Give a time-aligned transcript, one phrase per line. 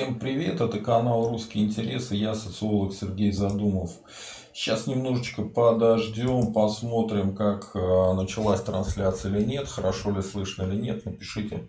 [0.00, 3.90] Всем привет, это канал Русские интересы, я социолог Сергей Задумов.
[4.54, 11.04] Сейчас немножечко подождем, посмотрим, как э, началась трансляция или нет, хорошо ли слышно или нет,
[11.04, 11.68] напишите.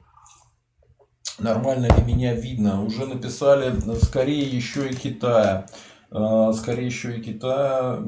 [1.40, 2.86] Нормально ли меня видно?
[2.86, 5.66] Уже написали, скорее еще и Китая.
[6.10, 8.02] Э, скорее еще и Китая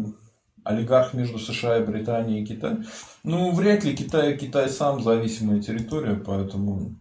[0.63, 2.85] олигарх между США и Британией и Китаем.
[3.25, 6.95] Ну, вряд ли Китай, Китай сам зависимая территория, поэтому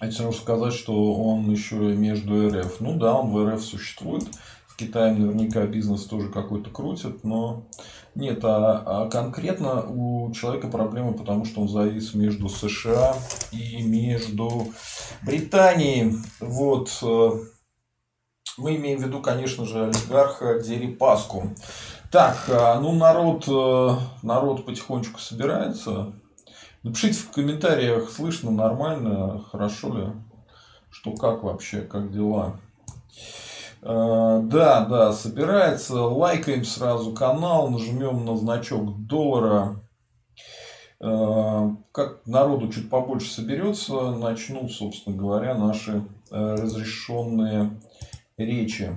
[0.00, 2.80] это все равно сказать, что он еще между РФ.
[2.80, 4.24] Ну да, он в РФ существует.
[4.66, 7.66] В Китае наверняка бизнес тоже какой-то крутит, но
[8.14, 13.16] нет, а, а конкретно у человека проблема, потому что он завис между США
[13.52, 14.68] и между
[15.22, 16.16] Британией.
[16.40, 16.90] Вот.
[17.02, 17.30] Э,
[18.58, 21.54] мы имеем в виду, конечно же, олигарха Дерипаску.
[22.10, 26.12] Так, а, ну народ, э, народ потихонечку собирается.
[26.86, 30.06] Напишите в комментариях, слышно нормально, хорошо ли,
[30.88, 32.60] что как вообще, как дела.
[33.82, 35.94] Э, да, да, собирается.
[36.02, 39.80] Лайкаем сразу канал, нажмем на значок доллара.
[41.00, 47.80] Э, как народу чуть побольше соберется, начну, собственно говоря, наши э, разрешенные
[48.36, 48.94] речи.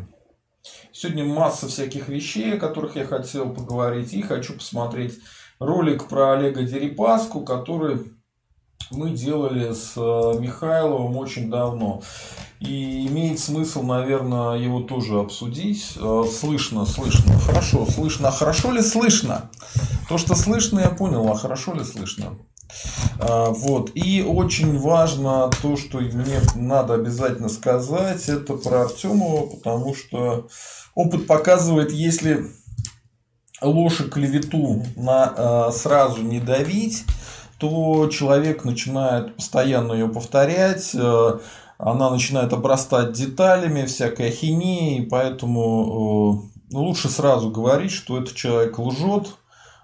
[0.92, 5.18] Сегодня масса всяких вещей, о которых я хотел поговорить, и хочу посмотреть
[5.60, 8.00] ролик про Олега Дерипаску, который
[8.92, 12.02] мы делали с э, Михайловым очень давно.
[12.60, 15.98] И имеет смысл, наверное, его тоже обсудить.
[15.98, 17.38] Э, слышно, слышно.
[17.40, 18.30] Хорошо, слышно.
[18.30, 19.52] А хорошо ли слышно?
[20.08, 21.28] То, что слышно, я понял.
[21.30, 22.38] А хорошо ли слышно?
[23.20, 23.92] Э, вот.
[23.94, 30.48] И очень важно то, что мне надо обязательно сказать, это про Артемова, потому что
[30.96, 32.48] опыт показывает, если
[33.62, 37.06] ложь и клевету на, э, сразу не давить,
[37.58, 41.40] то человек начинает постоянно ее повторять, э,
[41.78, 49.28] она начинает обрастать деталями, всякой ахинеей, поэтому э, лучше сразу говорить, что этот человек лжет,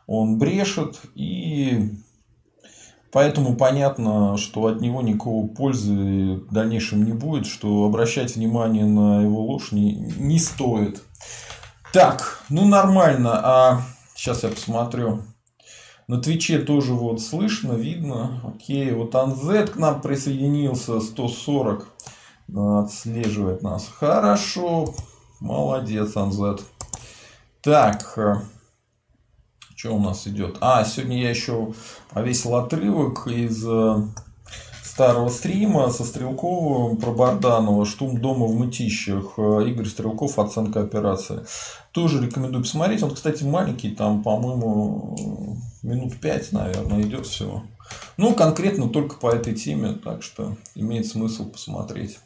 [0.08, 1.91] он брешет, и
[3.12, 5.94] поэтому понятно, что от него никакого пользы
[6.50, 11.02] в дальнейшем не будет, что обращать внимание на его ложь не, не стоит.
[11.96, 13.40] Так, ну нормально.
[13.42, 13.82] А
[14.16, 15.24] сейчас я посмотрю.
[16.10, 18.42] На Твиче тоже вот слышно, видно.
[18.44, 21.88] Окей, вот Анзет к нам присоединился, 140
[22.54, 23.88] отслеживает нас.
[23.88, 24.94] Хорошо,
[25.40, 26.64] молодец, Анзет.
[27.62, 28.42] Так, э,
[29.74, 30.58] что у нас идет?
[30.60, 31.74] А, сегодня я еще
[32.10, 34.02] повесил отрывок из э,
[34.96, 39.34] старого стрима со Стрелковым про Барданова «Штурм дома в Мытищах».
[39.36, 41.46] Э, Игорь Стрелков «Оценка операции».
[41.92, 43.04] Тоже рекомендую посмотреть.
[43.04, 47.64] Он, кстати, маленький, там, по-моему, минут пять, наверное, идет всего.
[48.16, 52.20] Ну, конкретно только по этой теме, так что имеет смысл посмотреть.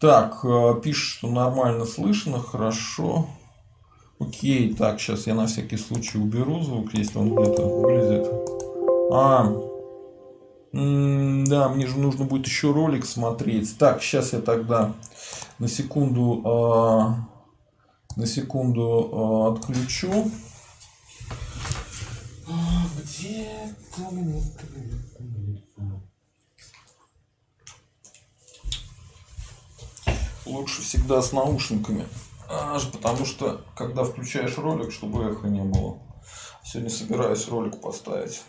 [0.00, 3.28] Так, э, пишет, что нормально слышно, хорошо.
[4.18, 8.26] Окей, так, сейчас я на всякий случай уберу звук, если он где-то вылезет.
[9.12, 9.73] А,
[10.74, 13.78] да, мне же нужно будет еще ролик смотреть.
[13.78, 14.92] Так, сейчас я тогда
[15.60, 20.32] на секунду, э, на секунду э, отключу.
[22.48, 23.46] А, где
[30.44, 32.04] Лучше всегда с наушниками.
[32.50, 35.98] Аж потому что, когда включаешь ролик, чтобы эхо не было.
[36.64, 38.42] Сегодня собираюсь ролик поставить.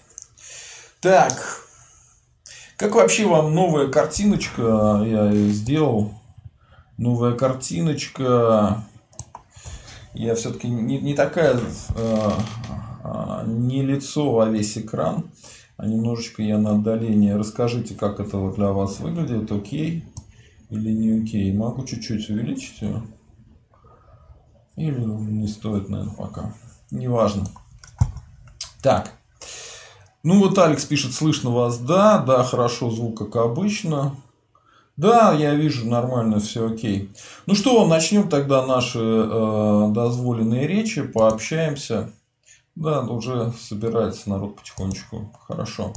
[1.01, 1.65] Так,
[2.77, 5.03] как вообще вам новая картиночка?
[5.05, 6.13] Я сделал.
[6.97, 8.83] Новая картиночка.
[10.13, 11.59] Я все-таки не, не такая,
[11.95, 12.31] э,
[13.47, 15.29] не лицо во весь экран,
[15.75, 17.31] а немножечко я на отдалении.
[17.31, 20.05] Расскажите, как это для вас выглядит, окей
[20.69, 21.53] или не окей.
[21.53, 23.03] Могу чуть-чуть увеличить ее.
[24.75, 26.53] Или не стоит, наверное, пока.
[26.91, 27.45] Неважно.
[28.81, 29.13] Так.
[30.25, 34.15] Ну вот Алекс пишет, слышно вас, да, да, хорошо, звук как обычно.
[34.97, 37.11] Да, я вижу, нормально, все окей.
[37.45, 42.11] Ну что, начнем тогда наши э, дозволенные речи, пообщаемся.
[42.73, 45.31] Да, уже собирается народ потихонечку.
[45.47, 45.93] Хорошо.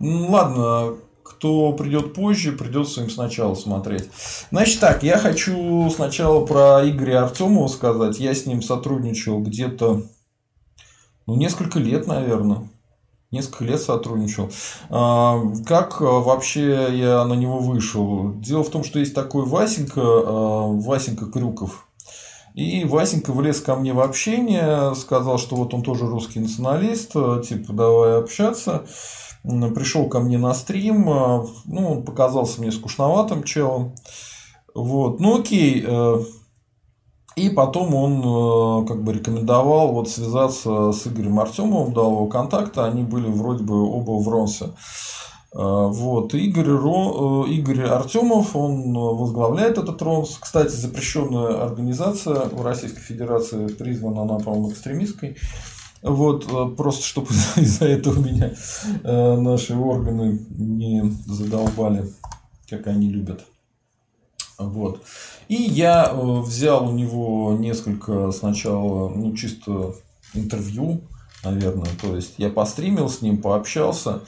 [0.00, 4.10] Ну, ладно, кто придет позже, придется им сначала смотреть.
[4.50, 8.20] Значит так, я хочу сначала про Игоря Артемова сказать.
[8.20, 10.02] Я с ним сотрудничал где-то
[11.26, 12.68] ну, несколько лет, наверное
[13.30, 14.50] несколько лет сотрудничал.
[14.88, 18.32] А, как а, вообще я на него вышел?
[18.34, 21.86] Дело в том, что есть такой Васенька, а, Васенька Крюков.
[22.54, 27.72] И Васенька влез ко мне в общение, сказал, что вот он тоже русский националист, типа
[27.74, 28.86] давай общаться.
[29.42, 33.94] Пришел ко мне на стрим, ну, он показался мне скучноватым челом.
[34.74, 35.86] Вот, ну окей.
[37.36, 42.26] Э, и потом он э, как бы рекомендовал вот связаться с Игорем Артемовым, дал его
[42.26, 44.70] контакты, они были вроде бы оба в Ронсе.
[45.52, 46.34] Вот.
[46.34, 47.46] Игорь, Ро...
[47.48, 50.36] Игорь Артемов, он возглавляет этот РОНС.
[50.38, 55.38] Кстати, запрещенная организация в Российской Федерации, признана она, по-моему, экстремистской.
[56.06, 58.52] Вот, э, просто чтобы из-за этого меня
[59.02, 62.04] э, наши органы не задолбали,
[62.68, 63.44] как они любят.
[64.58, 65.02] Вот.
[65.48, 69.94] И я э, взял у него несколько сначала, ну, чисто
[70.34, 71.00] интервью,
[71.44, 71.88] наверное.
[72.00, 74.22] То есть я постримил с ним, пообщался.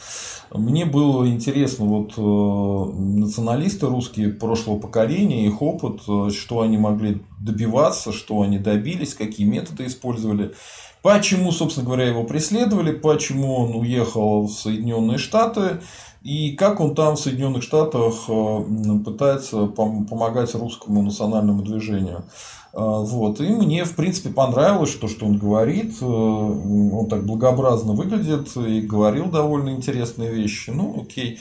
[0.53, 8.43] Мне было интересно вот националисты русские прошлого поколения, их опыт, что они могли добиваться, что
[8.43, 10.55] они добились, какие методы использовали.
[11.03, 15.81] Почему, собственно говоря, его преследовали, почему он уехал в Соединенные Штаты
[16.23, 18.65] и как он там в Соединенных Штатах э,
[19.05, 22.25] пытается помогать русскому национальному движению.
[22.73, 23.41] Э, вот.
[23.41, 25.97] И мне, в принципе, понравилось то, что он говорит.
[26.01, 30.71] Э, он так благообразно выглядит и говорил довольно интересные вещи.
[30.71, 31.39] Ну, окей.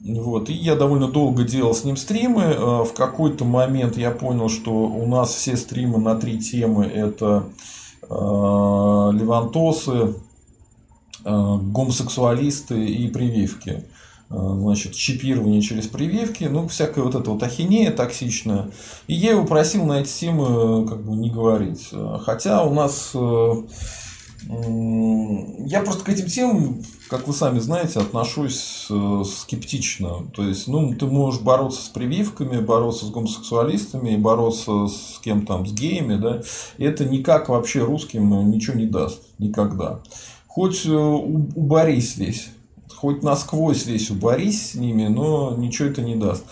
[0.00, 0.48] Вот.
[0.48, 2.84] И я довольно долго делал с ним стримы.
[2.84, 7.46] В какой-то момент я понял, что у нас все стримы на три темы это
[8.08, 10.14] левантосы,
[11.24, 13.84] гомосексуалисты и прививки.
[14.30, 18.70] Э, значит, чипирование через прививки, ну, всякая вот эта вот ахинея токсичная.
[19.06, 21.90] И я его просил на эти темы как бы не говорить.
[22.24, 23.14] Хотя у нас
[24.46, 30.28] я просто к этим темам, как вы сами знаете, отношусь э, скептично.
[30.32, 35.66] То есть, ну, ты можешь бороться с прививками, бороться с гомосексуалистами, бороться с кем там,
[35.66, 36.42] с геями, да,
[36.78, 39.22] и это никак вообще русским ничего не даст.
[39.38, 40.00] Никогда.
[40.58, 42.48] Хоть э, уборись весь,
[42.92, 46.44] хоть насквозь весь уборись с ними, но ничего это не даст.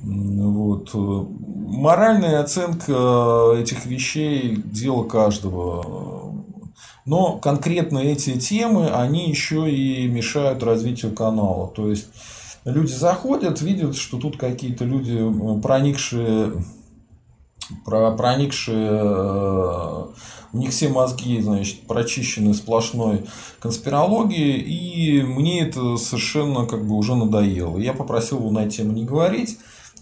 [0.00, 0.90] Вот.
[0.94, 6.36] Моральная оценка этих вещей– дело каждого
[7.04, 11.66] но конкретно эти темы, они еще и мешают развитию канала.
[11.74, 12.06] То есть
[12.64, 15.18] люди заходят, видят, что тут какие-то люди,
[15.62, 16.52] проникшие,
[17.84, 20.06] проникшие, э,
[20.52, 23.26] у них все мозги, значит, прочищены сплошной
[23.60, 27.78] конспирологией, и мне это совершенно как бы уже надоело.
[27.78, 29.58] Я попросил его на тему не говорить.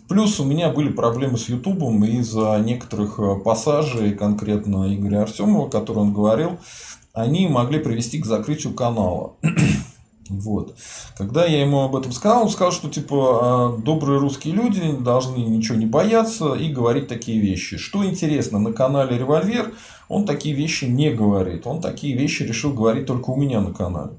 [0.09, 5.99] Плюс у меня были проблемы с Ютубом из-за некоторых э, пассажей, конкретно Игоря Артемова, который
[5.99, 6.59] он говорил,
[7.13, 9.35] они могли привести к закрытию канала.
[10.31, 10.77] Вот.
[11.17, 15.39] Когда я ему об этом сказал, он сказал, что типа «А, добрые русские люди должны
[15.39, 17.77] ничего не бояться и говорить такие вещи.
[17.77, 19.73] Что интересно, на канале Револьвер
[20.09, 21.67] он такие вещи не говорит.
[21.67, 24.13] Он такие вещи решил говорить только у меня на канале.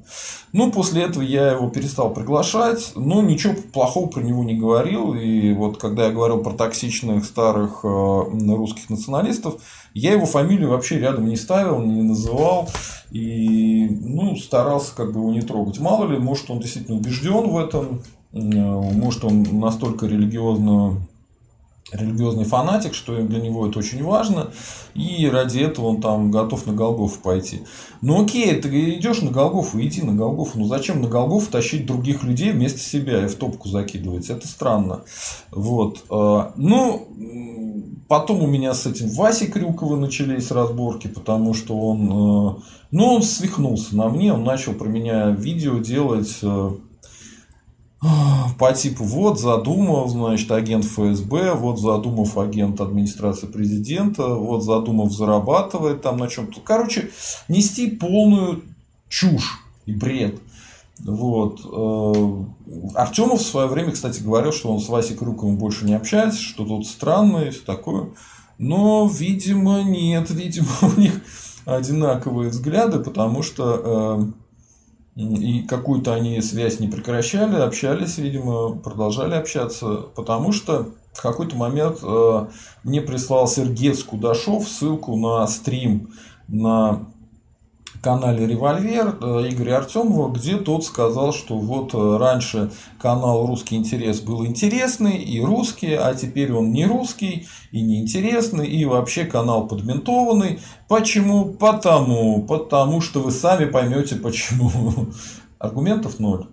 [0.51, 5.13] Ну, после этого я его перестал приглашать, но ничего плохого про него не говорил.
[5.13, 9.61] И вот когда я говорил про токсичных старых э, русских националистов,
[9.93, 12.69] я его фамилию вообще рядом не ставил, не называл.
[13.11, 15.79] И ну, старался как бы его не трогать.
[15.79, 18.01] Мало ли, может, он действительно убежден в этом,
[18.33, 20.97] э, может, он настолько религиозно
[21.91, 24.51] религиозный фанатик, что для него это очень важно,
[24.93, 27.61] и ради этого он там готов на Голгофу пойти.
[28.01, 32.23] Ну окей, ты идешь на Голгофу, иди на Голгофу, ну зачем на Голгофу тащить других
[32.23, 35.03] людей вместо себя и в топку закидывать, это странно.
[35.51, 36.03] Вот.
[36.09, 37.07] А, ну,
[38.07, 42.55] потом у меня с этим Васей Крюковым начались разборки, потому что он, э,
[42.91, 46.71] ну, он свихнулся на мне, он начал про меня видео делать э,
[48.59, 56.01] по типу вот задумал, значит, агент ФСБ, вот задумав агент администрации президента, вот задумав зарабатывает
[56.01, 56.61] там на чем-то.
[56.61, 57.09] Короче,
[57.47, 58.63] нести полную
[59.09, 60.39] чушь и бред.
[60.99, 61.61] Вот.
[61.63, 66.41] Э, Артемов в свое время, кстати, говорил, что он с Васей Крюковым больше не общается,
[66.41, 68.09] что тут странно и все такое.
[68.57, 71.21] Но, видимо, нет, видимо, у них
[71.65, 74.46] одинаковые взгляды, потому что э,
[75.17, 81.99] и какую-то они связь не прекращали, общались, видимо, продолжали общаться, потому что в какой-то момент
[82.03, 82.45] э,
[82.83, 86.13] мне прислал Сергей Скудашов ссылку на стрим
[86.47, 87.07] на
[88.07, 92.71] канале Револьвер э, Игоря Артемова, где тот сказал, что вот э, раньше
[93.01, 98.65] канал Русский интерес был интересный и русский, а теперь он не русский и не интересный,
[98.65, 100.61] и вообще канал подментованный.
[100.87, 101.53] Почему?
[101.53, 104.71] Потому, потому что вы сами поймете почему.
[105.59, 106.47] Аргументов ноль.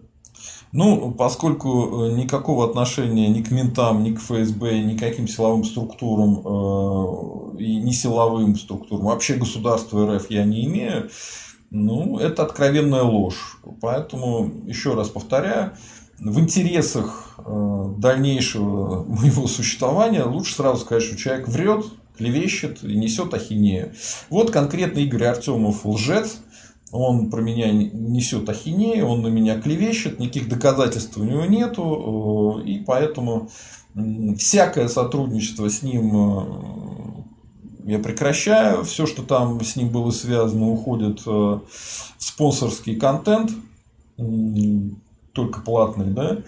[0.72, 5.62] Ну, поскольку э, никакого отношения ни к ментам, ни к ФСБ, ни к каким силовым
[5.62, 11.10] структурам э, и не силовым структурам, вообще государства РФ я не имею,
[11.74, 13.58] ну, это откровенная ложь.
[13.80, 15.72] Поэтому, еще раз повторяю,
[16.20, 21.84] в интересах э, дальнейшего моего существования лучше сразу сказать, что человек врет,
[22.16, 23.92] клевещет и несет ахинею.
[24.30, 26.36] Вот конкретно Игорь Артемов лжец,
[26.92, 32.68] он про меня несет ахинею, он на меня клевещет, никаких доказательств у него нету, э,
[32.68, 33.50] и поэтому
[34.38, 37.03] всякое сотрудничество с ним э,
[37.84, 41.60] я прекращаю, все, что там с ним было связано, уходит э, в
[42.18, 43.50] спонсорский контент,
[45.32, 46.38] только платный, да,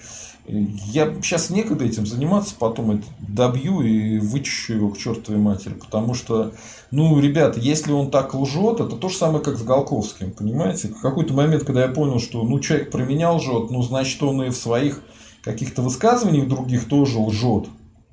[0.48, 5.74] я сейчас некогда этим заниматься, потом это добью и вычищу его к чертовой матери.
[5.74, 6.52] Потому что,
[6.92, 10.88] ну, ребята, если он так лжет, это то же самое, как с Голковским, понимаете?
[10.88, 14.44] В какой-то момент, когда я понял, что ну, человек про меня лжет, ну, значит, он
[14.44, 15.02] и в своих
[15.42, 17.66] каких-то высказываниях других тоже лжет.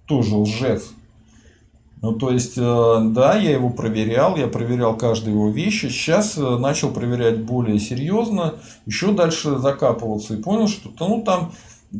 [0.07, 0.91] Тоже лжец.
[2.03, 5.83] Ну, то есть, э, да, я его проверял, я проверял каждую его вещь.
[5.83, 8.55] Сейчас э, начал проверять более серьезно,
[8.85, 11.53] еще дальше закапываться и понял, что ну, там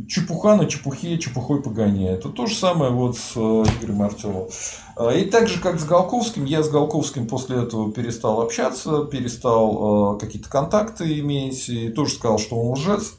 [0.09, 2.19] чепуха на чепухе чепухой погоняет.
[2.19, 3.39] Это то же самое вот с э,
[3.79, 4.49] Игорем Артемовым.
[4.97, 10.17] А, и так же, как с Голковским, я с Голковским после этого перестал общаться, перестал
[10.17, 13.13] какие-то контакты иметь, и тоже сказал, что он лжец,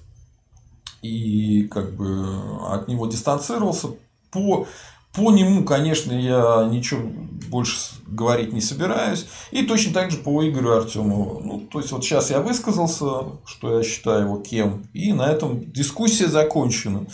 [1.00, 2.26] и как бы
[2.68, 3.88] от него дистанцировался
[4.30, 4.66] по
[5.14, 7.02] по нему, конечно, я ничего
[7.49, 7.76] больше
[8.09, 9.26] говорить не собираюсь.
[9.50, 11.40] И точно так же по Игорю Артемову.
[11.40, 13.06] Ну, то есть, вот сейчас я высказался,
[13.44, 14.88] что я считаю его кем.
[14.92, 17.06] И на этом дискуссия закончена.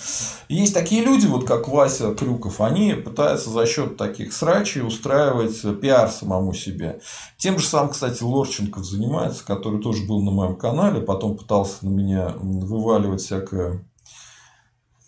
[0.49, 6.11] Есть такие люди, вот как Вася Крюков, они пытаются за счет таких срачей устраивать пиар
[6.11, 7.01] самому себе.
[7.37, 11.91] Тем же самым, кстати, Лорченков занимается, который тоже был на моем канале, потом пытался на
[11.91, 13.85] меня вываливать всякое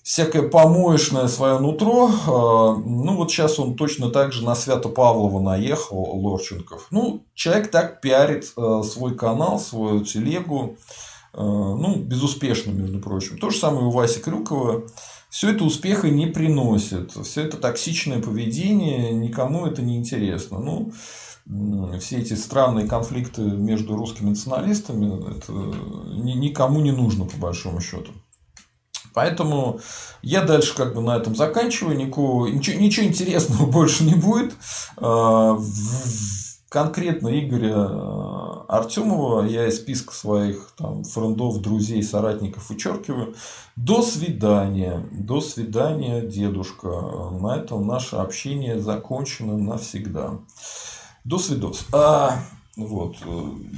[0.02, 2.10] всякое помоечное свое нутро.
[2.26, 6.88] А, ну, вот сейчас он точно так же на Свято Павлова наехал, Лорченков.
[6.90, 10.76] Ну, человек так пиарит а, свой канал, свою телегу.
[11.32, 13.38] А, ну, безуспешно, между прочим.
[13.38, 14.84] То же самое у Васи Крюкова.
[15.30, 17.12] Все это успеха не приносит.
[17.12, 20.58] Все это токсичное поведение, никому это не интересно.
[20.58, 20.92] Ну,
[21.98, 25.52] все эти странные конфликты между русскими националистами, это
[26.14, 28.12] никому не нужно, по большому счету.
[29.14, 29.80] Поэтому
[30.22, 31.96] я дальше как бы на этом заканчиваю.
[31.96, 34.54] Никакого, ничего, ничего интересного больше не будет.
[34.96, 35.58] А,
[36.68, 43.34] конкретно Игоря а, Артемова я из списка своих там, френдов, друзей, соратников вычеркиваю.
[43.76, 45.06] До свидания.
[45.12, 46.88] До свидания, дедушка.
[46.88, 50.38] На этом наше общение закончено навсегда.
[51.24, 51.86] До свидос.
[51.92, 52.42] А,
[52.76, 53.16] вот.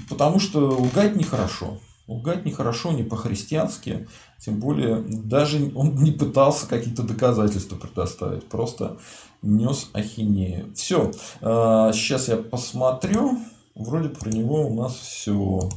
[0.08, 1.78] Потому что лгать нехорошо.
[2.06, 4.06] Лгать нехорошо, не по-христиански.
[4.44, 8.46] Тем более, даже он не пытался какие-то доказательства предоставить.
[8.46, 8.98] Просто
[9.40, 10.74] нес ахинею.
[10.74, 11.12] Все.
[11.40, 13.38] Сейчас я посмотрю.
[13.74, 15.70] Вроде про него у нас все.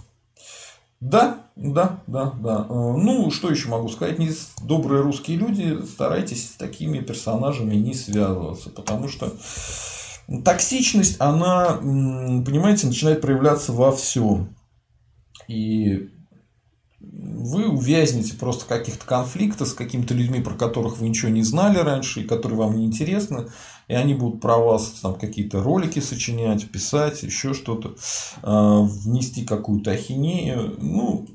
[0.99, 2.65] Да, да, да, да.
[2.69, 4.19] Ну, что еще могу сказать?
[4.19, 4.31] Не
[4.63, 9.31] добрые русские люди, старайтесь с такими персонажами не связываться, потому что
[10.43, 14.55] токсичность, она, понимаете, начинает проявляться во всем.
[15.47, 16.09] И
[17.37, 21.77] вы увязнете просто в каких-то конфликтах с какими-то людьми, про которых вы ничего не знали
[21.77, 23.47] раньше, и которые вам не интересны,
[23.87, 27.95] и они будут про вас там какие-то ролики сочинять, писать, еще что-то,
[28.41, 30.75] а, внести какую-то ахинею.
[30.79, 31.27] Ну,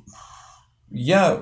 [0.90, 1.40] я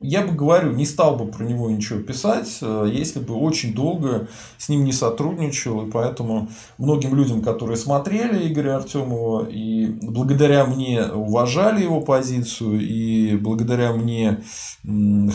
[0.00, 4.28] я бы говорю, не стал бы про него ничего писать, э, если бы очень долго
[4.56, 5.86] с ним не сотрудничал.
[5.86, 13.36] И поэтому многим людям, которые смотрели Игоря Артемова и благодаря мне уважали его позицию и
[13.36, 14.42] благодаря мне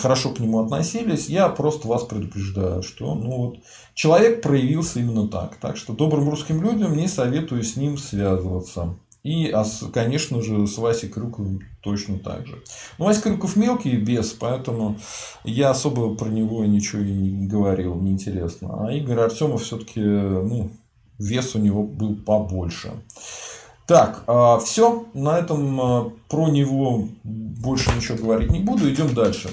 [0.02, 3.58] хорошо к нему относились, я просто вас предупреждаю, что ну вот,
[3.94, 5.58] человек проявился именно так.
[5.58, 8.98] Так что добрым русским людям не советую с ним связываться.
[9.24, 9.64] И, а
[9.94, 12.62] конечно же, с Васей Крюковым точно так же.
[12.98, 14.98] Но Вася Крюков мелкий без, поэтому
[15.46, 18.86] я особо про него ничего и не говорил, неинтересно.
[18.86, 20.72] А Игорь Артемов все-таки, ну,
[21.20, 22.92] вес у него был побольше.
[23.88, 28.92] Так, а, все, на этом а, про него больше ничего говорить не буду.
[28.92, 29.50] Идем дальше.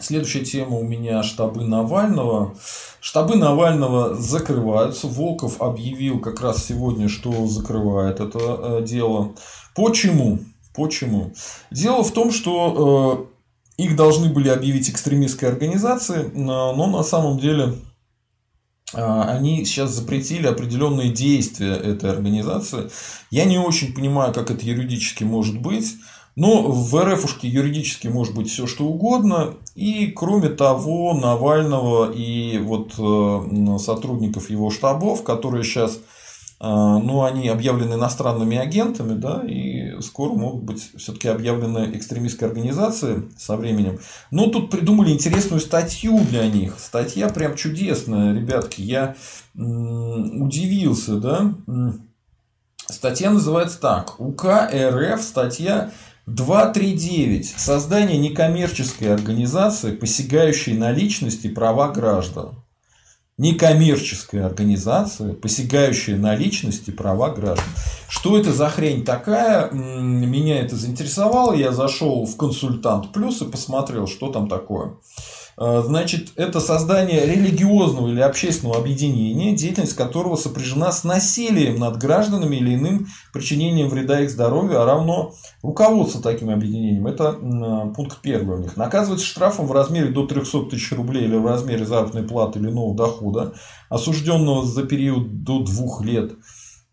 [0.00, 2.56] Следующая тема у меня штабы Навального.
[3.00, 5.06] Штабы Навального закрываются.
[5.06, 9.34] Волков объявил как раз сегодня, что закрывает это э, дело.
[9.76, 10.40] Почему?
[10.74, 11.34] Почему?
[11.70, 13.28] Дело в том, что
[13.78, 17.74] э, их должны были объявить экстремистской организацией, но на самом деле
[18.94, 22.90] э, они сейчас запретили определенные действия этой организации.
[23.30, 25.94] Я не очень понимаю, как это юридически может быть.
[26.36, 29.54] Но в РФушке юридически может быть все что угодно.
[29.74, 35.98] И кроме того, Навального и вот э, сотрудников его штабов, которые сейчас э,
[36.60, 43.56] ну, они объявлены иностранными агентами, да, и скоро могут быть все-таки объявлены экстремистской организацией со
[43.56, 43.98] временем.
[44.30, 46.78] Но тут придумали интересную статью для них.
[46.78, 48.82] Статья прям чудесная, ребятки.
[48.82, 49.16] Я
[49.54, 51.54] удивился, да.
[52.86, 54.18] Статья называется так.
[54.18, 55.90] УК РФ, статья
[56.34, 57.54] 239.
[57.56, 62.54] Создание некоммерческой организации, посягающей на личности права граждан
[63.40, 67.64] некоммерческая организация, посягающая на личности права граждан.
[68.06, 69.70] Что это за хрень такая?
[69.70, 71.54] Меня это заинтересовало.
[71.54, 74.96] Я зашел в консультант плюс и посмотрел, что там такое.
[75.62, 82.56] А, значит, это создание религиозного или общественного объединения, деятельность которого сопряжена с насилием над гражданами
[82.56, 87.06] или иным причинением вреда их здоровью, а равно руководство таким объединением.
[87.06, 87.34] Это
[87.94, 88.78] пункт первый у них.
[88.78, 92.96] Наказывается штрафом в размере до 300 тысяч рублей или в размере заработной платы или иного
[92.96, 93.52] дохода,
[93.90, 96.32] осужденного за период до двух лет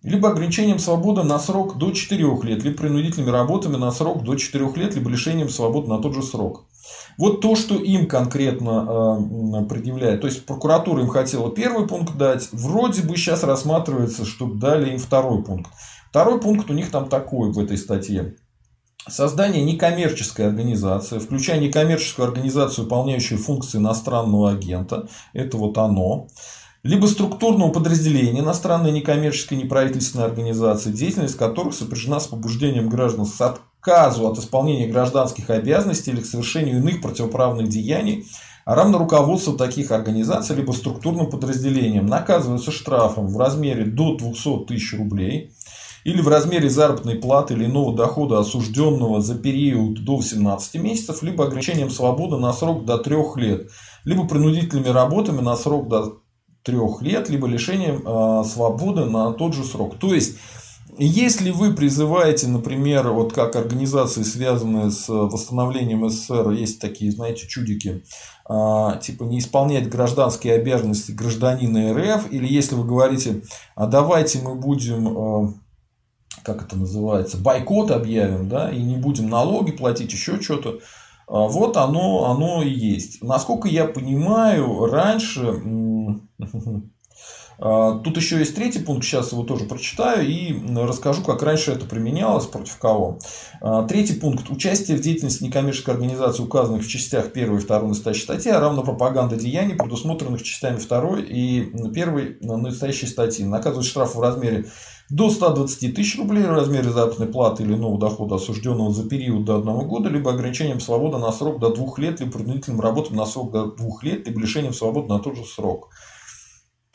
[0.04, 4.72] либо ограничением свободы на срок до 4 лет, либо принудительными работами на срок до 4
[4.76, 6.66] лет, либо лишением свободы на тот же срок.
[7.18, 9.20] Вот то, что им конкретно
[9.62, 10.22] э, предъявляет.
[10.22, 15.00] То есть прокуратура им хотела первый пункт дать, вроде бы сейчас рассматривается, чтобы дали им
[15.00, 15.72] второй пункт.
[16.10, 18.36] Второй пункт у них там такой в этой статье.
[19.10, 26.28] Создание некоммерческой организации, включая некоммерческую организацию, выполняющую функции иностранного агента, это вот оно,
[26.84, 33.34] либо структурного подразделения иностранной некоммерческой неправительственной организации, деятельность которых сопряжена с побуждением граждан с
[33.88, 38.27] отказу от исполнения гражданских обязанностей или к совершению иных противоправных деяний,
[38.65, 44.94] а равно руководство таких организаций либо структурным подразделением наказываются штрафом в размере до 200 тысяч
[44.98, 45.53] рублей
[46.03, 51.46] или в размере заработной платы или иного дохода осужденного за период до 18 месяцев, либо
[51.46, 53.70] ограничением свободы на срок до 3 лет,
[54.03, 56.17] либо принудительными работами на срок до
[56.67, 59.96] трех лет, либо лишением э, свободы на тот же срок.
[59.98, 60.38] То есть,
[61.06, 68.04] если вы призываете, например, вот как организации, связанные с восстановлением СССР, есть такие, знаете, чудики,
[68.45, 73.43] а, типа не исполнять гражданские обязанности гражданина РФ, или если вы говорите,
[73.76, 75.54] а давайте мы будем, а,
[76.43, 80.80] как это называется, бойкот объявим, да, и не будем налоги платить, еще что-то,
[81.28, 83.22] а, вот оно, оно и есть.
[83.22, 85.62] Насколько я понимаю, раньше...
[87.60, 91.86] А, тут еще есть третий пункт, сейчас его тоже прочитаю и расскажу, как раньше это
[91.86, 93.20] применялось, против кого.
[93.62, 94.50] А, третий пункт.
[94.50, 98.84] Участие в деятельности некоммерческой организации, указанных в частях 1 и 2 настоящей статьи, а равно
[98.84, 103.46] пропаганда деяний, предусмотренных частями 2 и 1 настоящей статьи.
[103.46, 104.65] Наказывать штраф в размере
[105.10, 109.56] до 120 тысяч рублей в размере заработной платы или иного дохода осужденного за период до
[109.56, 113.52] одного года, либо ограничением свободы на срок до двух лет, либо принудительным работам на срок
[113.52, 115.89] до двух лет, либо лишением свободы на тот же срок.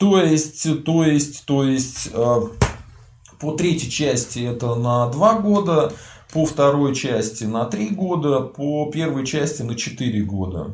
[0.03, 2.41] То есть, то есть, то есть, э,
[3.39, 5.93] по третьей части это на два года,
[6.33, 10.71] по второй части на три года, по первой части на четыре года.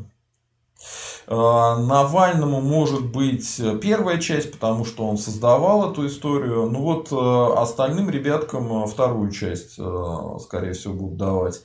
[1.27, 6.67] Э, Навальному может быть первая часть, потому что он создавал эту историю.
[6.67, 9.73] Ну вот э, остальным ребяткам вторую часть,
[10.41, 11.61] скорее всего, будут давать.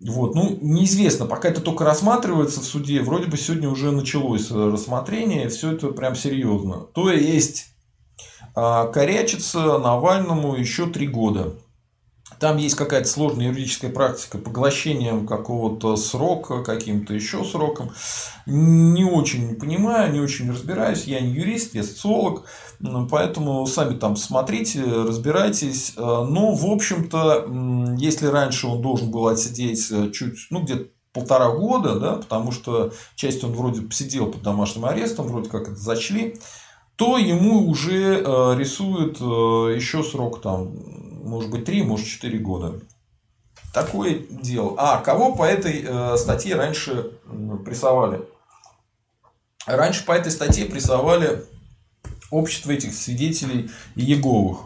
[0.00, 5.48] Вот, ну, неизвестно, пока это только рассматривается в суде, вроде бы сегодня уже началось рассмотрение,
[5.48, 6.86] все это прям серьезно.
[6.94, 7.68] То есть,
[8.54, 11.54] корячится Навальному еще три года.
[12.38, 17.92] Там есть какая-то сложная юридическая практика поглощением какого-то срока, каким-то еще сроком.
[18.46, 21.04] Не очень понимаю, не очень разбираюсь.
[21.04, 22.44] Я не юрист, я социолог.
[23.10, 25.94] Поэтому сами там смотрите, разбирайтесь.
[25.96, 32.12] Но, в общем-то, если раньше он должен был отсидеть чуть, ну, где-то полтора года, да,
[32.16, 36.38] потому что часть он вроде посидел под домашним арестом, вроде как это зачли,
[36.96, 40.72] то ему уже э, рисуют э, еще срок там
[41.26, 42.80] может быть, 3, может, 4 года.
[43.74, 44.74] Такое дело.
[44.78, 47.12] А, кого по этой э, статье раньше
[47.64, 48.22] прессовали?
[49.66, 51.44] Раньше по этой статье прессовали
[52.30, 54.58] общество этих свидетелей Иеговых.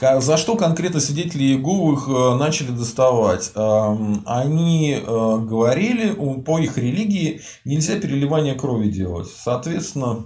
[0.00, 3.52] За что конкретно свидетели Иеговых э, начали доставать?
[3.54, 9.28] Они э, говорили, по их религии нельзя переливание крови делать.
[9.28, 10.24] Соответственно,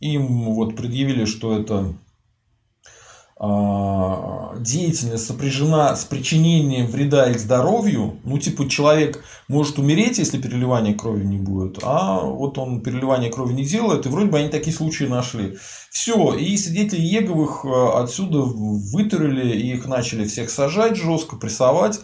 [0.00, 1.94] им вот предъявили, что это
[4.58, 11.24] деятельность сопряжена с причинением вреда их здоровью, ну, типа, человек может умереть, если переливания крови
[11.24, 15.04] не будет, а вот он переливание крови не делает, и вроде бы они такие случаи
[15.04, 15.56] нашли.
[15.90, 22.00] Все, и свидетели Еговых а, отсюда вытурили, и их начали всех сажать жестко, прессовать.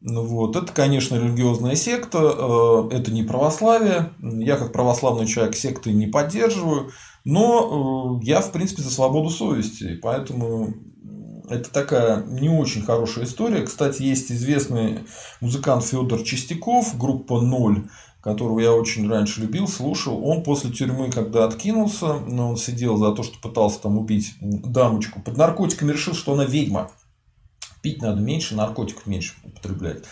[0.00, 0.56] Ну вот.
[0.56, 4.10] Это, конечно, религиозная секта, а, это не православие.
[4.20, 6.90] Я, как православный человек, секты не поддерживаю.
[7.24, 9.98] Но э, я, в принципе, за свободу совести.
[10.02, 10.74] Поэтому
[11.50, 13.62] Это такая не очень хорошая история.
[13.62, 15.00] Кстати, есть известный
[15.40, 17.88] музыкант Федор Чистяков, группа «Ноль»,
[18.20, 20.24] которого я очень раньше любил, слушал.
[20.24, 25.20] Он после тюрьмы, когда откинулся, но он сидел за то, что пытался там убить дамочку,
[25.20, 26.90] под наркотиками решил, что она ведьма.
[27.82, 30.04] Пить надо меньше, наркотиков меньше употреблять.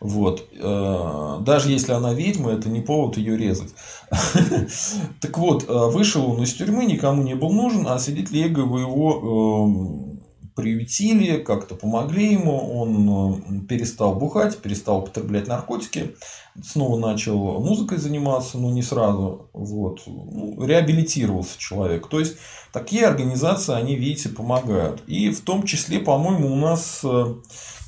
[0.00, 0.48] Вот.
[0.52, 3.72] Э, даже если она ведьма, это не повод ее резать.
[5.20, 9.62] Так вот, э, вышел он из тюрьмы, никому не был нужен, а свидетели Иеговы его
[9.64, 10.12] эм,
[10.54, 16.16] приютили, как-то помогли ему, он э, перестал бухать, перестал употреблять наркотики,
[16.60, 22.08] снова начал музыкой заниматься, но не сразу, вот, ну, реабилитировался человек.
[22.08, 22.36] То есть,
[22.72, 25.02] такие организации, они, видите, помогают.
[25.06, 27.34] И в том числе, по-моему, у нас, э,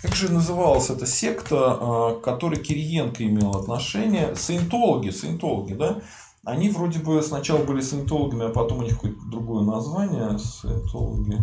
[0.03, 6.01] как же называлась эта секта, э, к которой Кириенко имел отношение, саентологи, саентологи, да,
[6.45, 11.39] они вроде бы сначала были саентологами, а потом у них какое-то другое название, саентологи.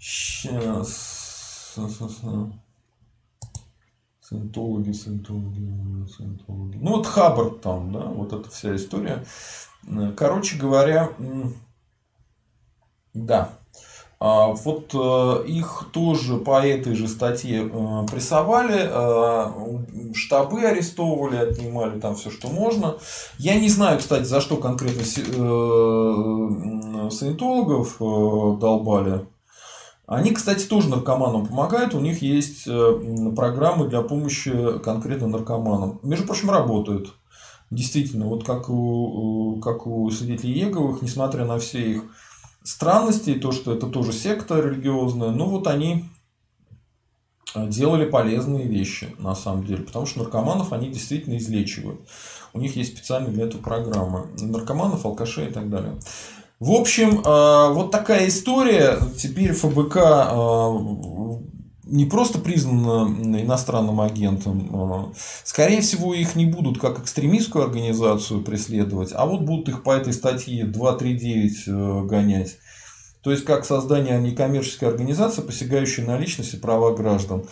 [0.00, 1.74] Сейчас.
[4.32, 6.78] Саентологи, саентологи, саентологи.
[6.80, 9.22] Ну вот Хаббард там, да, вот эта вся история.
[10.16, 11.10] Короче говоря,
[13.12, 13.50] да.
[14.24, 22.00] А вот э, их тоже по этой же статье э, прессовали, э, штабы арестовывали, отнимали
[22.00, 22.98] там все, что можно.
[23.38, 25.02] Я не знаю, кстати, за что конкретно
[27.10, 29.26] саентологов долбали.
[30.06, 31.94] Они, кстати, тоже наркоманам помогают.
[31.94, 36.00] У них есть э, программы для помощи конкретно наркоманам.
[36.02, 37.14] Между прочим, работают.
[37.70, 42.02] Действительно, вот как у, как у свидетелей Еговых, несмотря на все их
[42.62, 46.04] странности, то, что это тоже секта религиозная, ну вот они
[47.54, 52.00] делали полезные вещи, на самом деле, потому что наркоманов они действительно излечивают.
[52.52, 54.26] У них есть специальные для этого программы.
[54.38, 55.98] Наркоманов, алкашей и так далее.
[56.62, 58.96] В общем, э, вот такая история.
[59.18, 60.78] Теперь ФБК э,
[61.86, 69.10] не просто признана иностранным агентом, э, скорее всего, их не будут как экстремистскую организацию преследовать,
[69.12, 72.58] а вот будут их по этой статье 239 гонять.
[73.22, 77.44] То есть, как создание некоммерческой организации, посягающей на личность и права граждан.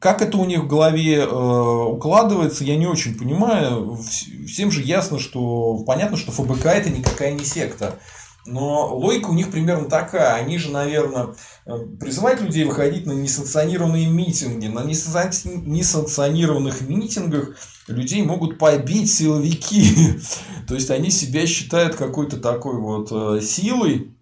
[0.00, 3.98] Как это у них в голове э, укладывается, я не очень понимаю.
[4.46, 7.98] Всем же ясно, что понятно, что ФБК это никакая не секта.
[8.46, 10.36] Но логика у них примерно такая.
[10.36, 11.34] Они же, наверное,
[11.66, 14.68] э, призывать людей выходить на несанкционированные митинги.
[14.68, 17.56] На несанкционированных митингах
[17.86, 20.18] людей могут побить силовики.
[20.66, 24.14] То есть они себя считают какой-то такой вот э, силой,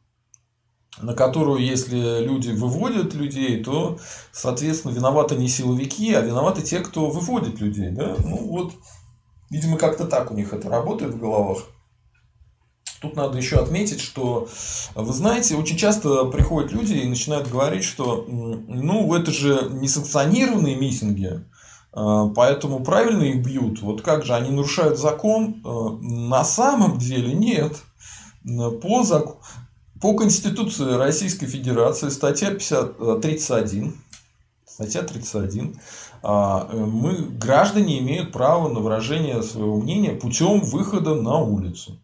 [1.00, 3.98] на которую, если люди выводят людей, то,
[4.32, 7.90] соответственно, виноваты не силовики, а виноваты те, кто выводит людей.
[7.90, 8.16] Да?
[8.18, 8.72] Ну вот,
[9.50, 11.58] видимо, как-то так у них это работает в головах.
[13.02, 14.48] Тут надо еще отметить, что,
[14.94, 21.44] вы знаете, очень часто приходят люди и начинают говорить, что ну, это же несанкционированные митинги,
[21.92, 23.82] а, поэтому правильно их бьют.
[23.82, 25.62] Вот как же, они нарушают закон?
[25.64, 27.76] А, на самом деле нет.
[28.80, 29.36] По, зак...
[30.00, 33.92] По Конституции Российской Федерации, статья 50, 31, э,
[34.66, 35.80] статья 31,
[36.22, 41.98] а, э, мы, граждане имеют право на выражение своего мнения путем выхода на улицу.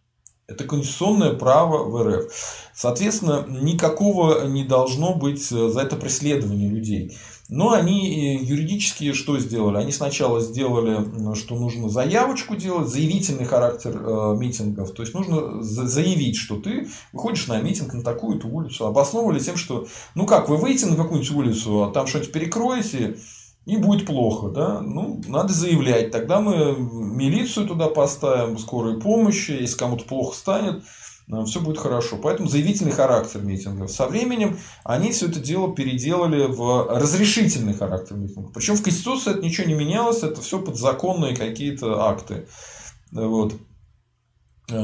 [0.49, 2.33] Это конституционное право в РФ.
[2.75, 7.17] Соответственно, никакого не должно быть э, за это преследование людей.
[7.49, 9.77] Но они э, юридически что сделали?
[9.77, 14.93] Они сначала сделали, что нужно заявочку делать, заявительный характер э, митингов.
[14.93, 18.87] То есть нужно заявить, что ты выходишь на митинг на такую-то улицу.
[18.87, 23.17] Обосновывали тем, что ну как, вы выйдете на какую-нибудь улицу, а там что-нибудь перекроете,
[23.65, 29.79] и будет плохо, да, ну, надо заявлять, тогда мы милицию туда поставим, скорую помощь, если
[29.79, 30.83] кому-то плохо станет,
[31.31, 32.19] Э, все будет хорошо.
[32.23, 33.91] Поэтому заявительный характер митингов.
[33.91, 38.53] Со временем они все это дело переделали в разрешительный характер митингов.
[38.53, 42.47] Причем в Конституции это ничего не менялось, это все подзаконные какие-то акты.
[43.11, 43.55] Вот.
[44.71, 44.77] Э,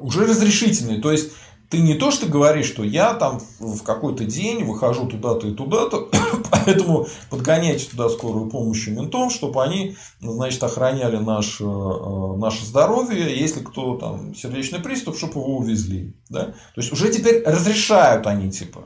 [0.00, 1.00] уже разрешительные.
[1.00, 1.32] То есть
[1.74, 6.08] ты не то, что говоришь, что я там в какой-то день выхожу туда-то и туда-то,
[6.52, 13.58] поэтому подгоняйте туда скорую помощь ментов, чтобы они, значит, охраняли наше, э, наше здоровье, если
[13.58, 16.14] кто там сердечный приступ, чтобы его увезли.
[16.28, 16.44] Да?
[16.44, 18.82] То есть уже теперь разрешают они, типа,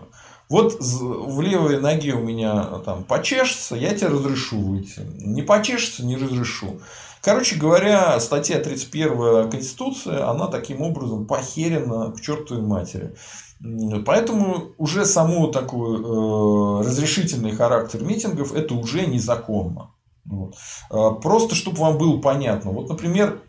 [0.48, 5.00] вот в левой ноге у меня там почешется, я тебе разрешу выйти.
[5.18, 6.80] Не почешется, не разрешу.
[7.28, 13.14] Короче говоря, статья 31 Конституции, она таким образом похерена к чертовой матери.
[14.06, 19.90] Поэтому уже само такой э, разрешительный характер митингов это уже незаконно.
[20.24, 20.54] Вот.
[20.90, 22.70] Э, просто чтобы вам было понятно.
[22.70, 23.42] Вот, например,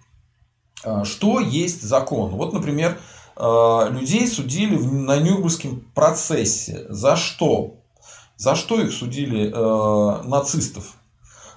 [0.83, 2.31] э, что есть закон.
[2.31, 2.99] Вот, например,
[3.37, 6.85] людей судили на Нюрнбергском процессе.
[6.89, 7.75] За что?
[8.35, 9.47] За что их судили
[10.27, 10.98] нацистов?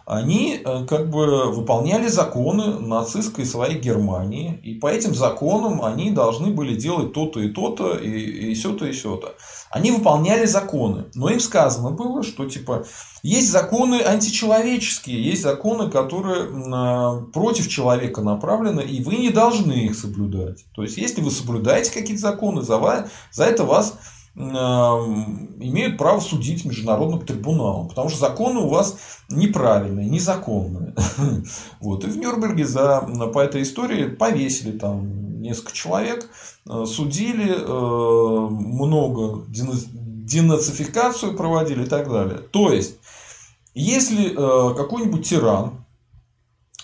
[0.06, 6.50] Они э, как бы выполняли законы нацистской своей Германии, и по этим законам они должны
[6.50, 8.10] были делать то-то и то-то, и,
[8.50, 9.34] и сё-то, и сё-то.
[9.70, 12.84] Они выполняли законы, но им сказано было, что типа
[13.22, 19.94] есть законы античеловеческие, есть законы, которые э, против человека направлены, и вы не должны их
[19.94, 20.64] соблюдать.
[20.74, 23.96] То есть, если вы соблюдаете какие-то законы, за, за это вас
[24.34, 28.96] имеют право судить международным трибуналом, потому что законы у вас
[29.28, 30.94] неправильные, незаконные.
[31.80, 32.04] Вот.
[32.04, 33.00] И в Нюрнберге за,
[33.34, 36.30] по этой истории повесили там несколько человек,
[36.68, 42.38] э, судили, э, много денацификацию проводили и так далее.
[42.38, 42.96] То есть,
[43.74, 45.81] если э, какой-нибудь тиран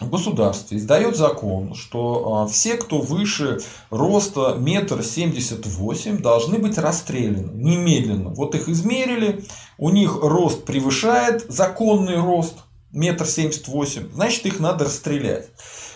[0.00, 6.78] в государстве издает закон, что а, все, кто выше роста метр семьдесят восемь, должны быть
[6.78, 8.30] расстреляны немедленно.
[8.30, 9.44] Вот их измерили,
[9.76, 12.54] у них рост превышает законный рост
[12.92, 15.48] метр семьдесят восемь, значит их надо расстрелять.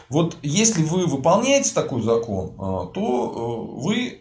[0.09, 4.21] Вот если вы выполняете такой закон, а, то э, вы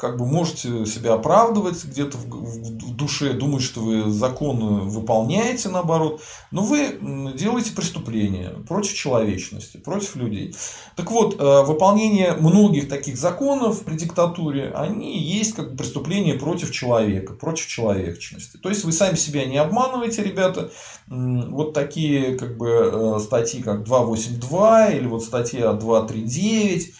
[0.00, 6.22] как бы можете себя оправдывать где-то в, в душе, думать, что вы законы выполняете, наоборот,
[6.50, 6.98] но вы
[7.36, 10.56] делаете преступление против человечности, против людей.
[10.96, 17.34] Так вот, э, выполнение многих таких законов при диктатуре, они есть как преступление против человека,
[17.34, 18.56] против человечности.
[18.56, 20.70] То есть, вы сами себя не обманываете, ребята.
[21.08, 26.94] Вот такие как бы э, статьи, как 282 или вот статья 239,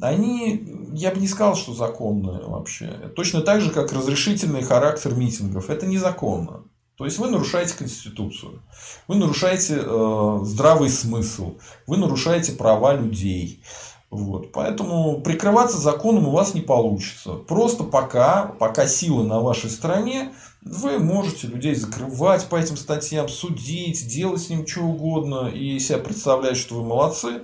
[0.00, 3.12] они, я бы не сказал, что законные вообще.
[3.16, 5.70] Точно так же, как разрешительный характер митингов.
[5.70, 6.64] Это незаконно.
[6.96, 8.62] То есть вы нарушаете Конституцию,
[9.06, 11.56] вы нарушаете э, здравый смысл,
[11.86, 13.62] вы нарушаете права людей.
[14.08, 14.52] Вот.
[14.52, 17.32] Поэтому прикрываться законом у вас не получится.
[17.32, 20.32] Просто пока, пока силы на вашей стороне,
[20.62, 25.98] вы можете людей закрывать по этим статьям, судить, делать с ним что угодно и себя
[25.98, 27.42] представлять, что вы молодцы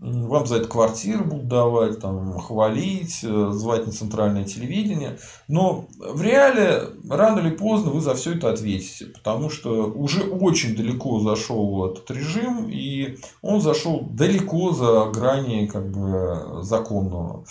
[0.00, 5.18] вам за это квартиру будут давать, там, хвалить, э, звать на центральное телевидение.
[5.46, 10.74] Но в реале рано или поздно вы за все это ответите, потому что уже очень
[10.74, 17.44] далеко зашел этот режим, и он зашел далеко за грани как бы, законного.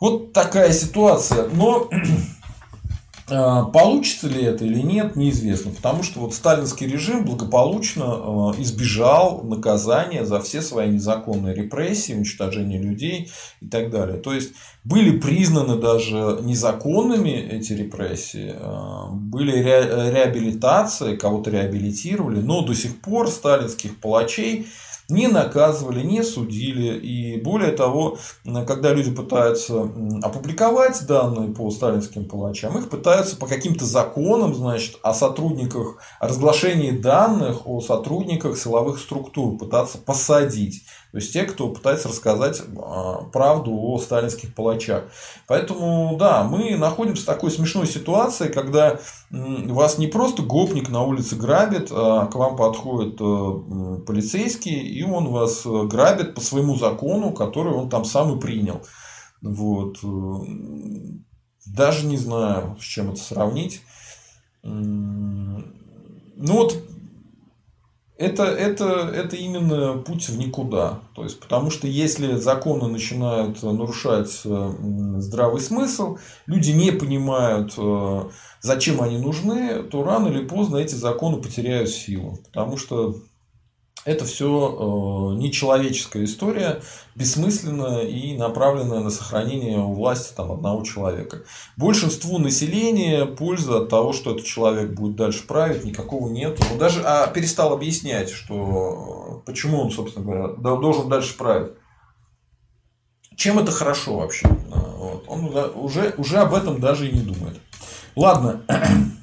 [0.00, 1.48] Вот такая ситуация.
[1.52, 1.88] Но
[3.72, 5.70] получится ли это или нет, неизвестно.
[5.70, 12.80] Потому что вот сталинский режим благополучно а, избежал наказания за все свои незаконные репрессии, уничтожение
[12.80, 14.18] людей и так далее.
[14.18, 14.52] То есть
[14.84, 23.28] были признаны даже незаконными эти репрессии, а, были реабилитации, кого-то реабилитировали, но до сих пор
[23.28, 24.66] сталинских палачей
[25.12, 26.98] не наказывали, не судили.
[26.98, 28.18] И более того,
[28.66, 29.82] когда люди пытаются
[30.22, 36.90] опубликовать данные по сталинским палачам, их пытаются по каким-то законам, значит, о сотрудниках, о разглашении
[36.90, 40.84] данных о сотрудниках силовых структур пытаться посадить.
[41.12, 45.04] То есть те, кто пытается рассказать а, правду о сталинских палачах.
[45.46, 48.98] Поэтому, да, мы находимся в такой смешной ситуации, когда
[49.30, 55.28] вас не просто гопник на улице грабит, а к вам подходит э, полицейский, и он
[55.28, 58.80] вас э, грабит по своему закону, который он там сам и принял.
[59.42, 59.98] Вот.
[60.02, 60.08] Э,
[61.66, 63.82] даже не знаю, с чем это сравнить.
[64.62, 65.62] Ну
[66.38, 66.78] вот
[68.22, 71.00] это, это, это именно путь в никуда.
[71.14, 74.72] То есть, потому что если законы начинают нарушать э,
[75.16, 78.22] здравый смысл, люди не понимают, э,
[78.60, 82.38] зачем они нужны, то рано или поздно эти законы потеряют силу.
[82.44, 83.16] Потому что
[84.04, 86.82] это все э, нечеловеческая история,
[87.14, 91.42] бессмысленная и направленная на сохранение у власти там, одного человека.
[91.76, 96.60] Большинству населения пользы от того, что этот человек будет дальше править, никакого нет.
[96.72, 101.72] Он даже а, перестал объяснять, что почему он, собственно говоря, должен дальше править.
[103.36, 104.48] Чем это хорошо вообще?
[104.48, 105.24] Вот.
[105.28, 105.44] Он
[105.76, 107.60] уже, уже об этом даже и не думает.
[108.16, 108.62] Ладно.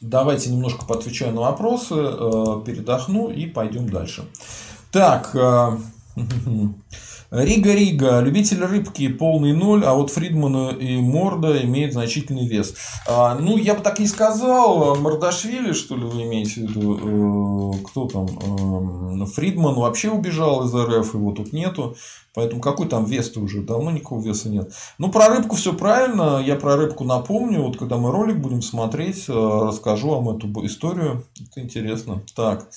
[0.00, 4.24] Давайте немножко поотвечаю на вопросы, э, передохну и пойдем дальше.
[4.92, 5.76] Так, э,
[7.30, 12.74] Рига Рига, любитель рыбки полный ноль, а вот Фридмана и Морда имеют значительный вес.
[13.06, 14.96] А, ну, я бы так не сказал.
[14.96, 17.74] Мордашвили, что ли, вы имеете в виду?
[17.74, 19.26] Э, кто там?
[19.26, 21.96] Фридман вообще убежал из РФ, его тут нету.
[22.38, 23.62] Поэтому какой там вес-то уже?
[23.62, 24.72] Давно никакого веса нет.
[24.98, 26.40] Ну, про рыбку все правильно.
[26.40, 27.64] Я про рыбку напомню.
[27.64, 31.24] Вот когда мы ролик будем смотреть, э, расскажу вам эту историю.
[31.34, 32.22] Это интересно.
[32.36, 32.68] Так.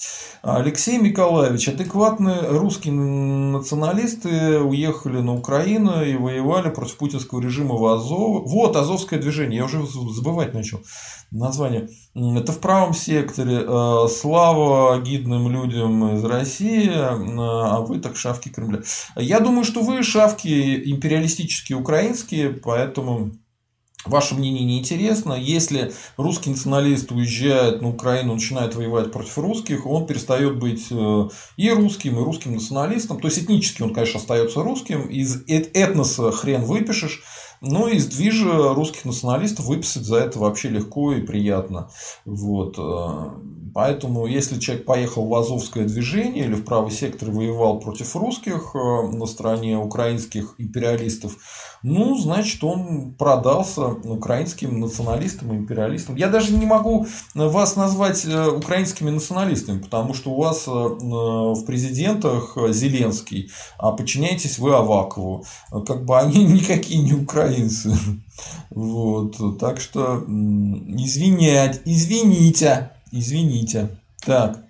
[0.42, 8.50] Алексей Николаевич, адекватные русские националисты уехали на Украину и воевали против путинского режима в Азов.
[8.50, 10.80] Вот, Азовское движение, я уже забывать начал
[11.30, 11.88] название.
[12.16, 13.64] Это в правом секторе.
[13.66, 18.82] Э, слава гидным людям из России, а вы так шавки Кремля.
[19.16, 23.32] Я думаю, что вы шавки империалистические украинские, поэтому
[24.06, 25.34] Ваше мнение не интересно.
[25.34, 31.70] Если русский националист уезжает на Украину, начинает воевать против русских, он перестает быть э, и
[31.70, 33.20] русским, и русским националистом.
[33.20, 35.08] То есть этнически он, конечно, остается русским.
[35.08, 37.22] Из этноса хрен выпишешь.
[37.62, 41.92] Но из движа русских националистов выписать за это вообще легко и приятно.
[42.26, 42.80] Вот.
[43.72, 48.76] Э, поэтому, если человек поехал в Азовское движение или в правый сектор воевал против русских
[48.76, 51.38] э, на стороне украинских империалистов,
[51.84, 56.16] ну, значит, он продался украинским националистам и империалистам.
[56.16, 61.66] Я даже не могу вас назвать э, украинскими националистами, потому что у вас э, в
[61.66, 65.46] президентах Зеленский, а подчиняетесь вы Авакову.
[65.88, 67.92] Как бы они никакие не украинцы.
[68.72, 69.60] Вот.
[69.60, 73.90] Так что извинять, извините, извините.
[74.26, 74.64] Так.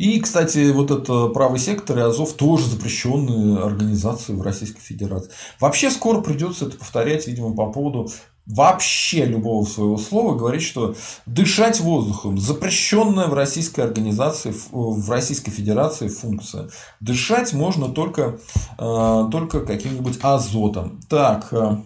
[0.00, 5.30] И, кстати, вот это правый сектор и Азов тоже запрещенные организации в Российской Федерации.
[5.60, 8.08] Вообще скоро придется это повторять, видимо, по поводу
[8.46, 10.94] вообще любого своего слова говорить, что
[11.26, 16.70] дышать воздухом запрещенная в российской организации, в Российской Федерации функция.
[17.00, 18.38] Дышать можно только,
[18.78, 21.00] э, только каким-нибудь азотом.
[21.08, 21.76] Так, э,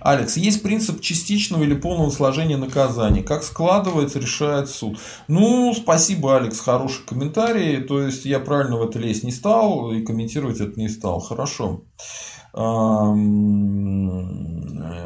[0.00, 3.22] Алекс, есть принцип частичного или полного сложения наказания.
[3.22, 4.98] Как складывается, решает суд.
[5.28, 7.80] Ну, спасибо, Алекс, хороший комментарий.
[7.80, 11.20] То есть, я правильно в это лезть не стал и комментировать это не стал.
[11.20, 11.82] Хорошо.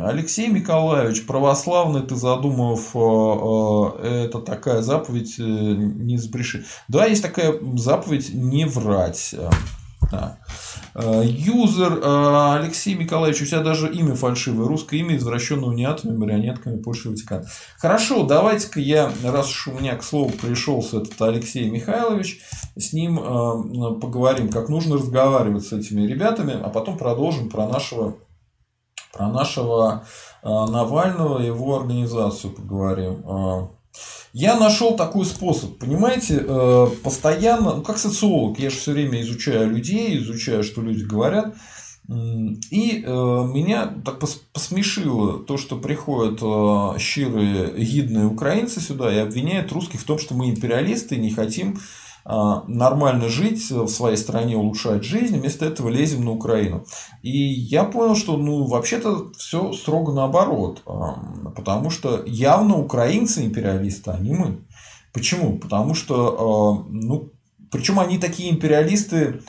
[0.04, 6.64] Алексей Николаевич, православный ты задумав, э, э, это такая заповедь э, не сбреши.
[6.88, 9.35] Да, есть такая заповедь не врать.
[10.12, 10.37] Да.
[10.94, 16.83] Э, юзер э, Алексей Николаевич, у тебя даже имя фальшивое, русское имя, извращенное униатами, марионетками
[16.83, 17.46] Польши и Ватикана.
[17.79, 22.40] Хорошо, давайте-ка я, раз уж у меня к слову пришелся этот Алексей Михайлович,
[22.77, 28.18] с ним э, поговорим, как нужно разговаривать с этими ребятами, а потом продолжим про нашего,
[29.14, 30.05] про нашего
[30.42, 33.72] Навального и его организацию поговорим.
[34.33, 39.70] Я нашел такой способ, понимаете, э, постоянно, ну как социолог, я же все время изучаю
[39.70, 41.55] людей, изучаю, что люди говорят,
[42.09, 44.18] и э, меня так
[44.52, 50.35] посмешило то, что приходят э, щирые, гидные украинцы сюда и обвиняют русских в том, что
[50.35, 51.78] мы империалисты и не хотим
[52.24, 56.85] нормально жить в своей стране, улучшать жизнь, вместо этого лезем на Украину.
[57.22, 64.11] И я понял, что ну, вообще-то все строго наоборот, а, потому что явно украинцы империалисты,
[64.11, 64.58] а не мы.
[65.12, 65.58] Почему?
[65.58, 67.30] Потому что, а, ну,
[67.70, 69.40] причем они такие империалисты,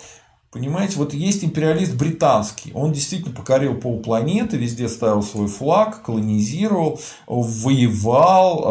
[0.52, 8.62] Понимаете, вот есть империалист британский, он действительно покорил полпланеты, везде ставил свой флаг, колонизировал, воевал,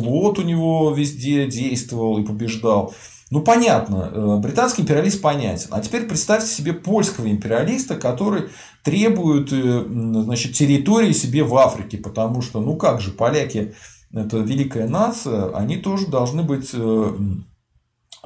[0.00, 2.94] флот у него везде действовал и побеждал.
[3.30, 5.68] Ну, понятно, э, британский империалист понятен.
[5.72, 8.50] А теперь представьте себе польского империалиста, который
[8.84, 13.74] требует э, значит, территории себе в Африке, потому что, ну как же, поляки
[14.12, 17.16] это великая нация, они тоже должны быть э,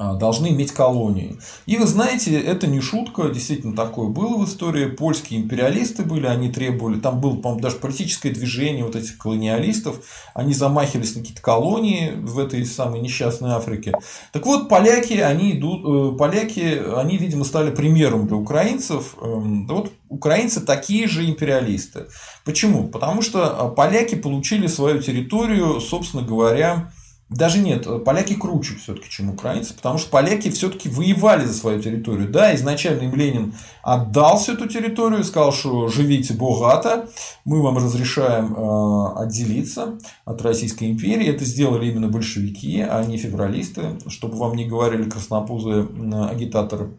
[0.00, 1.38] должны иметь колонии.
[1.66, 4.86] И вы знаете, это не шутка, действительно такое было в истории.
[4.86, 10.00] Польские империалисты были, они требовали, там было, по-моему, даже политическое движение вот этих колониалистов,
[10.34, 13.92] они замахивались на какие-то колонии в этой самой несчастной Африке.
[14.32, 19.16] Так вот, поляки, они идут, э, поляки, они, видимо, стали примером для украинцев.
[19.20, 22.06] Эм, да вот украинцы такие же империалисты.
[22.44, 22.88] Почему?
[22.88, 26.92] Потому что а, поляки получили свою территорию, собственно говоря,
[27.30, 32.28] даже нет, поляки круче все-таки, чем украинцы, потому что поляки все-таки воевали за свою территорию.
[32.28, 37.08] Да, изначально им Ленин отдал всю эту территорию, сказал, что живите богато,
[37.44, 41.28] мы вам разрешаем э, отделиться от Российской империи.
[41.28, 45.86] Это сделали именно большевики, а не февралисты, чтобы вам не говорили краснопузые
[46.28, 46.98] агитаторы.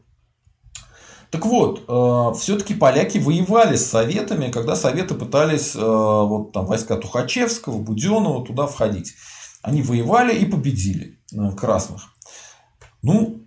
[1.29, 6.95] Так вот, э, все-таки поляки воевали с советами, когда советы пытались, э, вот там войска
[6.95, 9.13] Тухачевского, Буденова туда входить.
[9.62, 12.14] Они воевали и победили э, красных.
[13.01, 13.41] Ну,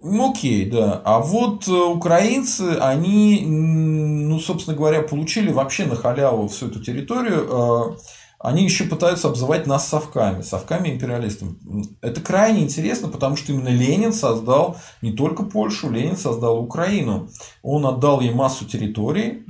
[0.00, 1.00] ну, окей, да.
[1.04, 7.98] А вот э, украинцы, они, ну, собственно говоря, получили вообще на халяву всю эту территорию.
[8.38, 11.56] Они еще пытаются обзывать нас совками, совками империалистами.
[12.02, 17.30] Это крайне интересно, потому что именно Ленин создал не только Польшу, Ленин создал Украину.
[17.62, 19.44] Он отдал ей массу территорий,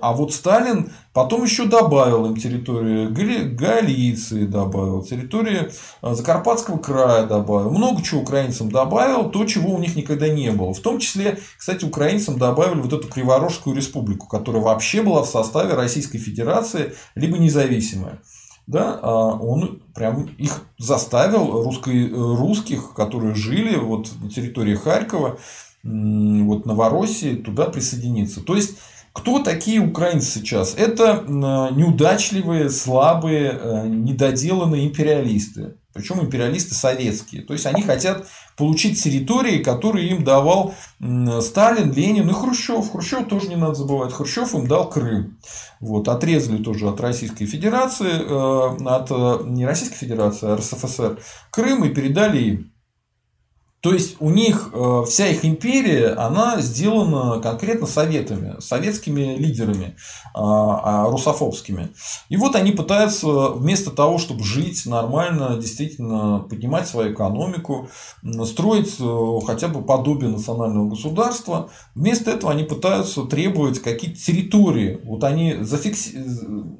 [0.00, 5.70] а вот Сталин потом еще добавил им территорию Галиции, добавил территорию
[6.02, 7.70] э, Закарпатского края, добавил.
[7.70, 10.72] Много чего украинцам добавил, то, чего у них никогда не было.
[10.72, 15.74] В том числе, кстати, украинцам добавили вот эту Криворожскую республику, которая вообще была в составе
[15.74, 18.21] Российской Федерации, либо независимая
[18.66, 25.38] да, а он прям их заставил русской, русских, которые жили вот на территории Харькова,
[25.82, 28.40] вот Новороссии, туда присоединиться.
[28.40, 28.78] То есть,
[29.12, 30.74] кто такие украинцы сейчас?
[30.76, 35.74] Это неудачливые, слабые, э, недоделанные империалисты.
[35.92, 37.42] Причем империалисты советские.
[37.42, 38.26] То есть они хотят
[38.56, 40.74] получить территории, которые им давал
[41.40, 42.90] Сталин, Ленин и Хрущев.
[42.90, 44.12] Хрущев тоже не надо забывать.
[44.12, 45.38] Хрущев им дал Крым.
[45.80, 51.18] Вот, отрезали тоже от Российской Федерации, э, от э, не Российской Федерации, а РСФСР
[51.50, 52.71] Крым и передали им.
[53.82, 59.96] То есть у них э, вся их империя, она сделана конкретно советами, советскими лидерами,
[60.34, 61.90] а, а, русофобскими.
[62.28, 67.88] И вот они пытаются вместо того, чтобы жить нормально, действительно поднимать свою экономику,
[68.44, 75.00] строить э, хотя бы подобие национального государства, вместо этого они пытаются требовать какие-то территории.
[75.02, 76.76] Вот они зафиксировали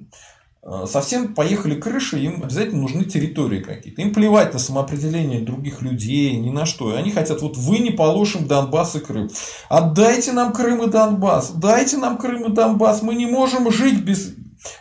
[0.87, 4.01] совсем поехали крыши, им обязательно нужны территории какие-то.
[4.01, 6.93] Им плевать на самоопределение других людей, ни на что.
[6.93, 9.29] И они хотят, вот вы не положим Донбасс и Крым.
[9.69, 11.51] Отдайте нам Крым и Донбасс.
[11.51, 13.03] Дайте нам Крым и Донбасс.
[13.03, 14.35] Мы не можем жить без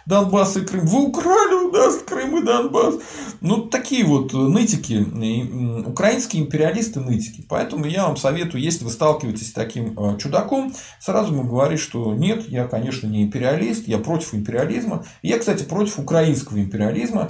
[0.06, 0.86] Донбасс и Крым.
[0.86, 2.96] Вы украли у нас Крым и Донбасс.
[3.42, 7.46] Ну, такие вот нытики, украинские империалисты нытики.
[7.48, 12.14] Поэтому я вам советую, если вы сталкиваетесь с таким э, чудаком, сразу ему говорить, что
[12.14, 15.06] нет, я, конечно, не империалист, я против империализма.
[15.22, 17.30] Я, кстати, против украинского империализма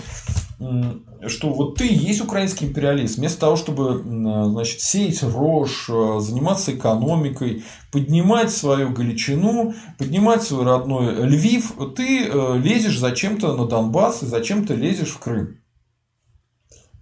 [1.28, 7.63] что вот ты есть украинский империалист, вместо того, чтобы значит, сеять рожь, э, заниматься экономикой,
[7.91, 14.74] поднимать свою Галичину, поднимать свой родной Львив, ты э, лезешь зачем-то на Донбасс и зачем-то
[14.74, 15.57] лезешь в Крым.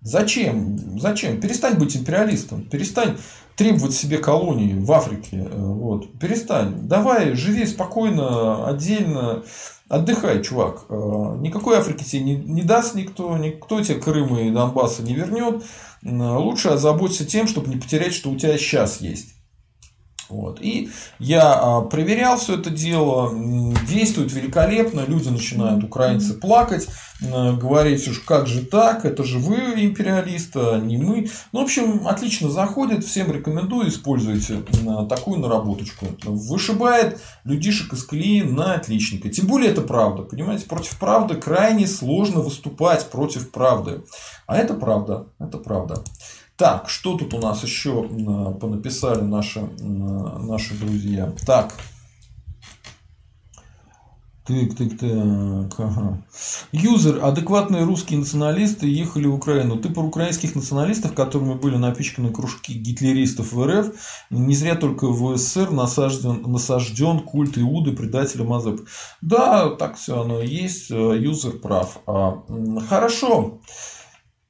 [0.01, 0.99] Зачем?
[0.99, 1.41] Зачем?
[1.41, 3.17] Перестань быть империалистом, перестань
[3.59, 5.45] требовать себе колонии в Африке.
[5.51, 6.17] Э, вот.
[6.17, 6.87] Перестань.
[6.87, 9.43] Давай, живи спокойно, отдельно.
[9.89, 10.85] Отдыхай, чувак.
[10.87, 15.65] Э, никакой Африки тебе не, не даст никто, никто тебе Крым и Донбасса не вернет.
[16.01, 19.35] Лучше озаботься тем, чтобы не потерять, что у тебя сейчас есть.
[20.29, 20.61] Вот.
[20.61, 23.33] И я а, проверял все это дело,
[23.87, 26.87] действует великолепно, люди начинают, украинцы, плакать,
[27.21, 31.29] говорить, уж как же так, это же вы империалисты, а не мы.
[31.51, 34.63] Ну, в общем, отлично заходит, всем рекомендую, используйте
[35.09, 36.07] такую наработочку.
[36.23, 39.29] Вышибает людишек из колеи на отличника.
[39.29, 44.03] Тем более это правда, понимаете, против правды крайне сложно выступать против правды.
[44.47, 46.03] А это правда, это правда.
[46.59, 48.03] Так, что тут у нас еще
[48.59, 51.31] понаписали наши, наши друзья?
[51.45, 51.73] Так.
[54.45, 55.79] Так, так, так.
[55.79, 56.21] Ага.
[56.73, 59.77] Юзер, адекватные русские националисты ехали в Украину.
[59.77, 63.93] Ты про украинских националистов, которыми были напичканы кружки гитлеристов в РФ,
[64.29, 68.81] не зря только в СССР насажден, насажден культ Иуды, предателя Мазеп.
[69.21, 70.89] Да, так все оно есть.
[70.89, 71.99] Юзер прав.
[72.05, 72.43] А,
[72.89, 73.61] хорошо.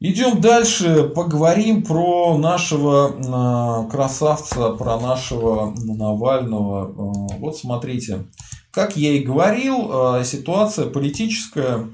[0.01, 6.85] Идем дальше, поговорим про нашего а, красавца, про нашего Навального.
[6.85, 8.25] А, вот смотрите,
[8.71, 11.89] как я и говорил, а, ситуация политическая,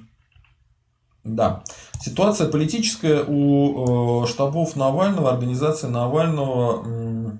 [1.23, 1.63] да,
[1.99, 7.39] ситуация политическая у штабов Навального, организации Навального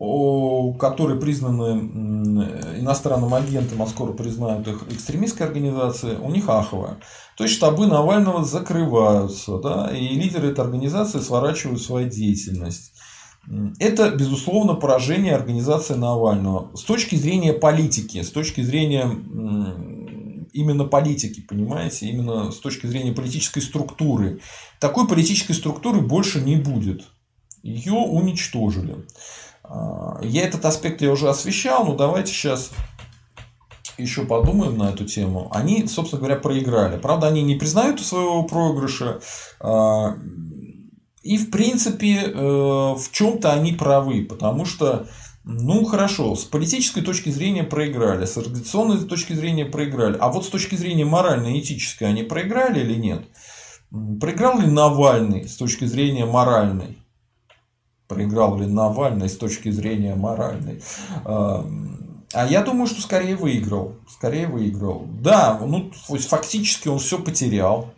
[0.00, 1.78] которые признаны
[2.80, 7.00] иностранным агентом, а скоро признают их экстремистской организацией, у них аховая.
[7.36, 12.94] То есть штабы Навального закрываются, да, и лидеры этой организации сворачивают свою деятельность.
[13.78, 16.70] Это, безусловно, поражение организации Навального.
[16.74, 19.10] С точки зрения политики, с точки зрения
[20.52, 24.40] именно политики, понимаете, именно с точки зрения политической структуры.
[24.80, 27.02] Такой политической структуры больше не будет.
[27.62, 29.04] Ее уничтожили.
[29.70, 32.70] А, я этот аспект я уже освещал, но давайте сейчас
[33.96, 35.48] еще подумаем на эту тему.
[35.52, 36.98] Они, собственно говоря, проиграли.
[36.98, 39.20] Правда, они не признают своего проигрыша.
[39.60, 40.16] А,
[41.22, 45.06] и, в принципе, э, в чем-то они правы, потому что
[45.44, 50.16] ну хорошо, с политической точки зрения проиграли, с организационной точки зрения проиграли.
[50.18, 53.24] А вот с точки зрения моральной этической они проиграли или нет?
[53.90, 56.99] Проиграл ли Навальный с точки зрения моральной?
[58.10, 60.82] Проиграл ли Навальный с точки зрения моральной.
[61.24, 61.64] А,
[62.32, 63.94] А я думаю, что скорее выиграл.
[64.08, 65.06] Скорее выиграл.
[65.20, 67.92] Да, ну, фактически он все потерял.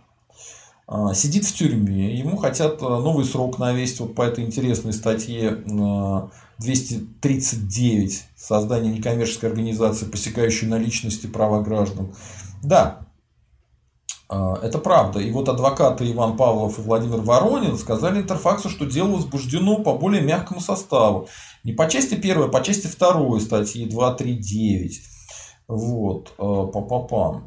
[0.86, 2.14] А, сидит в тюрьме.
[2.14, 5.62] Ему хотят а, новый срок навесить вот по этой интересной статье
[6.58, 12.14] 239 создание некоммерческой организации, посекающей на личности права граждан.
[12.62, 13.06] Да,
[14.62, 15.20] это правда.
[15.20, 20.22] И вот адвокаты Иван Павлов и Владимир Воронин сказали Интерфаксу, что дело возбуждено по более
[20.22, 21.28] мягкому составу.
[21.64, 25.11] Не по части первой, а по части второй статьи 239.
[25.74, 27.44] Вот, э, па-па-па.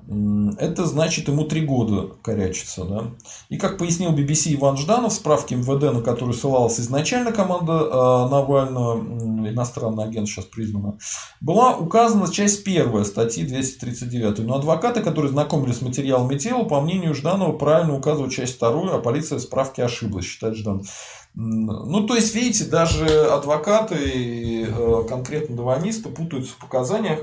[0.58, 3.04] Это значит ему три года корячится, да.
[3.50, 8.30] И как пояснил BBC Иван Жданов, в справке МВД, на которую ссылалась изначально команда э,
[8.32, 9.00] Навального,
[9.48, 10.98] иностранный агент сейчас признана,
[11.40, 14.40] была указана часть первая статьи 239.
[14.40, 18.98] Но адвокаты, которые знакомились с материалами тела, по мнению Жданова, правильно указывают часть вторую, а
[18.98, 20.88] полиция в справке ошиблась, считает Жданов.
[21.36, 27.20] Ну, то есть, видите, даже адвокаты и э, конкретно даванисты путаются в показаниях.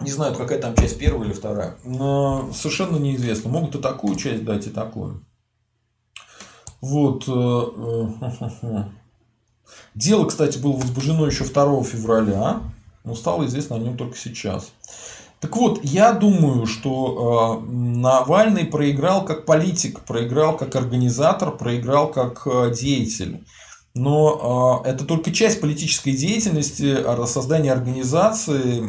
[0.00, 1.76] Не знаю, какая там часть первая или вторая.
[1.84, 3.50] Но совершенно неизвестно.
[3.50, 5.24] Могут и такую часть дать, и такую.
[6.80, 7.24] Вот.
[7.26, 8.84] Э, э,
[9.94, 12.60] Дело, кстати, было возбуждено еще 2 февраля,
[13.02, 14.72] но стало известно о нем только сейчас.
[15.40, 22.46] Так вот, я думаю, что э, Навальный проиграл как политик, проиграл как организатор, проиграл как
[22.72, 23.44] деятель.
[23.98, 26.96] Но э, это только часть политической деятельности,
[27.26, 28.80] создания организации,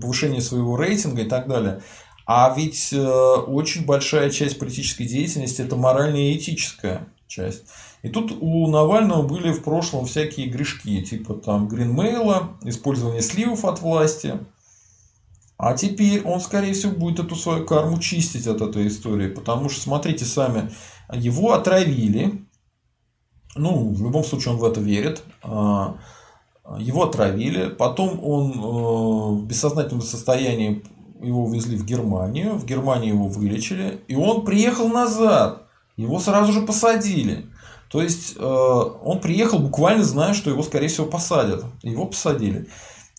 [0.00, 1.82] повышения своего рейтинга и так далее.
[2.26, 7.66] А ведь очень большая часть политической деятельности это моральная и этическая часть.
[8.02, 13.80] И тут у Навального были в прошлом всякие грешки, типа там гринмейла, использование сливов от
[13.80, 14.40] власти,
[15.58, 19.28] а теперь он, скорее всего, будет эту свою карму чистить от этой истории.
[19.28, 20.70] Потому что, смотрите сами,
[21.12, 22.45] его отравили.
[23.56, 25.22] Ну, в любом случае, он в это верит.
[25.42, 25.96] А,
[26.78, 27.68] его отравили.
[27.68, 30.82] Потом он э, в бессознательном состоянии
[31.22, 32.54] его увезли в Германию.
[32.54, 34.00] В Германии его вылечили.
[34.08, 35.62] И он приехал назад.
[35.96, 37.46] Его сразу же посадили.
[37.88, 41.64] То есть, э, он приехал буквально зная, что его, скорее всего, посадят.
[41.82, 42.66] Его посадили.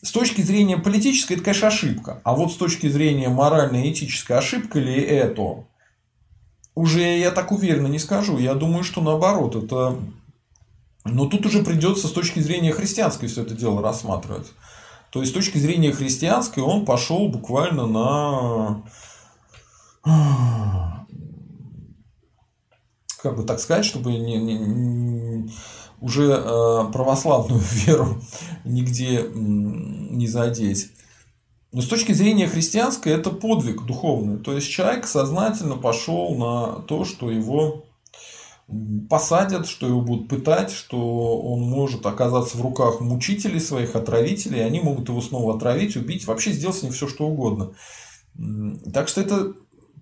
[0.01, 2.21] С точки зрения политической, это, конечно, ошибка.
[2.23, 5.65] А вот с точки зрения моральной и этической, ошибка ли это?
[6.75, 8.37] Уже я так уверенно не скажу.
[8.37, 9.97] Я думаю, что наоборот, это...
[11.09, 14.47] Но тут уже придется с точки зрения христианской все это дело рассматривать.
[15.11, 18.83] То есть, с точки зрения христианской, он пошел буквально на
[23.21, 25.51] как бы так сказать, чтобы не, не,
[26.01, 28.21] уже э, православную веру
[28.63, 30.91] нигде не задеть.
[31.71, 34.37] Но с точки зрения христианской это подвиг духовный.
[34.37, 37.86] То есть человек сознательно пошел на то, что его
[39.09, 44.63] посадят, что его будут пытать, что он может оказаться в руках мучителей своих, отравителей, и
[44.63, 47.71] они могут его снова отравить, убить, вообще сделать с ним все, что угодно.
[48.93, 49.53] Так что это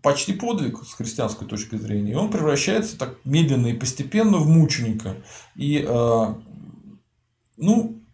[0.01, 2.11] почти подвиг с христианской точки зрения.
[2.11, 5.15] И он превращается так медленно и постепенно в мученика.
[5.55, 6.35] И, э,
[7.57, 8.04] ну,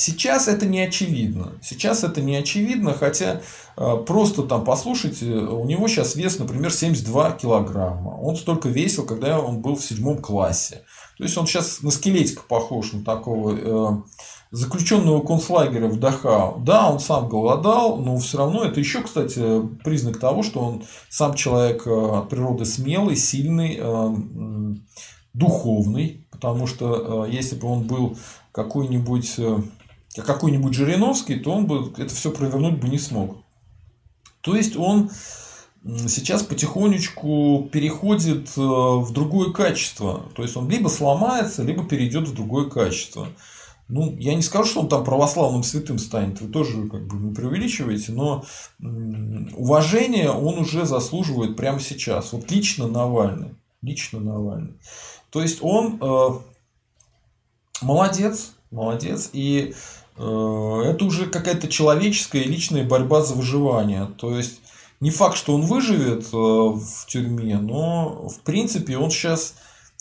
[0.00, 1.52] Сейчас это не очевидно.
[1.62, 3.42] Сейчас это не очевидно, хотя
[3.76, 8.18] э, просто там послушайте, у него сейчас вес, например, 72 килограмма.
[8.18, 10.84] Он столько весил, когда он был в седьмом классе.
[11.18, 14.02] То есть он сейчас на скелетика похож на такого э,
[14.50, 16.60] заключенного концлагеря в Дахау.
[16.60, 21.34] Да, он сам голодал, но все равно это еще, кстати, признак того, что он сам
[21.34, 23.82] человек э, от природы смелый, сильный,
[25.34, 28.16] духовный, потому что если бы он был
[28.52, 29.38] какой-нибудь
[30.16, 33.38] какой-нибудь Жириновский, то он бы это все провернуть бы не смог.
[34.40, 35.10] То есть он
[35.84, 40.24] сейчас потихонечку переходит в другое качество.
[40.34, 43.28] То есть он либо сломается, либо перейдет в другое качество.
[43.88, 47.34] Ну, я не скажу, что он там православным святым станет, вы тоже как бы не
[47.34, 48.44] преувеличиваете, но
[48.78, 52.32] уважение он уже заслуживает прямо сейчас.
[52.32, 53.56] Вот лично Навальный.
[53.82, 54.74] Лично Навальный.
[55.30, 56.28] То есть он э,
[57.82, 59.74] молодец, молодец, и э,
[60.20, 64.06] это уже какая-то человеческая личная борьба за выживание.
[64.18, 64.60] То есть
[65.00, 69.54] не факт, что он выживет э, в тюрьме, но в принципе он сейчас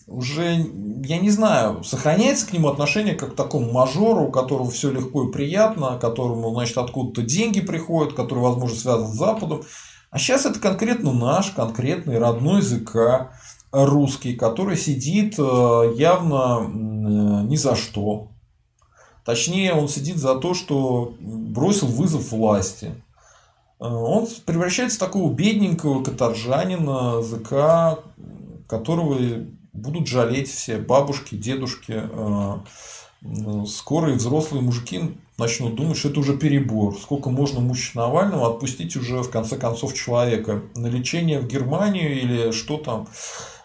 [0.08, 0.66] уже,
[1.06, 5.24] я не знаю, сохраняется к нему отношение как к такому мажору, у которого все легко
[5.24, 9.62] и приятно, которому, значит, откуда-то деньги приходят, который, возможно, связан с Западом.
[10.12, 12.94] А сейчас это конкретно наш, конкретный родной язык
[13.72, 18.30] русский, который сидит э, явно ни за что.
[19.26, 22.94] Точнее, он сидит за то, что бросил вызов власти.
[23.80, 28.00] Э, он превращается в такого бедненького каторжанина, языка,
[28.68, 29.18] которого
[29.74, 32.58] будут жалеть все бабушки, дедушки, э,
[33.68, 36.98] скорые взрослые мужики начнут думать, что это уже перебор.
[36.98, 42.52] Сколько можно мучить Навального, отпустить уже в конце концов человека на лечение в Германию или
[42.52, 43.08] что там.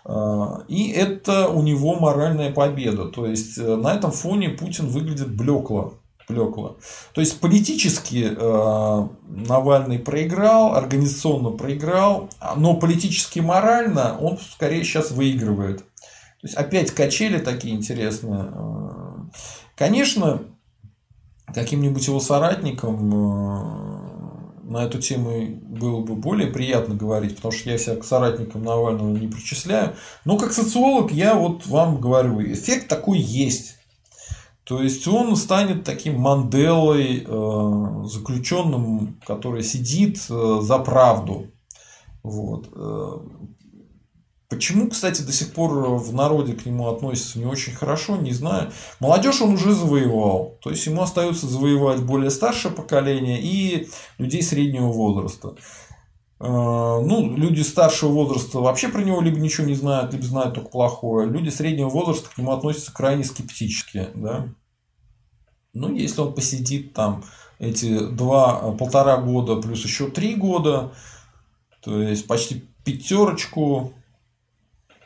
[0.05, 3.07] А, и это у него моральная победа.
[3.07, 5.95] То есть э, на этом фоне Путин выглядит блекло.
[6.29, 6.79] Блекло.
[7.13, 15.79] То есть политически э, Навальный проиграл, организационно проиграл, но политически морально он скорее сейчас выигрывает.
[15.79, 18.51] То есть опять качели такие интересные.
[18.53, 19.13] Э,
[19.77, 20.43] конечно,
[21.55, 23.94] каким-нибудь его соратникам э,
[24.65, 29.17] на эту тему было бы более приятно говорить, потому что я себя к соратникам Навального
[29.17, 29.95] не причисляю.
[30.25, 33.77] Но как социолог я вот вам говорю, эффект такой есть.
[34.65, 41.49] То есть он станет таким Манделой, э, заключенным, который сидит э, за правду.
[42.23, 42.69] Вот.
[44.55, 48.71] Почему, кстати, до сих пор в народе к нему относятся не очень хорошо, не знаю.
[49.01, 50.59] Молодежь он уже завоевал.
[50.63, 53.89] То есть ему остается завоевать более старшее поколение и
[54.19, 55.57] людей среднего возраста.
[56.39, 60.71] А, ну, люди старшего возраста вообще про него либо ничего не знают, либо знают только
[60.71, 61.29] плохое.
[61.29, 64.09] Люди среднего возраста к нему относятся крайне скептически.
[64.15, 64.49] Да?
[65.73, 67.25] Ну, если он посидит там
[67.59, 70.93] эти два, полтора года плюс еще три года,
[71.83, 73.95] то есть почти пятерочку,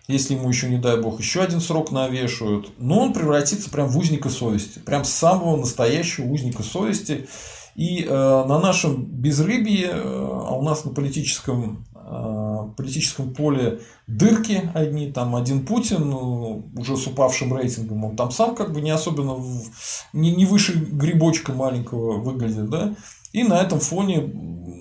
[0.08, 3.98] если ему еще, не дай бог, еще один срок навешивают, но он превратится прям в
[3.98, 7.28] узника совести, прям самого настоящего узника совести.
[7.76, 14.68] И э, на нашем безрыбье, э, а у нас на политическом, э, политическом поле дырки
[14.74, 18.90] одни, там один Путин, ну, уже с упавшим рейтингом, он там сам как бы не
[18.90, 19.70] особенно, в,
[20.12, 22.96] не, не выше грибочка маленького выглядит, да,
[23.32, 24.22] и на этом фоне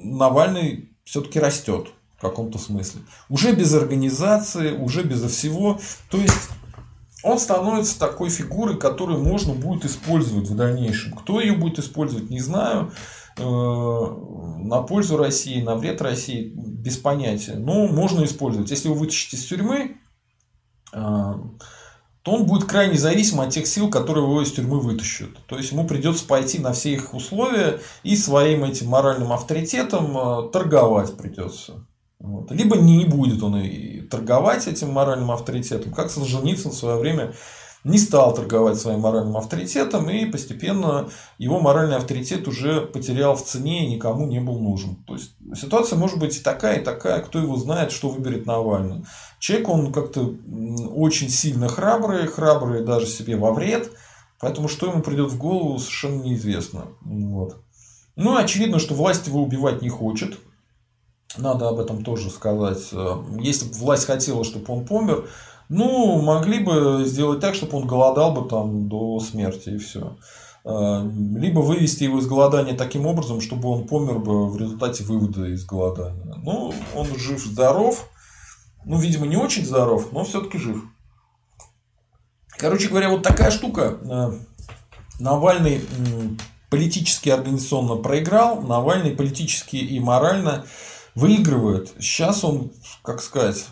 [0.03, 3.01] Навальный все-таки растет в каком-то смысле.
[3.30, 5.80] Уже без организации, уже безо всего.
[6.09, 6.49] То есть
[7.24, 11.13] он становится такой фигурой, которую можно будет использовать в дальнейшем.
[11.13, 12.91] Кто ее будет использовать, не знаю.
[13.38, 17.55] Э, на пользу России, на вред России, без понятия.
[17.55, 18.72] Но можно использовать.
[18.72, 19.97] Если вы вытащите из тюрьмы,
[20.93, 21.34] э,
[22.28, 25.30] то он будет крайне зависим от тех сил, которые его из тюрьмы вытащат.
[25.45, 30.49] То есть ему придется пойти на все их условия и своим этим моральным авторитетом э,
[30.51, 31.86] торговать придется.
[32.20, 32.51] Вот.
[32.51, 37.34] Либо не будет он и торговать этим моральным авторитетом, как Солженицын в свое время
[37.84, 43.86] не стал торговать своим моральным авторитетом, и постепенно его моральный авторитет уже потерял в цене
[43.86, 44.95] и никому не был нужен.
[45.05, 49.05] То есть ситуация может быть и такая, и такая, кто его знает, что выберет Навальный.
[49.39, 50.34] Человек, он как-то
[50.93, 53.91] очень сильно храбрый, храбрый даже себе во вред,
[54.39, 56.88] поэтому что ему придет в голову, совершенно неизвестно.
[57.01, 57.57] Вот.
[58.15, 60.39] Ну, очевидно, что власть его убивать не хочет,
[61.36, 62.91] надо об этом тоже сказать.
[63.39, 65.28] Если бы власть хотела, чтобы он помер,
[65.69, 70.15] ну, могли бы сделать так, чтобы он голодал бы там до смерти и все.
[70.63, 75.65] Либо вывести его из голодания таким образом, чтобы он помер бы в результате вывода из
[75.65, 76.36] голодания.
[76.43, 78.09] Ну, он жив, здоров.
[78.86, 80.84] Ну, видимо, не очень здоров, но все-таки жив.
[82.57, 83.97] Короче говоря, вот такая штука.
[85.19, 85.82] Навальный
[86.69, 90.65] политически организационно проиграл, Навальный политически и морально
[91.18, 91.93] выигрывает.
[91.99, 93.65] Сейчас он, как сказать,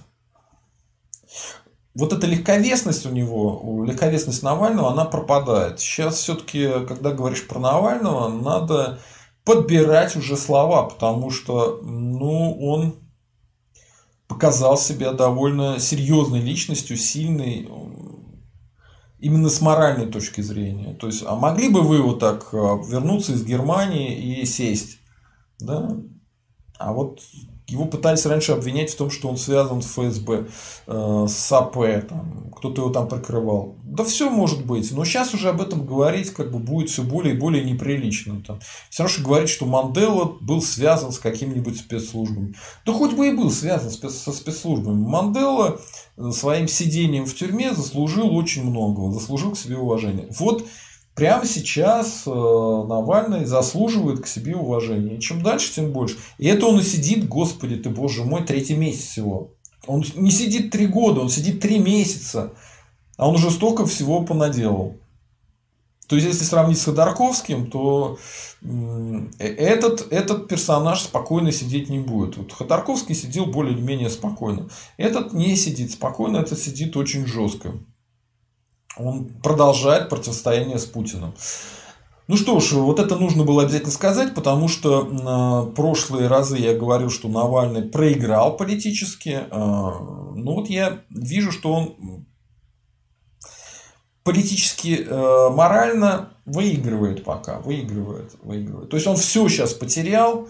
[1.93, 5.79] вот эта легковесность у него, легковесность Навального, она пропадает.
[5.79, 8.99] Сейчас все-таки, когда говоришь про Навального, надо
[9.43, 12.95] подбирать уже слова, потому что ну, он
[14.27, 17.69] показал себя довольно серьезной личностью, сильной,
[19.19, 20.95] именно с моральной точки зрения.
[20.95, 24.97] То есть, а могли бы вы вот так а, вернуться из Германии и сесть?
[25.59, 25.95] Да?
[26.77, 27.21] А вот
[27.67, 30.47] его пытались раньше обвинять в том, что он связан с ФСБ,
[30.87, 31.73] э, с АП,
[32.07, 33.75] там, кто-то его там прикрывал.
[33.83, 37.33] Да все может быть, но сейчас уже об этом говорить как бы будет все более
[37.33, 38.41] и более неприлично.
[38.45, 38.59] Там.
[38.89, 42.53] Все равно, что говорить, что Мандела был связан с какими-нибудь спецслужбами.
[42.85, 45.03] Да хоть бы и был связан со спецслужбами.
[45.03, 45.79] Мандела
[46.17, 50.27] э, своим сидением в тюрьме заслужил очень многого, заслужил к себе уважение.
[50.37, 50.65] Вот
[51.15, 55.19] прямо сейчас э, Навальный заслуживает к себе уважения.
[55.19, 56.17] Чем дальше, тем больше.
[56.37, 59.51] И это он и сидит, господи ты, боже мой, третий месяц всего.
[59.87, 62.53] Он не сидит три года, он сидит три месяца.
[63.17, 64.97] А он уже столько всего понаделал.
[66.07, 68.19] То есть, если сравнить с Ходорковским, то
[68.61, 72.37] э, этот, этот персонаж спокойно сидеть не будет.
[72.37, 74.69] Вот Ходорковский сидел более-менее спокойно.
[74.97, 77.73] Этот не сидит спокойно, этот сидит очень жестко
[78.97, 81.33] он продолжает противостояние с Путиным.
[82.27, 86.75] Ну что ж, вот это нужно было обязательно сказать, потому что э, прошлые разы я
[86.75, 89.45] говорил, что Навальный проиграл политически.
[89.49, 92.25] Э, ну вот я вижу, что он
[94.23, 98.89] политически, э, морально выигрывает пока, выигрывает, выигрывает.
[98.89, 100.47] То есть он все сейчас потерял,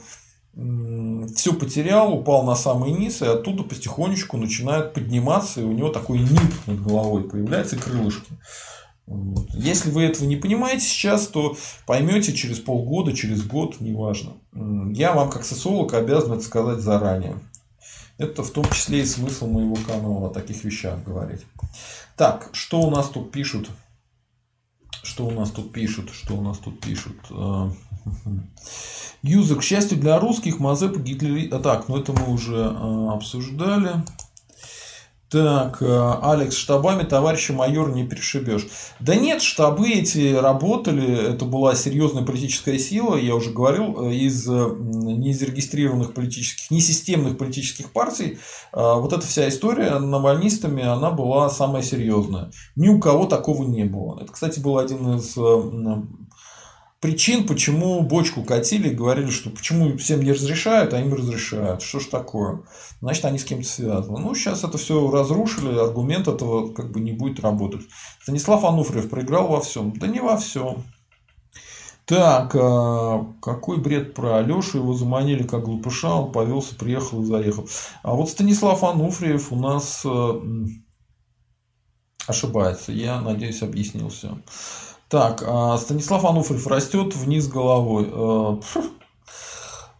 [0.55, 6.19] все потерял, упал на самый низ, и оттуда потихонечку начинает подниматься, и у него такой
[6.19, 8.31] нип над головой появляется, крылышки.
[9.05, 9.47] Вот.
[9.53, 14.33] Если вы этого не понимаете сейчас, то поймете через полгода, через год, неважно.
[14.93, 17.35] Я вам как социолог обязан это сказать заранее.
[18.17, 21.41] Это в том числе и смысл моего канала о таких вещах говорить.
[22.15, 23.69] Так, что у нас тут пишут?
[25.05, 26.09] Что у нас тут пишут?
[26.11, 27.15] Что у нас тут пишут?
[27.31, 27.71] А,
[29.23, 31.51] Юзер, к счастью для русских, Мазепа Гитлер...
[31.51, 34.03] А, так, ну это мы уже а, обсуждали.
[35.29, 38.67] Так, э, Алекс, штабами товарища майор не перешибешь.
[38.99, 44.47] Да нет, штабы эти работали, это была серьезная политическая сила, я уже говорил, э, из
[44.47, 48.37] э, незарегистрированных политических, несистемных политических партий.
[48.71, 52.51] Вот эта вся история навальнистами, она была самая серьезная.
[52.75, 54.19] Ни у кого такого не было.
[54.21, 55.35] Это, кстати, был один из
[57.05, 61.83] причин, почему бочку катили говорили, что почему всем не разрешают, а им разрешают.
[61.83, 62.61] Что ж такое?
[62.99, 64.17] Значит, они с кем-то связаны.
[64.17, 67.81] Ну, сейчас это все разрушили, аргумент этого как бы не будет работать.
[68.23, 69.93] Станислав Ануфриев проиграл во всем.
[69.99, 70.83] Да не во всем.
[72.05, 77.69] Так, а какой бред про Алешу, его заманили как глупыша, он повелся, приехал и заехал.
[78.01, 80.41] А вот Станислав Ануфриев у нас э,
[82.25, 84.39] ошибается, я надеюсь, объяснил все.
[85.15, 88.03] Так, а, Станислав Ануфриев растет вниз головой.
[88.11, 88.59] Э,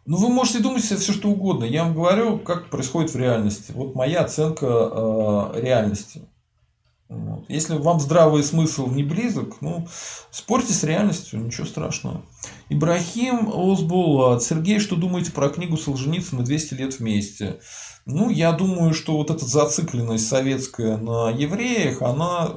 [0.05, 1.63] ну, вы можете думать себе все, что угодно.
[1.63, 3.71] Я вам говорю, как происходит в реальности.
[3.73, 6.23] Вот моя оценка э, реальности.
[7.47, 9.87] Если вам здравый смысл не близок, ну,
[10.31, 12.25] спорьте с реальностью, ничего страшного.
[12.67, 14.43] Ибрахим Озбулат.
[14.43, 17.61] Сергей, что думаете про книгу Солженицына «200 лет вместе»?
[18.05, 22.51] Ну, я думаю, что вот эта зацикленность советская на евреях, она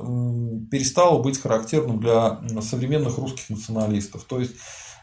[0.70, 4.24] перестала быть характерным для современных русских националистов.
[4.24, 4.53] То есть,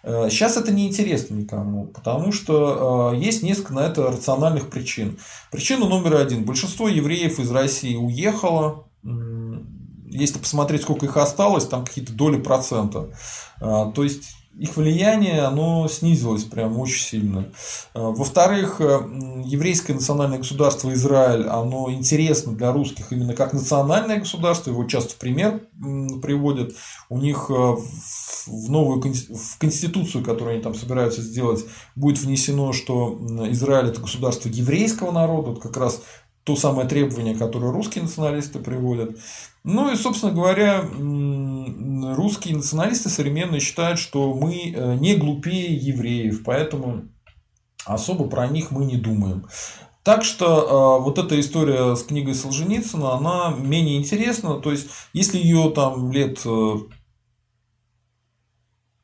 [0.04, 5.18] Сейчас э, это не интересно никому, потому что э, есть несколько на это рациональных причин.
[5.52, 6.46] Причина номер один.
[6.46, 8.88] Большинство евреев из России уехало.
[10.08, 13.10] Если посмотреть, сколько их осталось, там какие-то доли процента.
[13.60, 17.39] Э, то есть их влияние, оно снизилось прям очень сильно.
[17.93, 18.99] Э, во-вторых, э,
[19.43, 25.18] еврейское национальное государство Израиль, оно интересно для русских именно как национальное государство, его часто в
[25.18, 25.62] пример
[26.22, 26.74] приводят.
[27.10, 33.20] У них э, в новую в конституцию, которую они там собираются сделать, будет внесено, что
[33.49, 36.01] Израиль это государство еврейского народа, вот как раз
[36.45, 39.18] то самое требование, которое русские националисты приводят.
[39.68, 40.86] Ну и, собственно говоря,
[42.16, 47.05] русские националисты современные считают, что мы э, не глупее евреев, поэтому
[47.84, 49.47] особо про них мы не думаем.
[50.03, 54.59] Так что э, вот эта история с книгой Солженицына, она менее интересна.
[54.59, 56.45] То есть, если ее там лет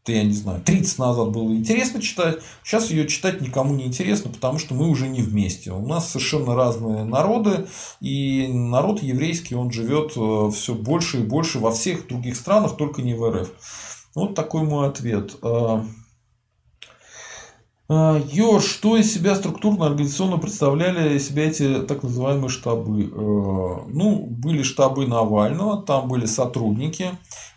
[0.08, 4.32] э, я не знаю, 30 назад было интересно читать, сейчас ее читать никому не интересно,
[4.32, 5.72] потому что мы уже не вместе.
[5.72, 7.68] У нас совершенно разные народы,
[8.00, 13.02] и народ еврейский, он живет э, все больше и больше во всех других странах, только
[13.02, 13.50] не в РФ.
[14.16, 15.36] Вот такой мой ответ.
[15.44, 15.84] Э,
[17.90, 23.06] э, Егор, что из себя структурно организационно представляли себя эти так называемые штабы?
[23.88, 27.12] Ну, были штабы Навального, там были сотрудники,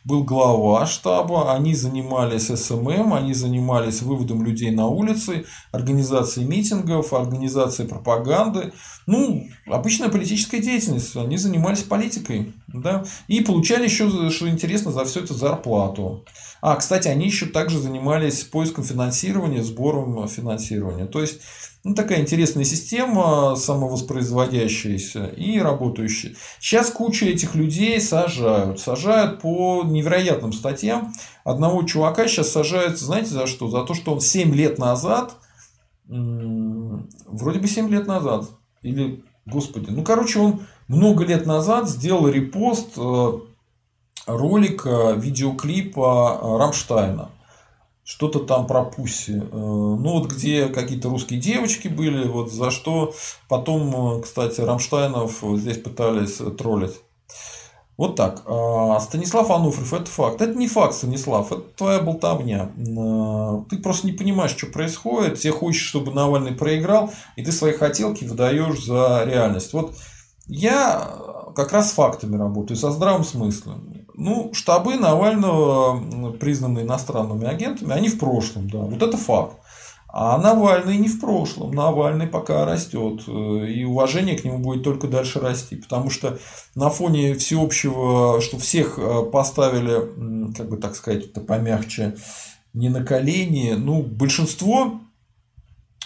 [0.05, 7.89] был глава штаба, они занимались SMM, они занимались выводом людей на улицы, организацией митингов, организацией
[7.89, 8.73] пропаганды.
[9.07, 12.53] Ну, обычная политическая деятельность, они занимались политикой.
[12.69, 13.05] Да?
[13.29, 16.25] И получали еще, что интересно, за все это зарплату.
[16.61, 21.07] А, кстати, они еще также занимались поиском финансирования, сбором финансирования.
[21.07, 21.41] То есть,
[21.85, 26.35] ну, такая интересная система, самовоспроизводящаяся и работающая.
[26.59, 28.81] Сейчас куча этих людей сажают.
[28.81, 31.13] Сажают по невероятным статьям.
[31.45, 33.69] Одного чувака сейчас сажают, знаете, за что?
[33.69, 35.37] За то, что он 7 лет назад,
[36.07, 38.49] вроде бы 7 лет назад,
[38.81, 43.33] или, господи, ну, короче, он много лет назад сделал репост э,
[44.27, 47.31] ролика, видеоклипа э, Рамштайна
[48.05, 49.33] что-то там про Пусси.
[49.33, 53.15] Э, ну, вот где какие-то русские девочки были, вот за что
[53.49, 57.01] потом, э, кстати, Рамштайнов здесь пытались троллить.
[57.97, 58.43] Вот так.
[58.47, 60.43] А Станислав Ануфриев– это факт.
[60.43, 62.73] Это не факт, Станислав, это твоя болтовня.
[62.77, 65.39] Э, ты просто не понимаешь, что происходит.
[65.39, 69.73] Тебе хочешь, чтобы Навальный проиграл, и ты свои хотелки выдаешь за реальность.
[69.73, 69.95] Вот
[70.47, 71.09] я
[71.55, 73.94] как раз с фактами работаю, со здравым смыслом.
[74.17, 79.57] Ну, штабы Навального, признанные иностранными агентами, они в прошлом, да, вот это факт.
[80.17, 81.73] А Навальный не в прошлом.
[81.73, 83.23] Навальный пока растет.
[83.27, 85.75] Э, и уважение к нему будет только дальше расти.
[85.75, 86.39] Потому что
[86.77, 92.15] на фоне всеобщего, что всех э, поставили, как бы так сказать, это помягче,
[92.75, 93.75] не на колени.
[93.77, 95.01] Ну, большинство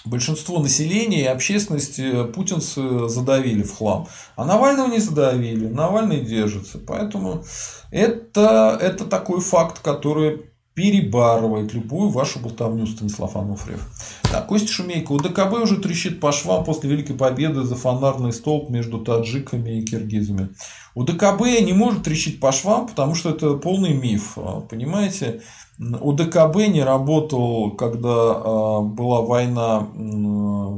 [0.09, 4.09] большинство населения и общественности путинцы задавили в хлам.
[4.37, 5.67] А Навального не задавили.
[5.67, 6.79] Навальный держится.
[6.79, 7.45] Поэтому
[7.91, 10.49] это, это такой факт, который
[10.79, 13.85] перебарывает любую вашу болтовню, Станислав Ануфриев.
[14.31, 15.11] Так, Костя Шумейко.
[15.11, 19.85] У ДКБ уже трещит по швам после Великой Победы за фонарный столб между таджиками и
[19.85, 20.51] киргизами.
[20.95, 24.39] У ДКБ не может трещить по швам, потому что это полный миф.
[24.71, 25.43] Понимаете?
[25.81, 29.87] У ДКБ не работал, когда а, была война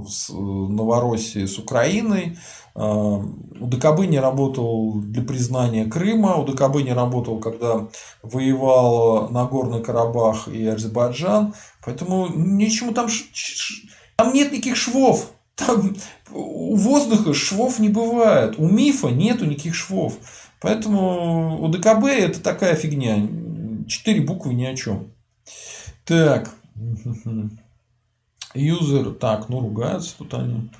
[0.06, 2.36] с Новороссией с Украиной.
[2.74, 6.36] А, у ДКБ не работал для признания Крыма.
[6.36, 7.88] У ДКБ не работал, когда
[8.22, 11.54] воевал Нагорный Карабах и Азербайджан.
[11.82, 13.08] Поэтому ничему там...
[14.16, 15.30] Там нет никаких швов.
[15.54, 15.96] Там
[16.30, 18.58] у воздуха швов не бывает.
[18.58, 20.18] У мифа нету никаких швов.
[20.60, 23.16] Поэтому у ДКБ это такая фигня
[23.90, 25.12] Четыре буквы ни о чем.
[26.04, 26.48] Так.
[28.54, 29.14] Юзер.
[29.14, 30.70] Так, ну ругаются тут они.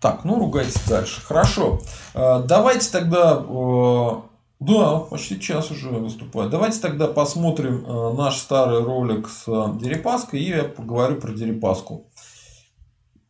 [0.00, 1.22] Так, ну ругайтесь дальше.
[1.22, 1.80] Хорошо.
[2.14, 3.42] А, давайте тогда...
[3.42, 4.24] А,
[4.60, 6.50] да, почти час уже выступает.
[6.50, 9.46] Давайте тогда посмотрим а, наш старый ролик с
[9.78, 12.06] Дерипаской и я поговорю про Дерипаску.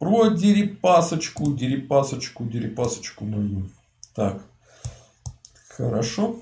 [0.01, 3.70] Про Дерипасочку, Дерипасочку, Дерипасочку мою.
[4.16, 4.43] Так,
[5.68, 6.37] хорошо.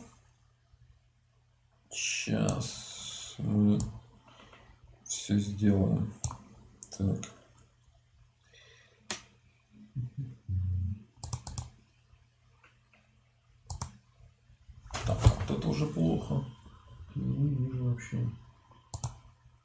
[1.93, 3.79] Сейчас мы
[5.05, 6.15] все сделаем.
[6.97, 7.19] Так.
[15.05, 16.45] Так, вот это уже плохо.
[17.17, 18.31] Не вижу вообще.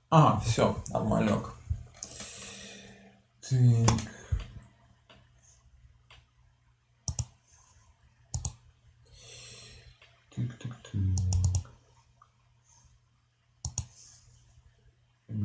[0.09, 1.53] А, все, нормалек.
[3.41, 4.14] Так.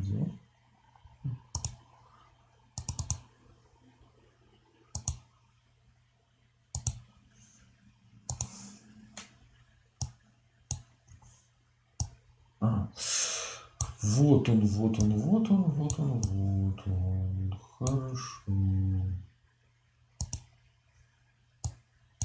[0.01, 0.27] Где?
[12.61, 12.89] А.
[14.03, 17.61] Вот он, вот он, вот он, вот он, вот он.
[17.79, 18.53] Хорошо.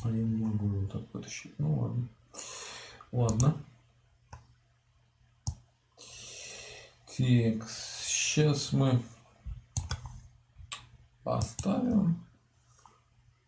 [0.01, 1.53] А я не могу его так потащить.
[1.57, 2.07] Ну ладно.
[3.11, 3.64] Ладно.
[7.17, 7.69] Так,
[8.03, 9.01] сейчас мы
[11.23, 12.25] поставим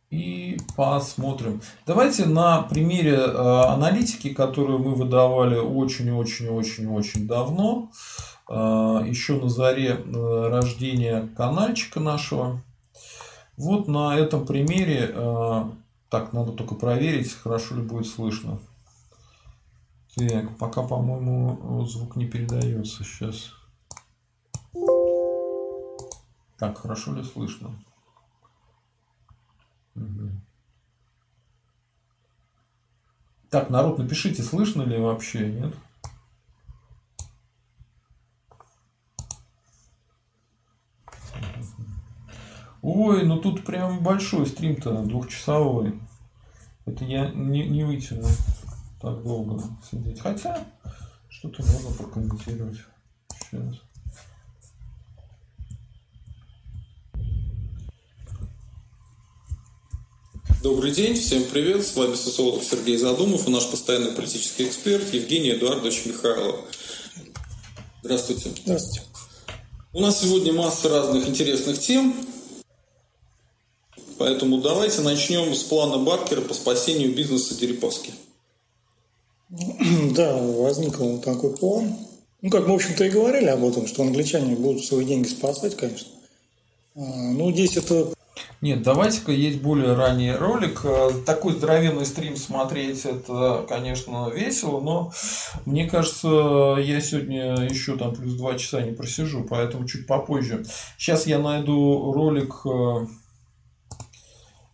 [0.09, 1.61] и посмотрим.
[1.85, 7.91] Давайте на примере э, аналитики, которую мы выдавали очень-очень-очень-очень давно,
[8.49, 12.63] э, еще на заре э, рождения каналчика нашего.
[13.57, 15.07] Вот на этом примере,
[16.09, 18.59] так, надо только проверить, хорошо ли будет слышно.
[20.15, 23.56] Так, пока, по-моему, звук не передается сейчас.
[26.57, 27.79] Так, хорошо ли слышно?
[29.95, 30.31] Угу.
[33.49, 35.73] Так, народ, напишите, слышно ли вообще, нет?
[42.81, 45.99] Ой, ну тут прям большой стрим-то, двухчасовой.
[46.85, 48.27] Это я не, не вытяну
[49.01, 50.21] так долго сидеть.
[50.21, 50.65] Хотя,
[51.29, 52.79] что-то можно прокомментировать.
[53.33, 53.81] Сейчас.
[60.63, 61.85] Добрый день, всем привет.
[61.85, 66.61] С вами социолог Сергей Задумов и наш постоянный политический эксперт Евгений Эдуардович Михайлов.
[68.01, 68.49] Здравствуйте.
[68.65, 69.01] Здравствуйте.
[69.93, 72.15] У нас сегодня масса разных интересных тем,
[74.17, 78.11] поэтому давайте начнем с плана Баркера по спасению бизнеса Дерипаски.
[80.15, 81.95] Да, возник такой план.
[82.41, 85.77] Ну, как мы, в общем-то, и говорили об этом, что англичане будут свои деньги спасать,
[85.77, 86.09] конечно.
[86.95, 88.16] А, ну, здесь это...
[88.59, 90.81] Нет, давайте-ка есть более ранний ролик.
[90.83, 95.11] Э, такой здоровенный стрим смотреть, это, конечно, весело, но
[95.65, 100.65] мне кажется, я сегодня еще там плюс два часа не просижу, поэтому чуть попозже.
[100.97, 103.05] Сейчас я найду ролик э,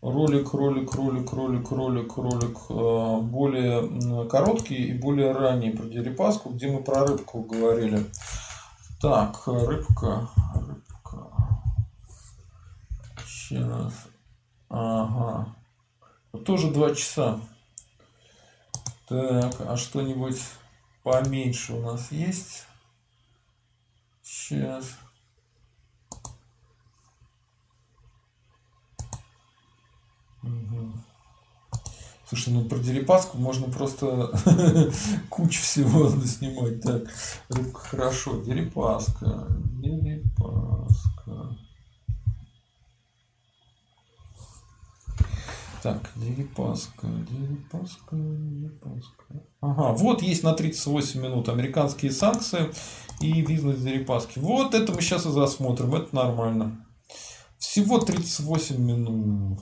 [0.01, 6.67] ролик, ролик, ролик, ролик, ролик, ролик э, более короткий и более ранний про Дерипаску, где
[6.67, 8.05] мы про рыбку говорили.
[9.01, 10.92] Так, рыбка, рыбка.
[13.43, 13.93] Сейчас.
[14.69, 15.55] Ага.
[16.45, 17.41] Тоже два часа.
[19.07, 20.41] Так, а что-нибудь
[21.03, 22.65] поменьше у нас есть?
[24.21, 24.97] Сейчас.
[30.41, 30.93] Угу.
[32.27, 34.31] Слушай, ну про Дерипаску можно просто
[35.29, 36.81] кучу всего снимать.
[36.81, 41.57] Так, хорошо, Дерипаска, Дерипаска.
[45.83, 49.25] Так, Дерипаска, Дерипаска, Дерипаска.
[49.59, 52.71] Ага, вот есть на 38 минут американские санкции
[53.19, 54.39] и бизнес Дерипаски.
[54.39, 56.85] Вот это мы сейчас и засмотрим, это нормально.
[57.57, 59.59] Всего 38 минут.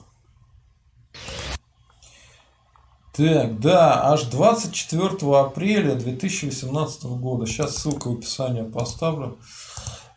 [3.16, 7.46] Так, да, аж 24 апреля 2018 года.
[7.46, 9.38] Сейчас ссылку в описании поставлю.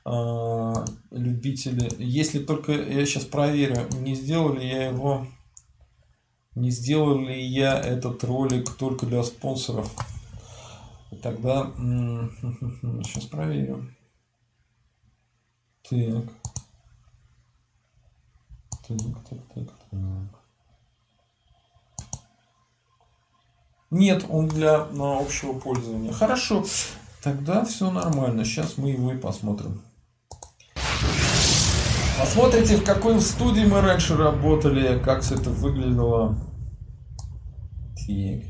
[0.06, 1.90] А, любители.
[1.98, 5.26] Если только я сейчас проверю, не сделал ли я его,
[6.56, 9.94] не сделал ли я этот ролик только для спонсоров.
[11.22, 13.90] Тогда сейчас проверю.
[15.90, 16.26] Так.
[18.88, 18.98] Так,
[19.30, 20.46] так, так, так.
[23.92, 26.12] Нет, он для на общего пользования.
[26.12, 26.66] Хорошо,
[27.24, 28.44] тогда все нормально.
[28.44, 29.82] Сейчас мы его и посмотрим.
[32.18, 36.38] Посмотрите, в какой студии мы раньше работали, как все это выглядело.
[38.08, 38.46] Так.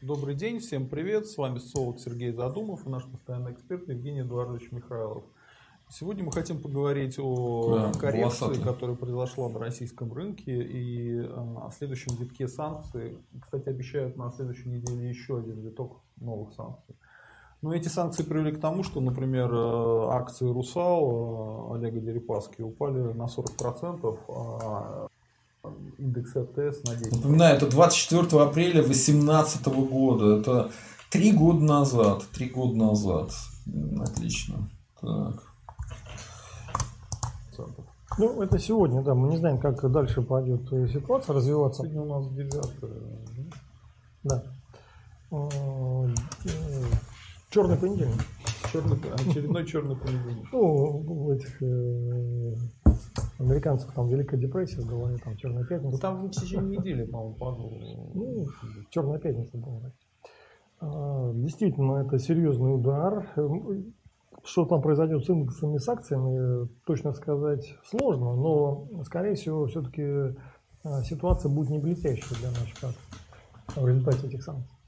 [0.00, 1.26] Добрый день, всем привет.
[1.26, 5.24] С вами социолог Сергей Задумов и наш постоянный эксперт Евгений Эдуардович Михайлов.
[5.90, 8.62] Сегодня мы хотим поговорить о да, коррекции, волосатый.
[8.62, 13.18] которая произошла на российском рынке и э, о следующем витке санкций.
[13.42, 16.94] Кстати, обещают на следующей неделе еще один виток новых санкций.
[17.62, 23.12] Но эти санкции привели к тому, что, например, э, акции «Русал» э, Олега Дерипаски упали
[23.12, 25.08] на 40%, а
[25.98, 27.16] индекс РТС на 10%.
[27.16, 30.38] Напоминаю, это 24 апреля 2018 года.
[30.38, 30.70] Это
[31.10, 32.24] три года назад.
[32.32, 33.30] Три года назад.
[34.00, 34.70] Отлично.
[35.00, 35.42] Так.
[38.18, 39.14] Ну, это сегодня, да.
[39.14, 41.82] Мы не знаем, как дальше пойдет ситуация развиваться.
[41.82, 42.54] Сегодня у нас 9
[44.24, 44.42] Да.
[47.50, 48.20] Черный понедельник.
[48.72, 50.46] Черный, очередной черный понедельник.
[50.52, 52.54] Ну, у этих э,
[53.40, 55.92] американцев там Великая депрессия была, там Черная пятница.
[55.92, 57.72] Ну, там в течение недели, по-моему, падал.
[58.14, 58.46] Ну,
[58.90, 59.92] Черная пятница была.
[60.78, 63.28] А, действительно, это серьезный удар.
[64.44, 70.34] Что там произойдет с индексами с акциями, точно сказать сложно, но, скорее всего, все-таки э,
[71.02, 73.02] ситуация будет не блестящая для наших акций
[73.76, 74.79] в результате этих санкций.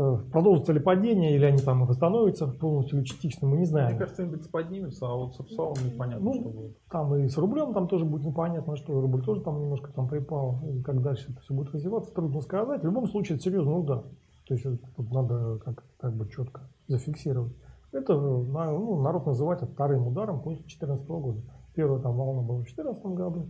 [0.00, 3.90] Э, продолжится ли падение, или они там восстановятся полностью или частично, мы не знаем.
[3.90, 6.78] Мне кажется, индекс поднимется, а вот с РСАЛом непонятно, ну, что будет.
[6.88, 10.60] Там и с рублем там тоже будет непонятно, что рубль тоже там немножко там припал,
[10.70, 12.82] и как дальше это все будет развиваться, трудно сказать.
[12.82, 14.04] В любом случае, это серьезный удар.
[14.46, 14.64] То есть
[14.96, 17.52] тут надо как, как бы четко зафиксировать.
[17.90, 21.40] Это ну, народ называет это вторым ударом после 2014 года.
[21.74, 23.46] Первая там волна была в 2014 году.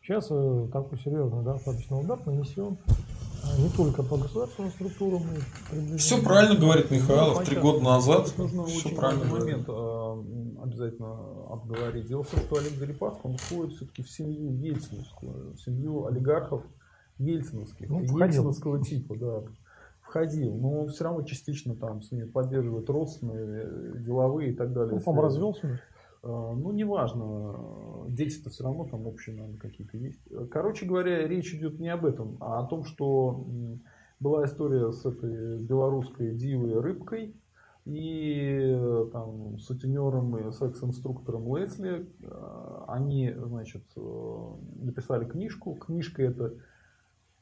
[0.00, 2.78] Сейчас э, такой серьезный достаточно удар нанесен
[3.58, 5.22] не только по государственным структурам.
[5.98, 7.44] Все правильно говорит Михайлов.
[7.44, 8.32] Три года назад.
[8.36, 11.14] Нужно все очень правильно момент э, обязательно
[11.50, 12.06] обговорить.
[12.06, 16.62] Дело в том, что Олег Зарипаск, он входит все-таки в семью ельциновскую, в семью олигархов
[17.18, 19.42] ельциновских, ну, ельциновского типа, да
[20.10, 24.94] входил, но все равно частично там с ними поддерживают родственные, э, деловые и так далее.
[24.94, 25.80] Ну, по развелся?
[26.22, 30.20] А, ну, неважно, дети-то все равно там общие, наверное, какие-то есть.
[30.50, 33.46] Короче говоря, речь идет не об этом, а о том, что
[34.18, 37.34] была история с этой белорусской дивой рыбкой
[37.86, 42.06] и там сутенером и секс-инструктором Лесли.
[42.86, 45.74] Они, значит, э, написали книжку.
[45.74, 46.54] Книжка эта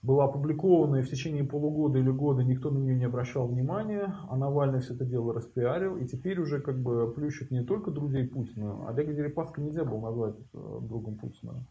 [0.03, 4.37] была опубликована и в течение полугода или года никто на нее не обращал внимания, а
[4.37, 8.89] Навальный все это дело распиарил, и теперь уже как бы плющит не только друзей Путина,
[8.89, 11.65] Олега Дерипаска нельзя было назвать э, другом Путина.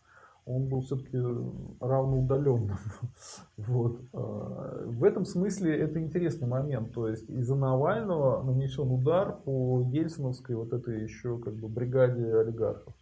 [0.47, 1.17] Он был все-таки
[1.81, 2.77] равноудаленным.
[3.57, 3.99] вот.
[4.13, 6.93] Э, в этом смысле это интересный момент.
[6.93, 12.93] То есть из-за Навального нанесен удар по Ельциновской вот этой еще как бы бригаде олигархов.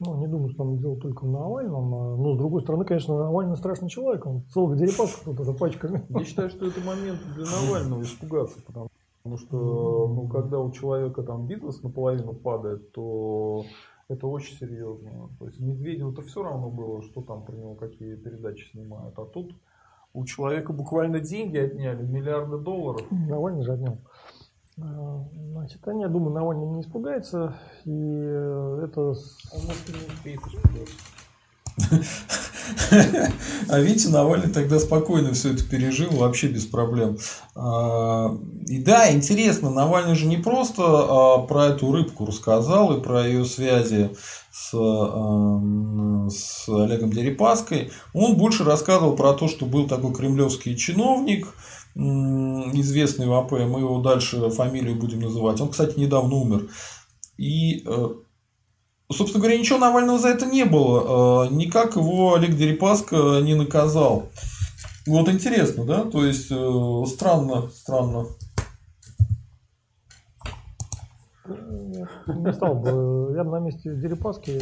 [0.00, 1.94] Ну, не думаю, что там дело только в Навальном.
[1.94, 4.24] А, но, с другой стороны, конечно, Навальный страшный человек.
[4.26, 6.04] Он целых дерипасов тут за пачками.
[6.08, 8.60] Я считаю, что это момент для Навального испугаться.
[8.64, 8.88] Потому
[9.36, 13.64] что, ну, когда у человека там бизнес наполовину падает, то
[14.08, 15.30] это очень серьезно.
[15.38, 19.18] То есть Медведеву-то все равно было, что там про него какие передачи снимают.
[19.18, 19.52] А тут
[20.14, 23.02] у человека буквально деньги отняли, миллиарды долларов.
[23.10, 23.98] Навальный же отнял.
[24.80, 29.00] А, значит, они, я думаю, Навальный не испугается, и это...
[29.00, 30.94] Он может не успеет испугаться.
[33.70, 37.16] А видите, Навальный тогда спокойно все это пережил, вообще без проблем.
[37.54, 43.26] А, и да, интересно, Навальный же не просто а, про эту рыбку рассказал и про
[43.26, 44.10] ее связи
[44.52, 44.74] с
[46.30, 51.48] с Олегом Дерипаской, он больше рассказывал про то, что был такой кремлевский чиновник,
[51.98, 55.60] известный в АП, мы его дальше фамилию будем называть.
[55.60, 56.68] Он, кстати, недавно умер.
[57.36, 58.08] И, э,
[59.10, 61.46] собственно говоря, ничего Навального за это не было.
[61.46, 64.28] Э, никак его Олег Дерипаска не наказал.
[65.06, 66.04] Вот интересно, да?
[66.04, 68.26] То есть, э, странно, странно.
[71.46, 73.34] Не стал бы.
[73.34, 74.60] Я бы на месте Дерипаски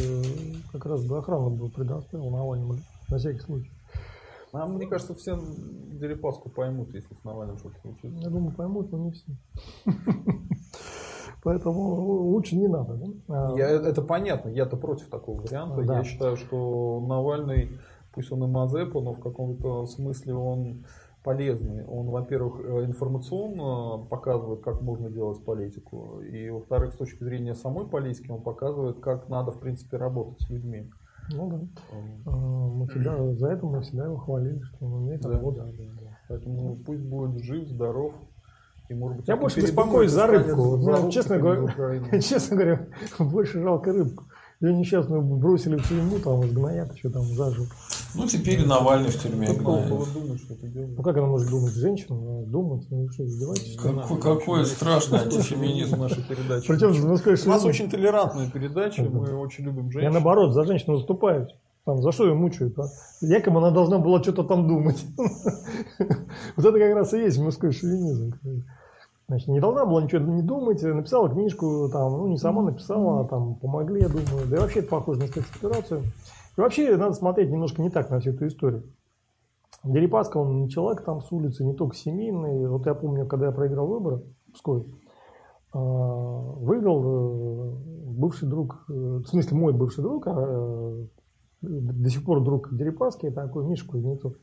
[0.71, 2.77] как раз бы охрану бы предоставил Навальному
[3.09, 3.76] на всякий случай.
[4.63, 5.39] А мне кажется, все
[5.99, 8.19] Дерипаску поймут, если с Навальным что-то случится.
[8.21, 9.31] Я думаю, поймут, но не все.
[11.43, 11.79] Поэтому
[12.31, 12.95] лучше не надо.
[13.27, 13.53] Да?
[13.57, 15.83] Я, это понятно, я-то против такого варианта.
[15.83, 15.97] Да.
[15.99, 17.79] Я считаю, что Навальный,
[18.13, 20.85] пусть он и Мазепа, но в каком-то смысле он
[21.23, 21.85] полезный.
[21.85, 26.21] Он, во-первых, э, информационно показывает, как можно делать политику.
[26.21, 30.49] И, во-вторых, с точки зрения самой политики, он показывает, как надо, в принципе, работать с
[30.49, 30.89] людьми.
[31.31, 31.59] Ну да.
[32.25, 35.77] А, мы всегда, за это мы всегда его хвалили, что он умеет да, работать.
[35.77, 36.17] Да, да, да.
[36.29, 38.13] Поэтому пусть будет жив, здоров.
[38.89, 40.77] И, может быть, Я больше беспокоюсь за рыбку.
[40.77, 41.73] За честно, говоря,
[42.21, 42.87] честно говоря,
[43.19, 44.25] больше жалко рыбку.
[44.61, 47.65] Ее несчастную бросили в тюрьму, там изгноят, еще там зажил.
[48.15, 49.89] Ну, теперь Навальный в тюрьме гнает.
[49.89, 50.97] думать, что это делает.
[50.97, 51.73] Ну, как она может думать?
[51.73, 52.87] Женщина думать?
[52.89, 53.77] Ну, что, издеваетесь?
[53.77, 56.67] Какой, какой страшный антифеминизм нашей передачи.
[56.67, 60.07] Причем, ну, скажешь, У нас очень толерантная передача, мы очень любим женщин.
[60.07, 61.47] Я, наоборот, за женщину заступаю.
[61.85, 62.77] Там, за что ее мучают?
[62.79, 62.87] А?
[63.21, 65.03] Якобы она должна была что-то там думать.
[66.57, 68.33] Вот это как раз и есть мужской шовинизм.
[69.29, 73.27] Значит, не должна была ничего не думать, написала книжку, там, ну, не сама написала, а
[73.27, 74.47] там, помогли, я думаю.
[74.49, 76.03] Да и вообще это похоже на спецоперацию.
[76.57, 78.83] И вообще надо смотреть немножко не так на всю эту историю.
[79.83, 82.67] Дерипаска, он не человек там с улицы, не только семейный.
[82.67, 84.85] Вот я помню, когда я проиграл выборы в Пскове,
[85.71, 87.75] а, выиграл э,
[88.17, 91.05] бывший друг, э, в смысле мой бывший друг, а,
[91.61, 94.33] до сих пор друг Дерипаски, такой Миша Кузнецов.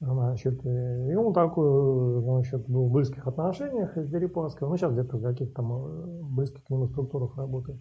[0.00, 4.68] Значит, и он такой, значит, был в близких отношениях с Дерипаской.
[4.68, 7.80] Ну, сейчас где-то в каких-то там э, близких к нему структурах работает.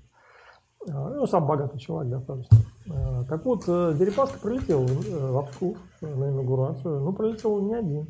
[0.90, 2.58] А, ну, сам богатый человек достаточно.
[2.90, 7.02] А, так вот, э, Дерипаска прилетел э, в Псков на инаугурацию.
[7.02, 8.08] Ну, прилетел не один.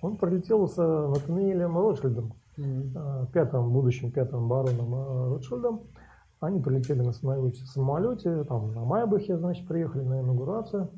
[0.00, 3.32] Он прилетел с Натаниэлем Ротшильдом, mm-hmm.
[3.32, 5.82] пятым, будущим пятым бароном Ротшильдом.
[6.40, 10.90] Они прилетели на самолете, там на Майбахе, значит, приехали на инаугурацию.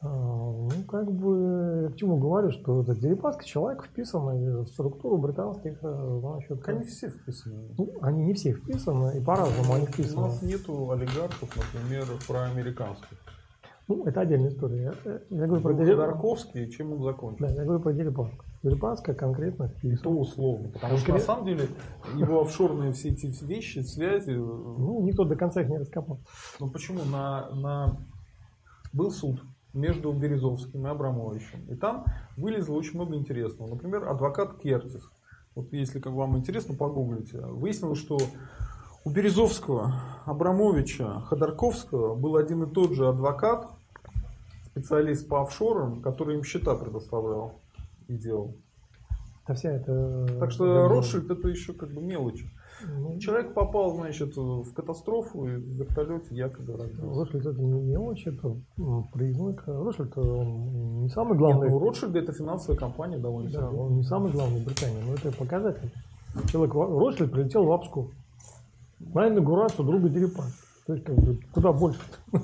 [0.00, 5.16] А, ну, как бы, я к чему говорю, что это Дерипаска человек вписанный в структуру
[5.16, 6.68] британских, э, значит...
[6.68, 7.74] Они все вписаны.
[7.78, 10.18] Ну, они не все вписаны, и по-разному они вписаны.
[10.18, 13.18] У нас нету олигархов, например, проамериканских.
[13.88, 14.92] Ну, это отдельная история.
[15.04, 16.66] Я, я говорю про Дерипаску.
[16.66, 17.46] чем он закончил?
[17.46, 18.44] Да, я говорю про Дерипаску.
[18.62, 20.02] Дерипаска конкретно вписан.
[20.02, 20.68] То условно.
[20.70, 21.68] Потому что на самом деле
[22.16, 24.32] его офшорные все эти вещи, связи...
[24.32, 26.18] Ну, никто до конца их не раскопал.
[26.60, 27.04] Ну, почему?
[27.04, 27.96] На, на...
[28.92, 29.40] Был суд
[29.76, 31.66] между Березовским и Абрамовичем.
[31.68, 32.04] И там
[32.36, 33.68] вылезло очень много интересного.
[33.68, 35.02] Например, адвокат Кертис.
[35.54, 37.38] Вот если как вам интересно, погуглите.
[37.40, 38.18] Выяснилось, что
[39.04, 43.70] у Березовского, Абрамовича, Ходорковского был один и тот же адвокат,
[44.64, 47.60] специалист по офшорам, который им счета предоставлял
[48.08, 48.56] и делал.
[49.44, 50.26] Это вся это...
[50.40, 52.50] Так что Ротшильд это еще как бы мелочи.
[52.84, 57.20] Ну, Человек попал, значит, в катастрофу и в вертолете якобы разбился.
[57.20, 59.64] Ротшильд это не мелочь, это ну, признак.
[59.66, 61.68] Ротшильд он не самый главный.
[61.68, 65.14] Нет, ну, Ротшильд это финансовая компания довольно Да, он не самый главный в Британии, но
[65.14, 65.90] это показатель.
[66.50, 68.10] Человек Ротшильд прилетел в Апску
[68.98, 70.52] на инаугурацию друга Дерипаса.
[70.86, 72.00] То есть, как бы, куда больше.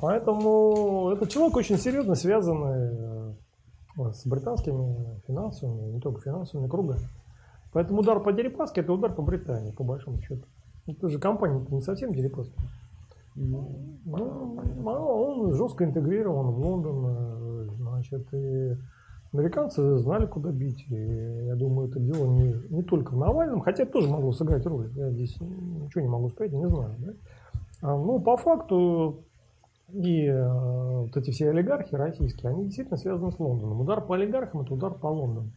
[0.00, 3.34] Поэтому этот человек очень серьезно связанный
[3.98, 7.00] э, с британскими финансовыми, не только финансовыми кругами.
[7.72, 10.44] Поэтому удар по Дерипаске– это удар по Британии, по большому счету.
[10.86, 12.54] Это же компания не совсем Дерипаска.
[13.34, 17.04] Ну, ну, он жестко интегрирован в Лондон.
[17.06, 18.76] Э, значит, и
[19.32, 20.84] американцы знали, куда бить.
[20.90, 24.66] И я думаю, это дело не, не только в Навальном, хотя это тоже могло сыграть
[24.66, 24.90] роль.
[24.94, 26.94] Я здесь ничего не могу сказать, не знаю.
[26.98, 27.12] Да?
[27.82, 29.24] А, ну, по факту,
[29.92, 33.80] и э, вот эти все олигархи российские, они действительно связаны с Лондоном.
[33.80, 35.50] Удар по олигархам– это удар по Лондону.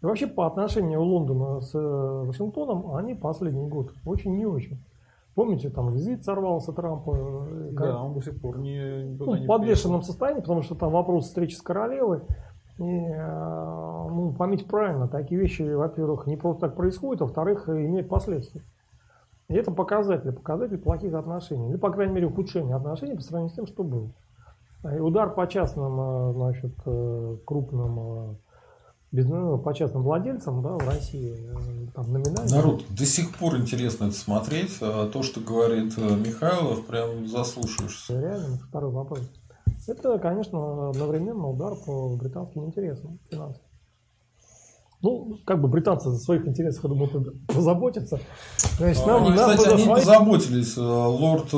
[0.00, 4.78] И вообще по отношению Лондона с э, Вашингтоном они последний год очень не очень.
[5.34, 7.16] Помните, там визит сорвался Трампа.
[7.16, 9.16] Э, да, он до сих пор не...
[9.18, 12.20] Ну, в подвешенном состоянии, потому что там вопрос встречи с королевой.
[12.78, 18.08] И, э, ну, память правильно, такие вещи, во-первых, не просто так происходят, а во-вторых, имеют
[18.08, 18.62] последствия.
[19.48, 21.70] И это показатель, показатель плохих отношений.
[21.70, 24.10] Или, по крайней мере, ухудшение отношений по сравнению с тем, что было.
[24.84, 26.72] И удар по частным, значит,
[27.44, 28.38] крупным
[29.12, 32.50] бизнес по частным владельцам, да, в России, э, там номинально.
[32.50, 34.78] Народ, до сих пор интересно это смотреть.
[34.80, 38.20] А то, что говорит э, Михайлов, прям заслушаешься.
[38.20, 39.20] Реально, второй вопрос.
[39.86, 43.67] Это, конечно, одновременно удар по британским интересам финансовым.
[45.00, 48.18] Ну, как бы британцы за своих интересов, я думаю, позаботятся.
[48.78, 50.76] Значит, нам, а, нам кстати, они позаботились.
[50.76, 51.52] Э, лорд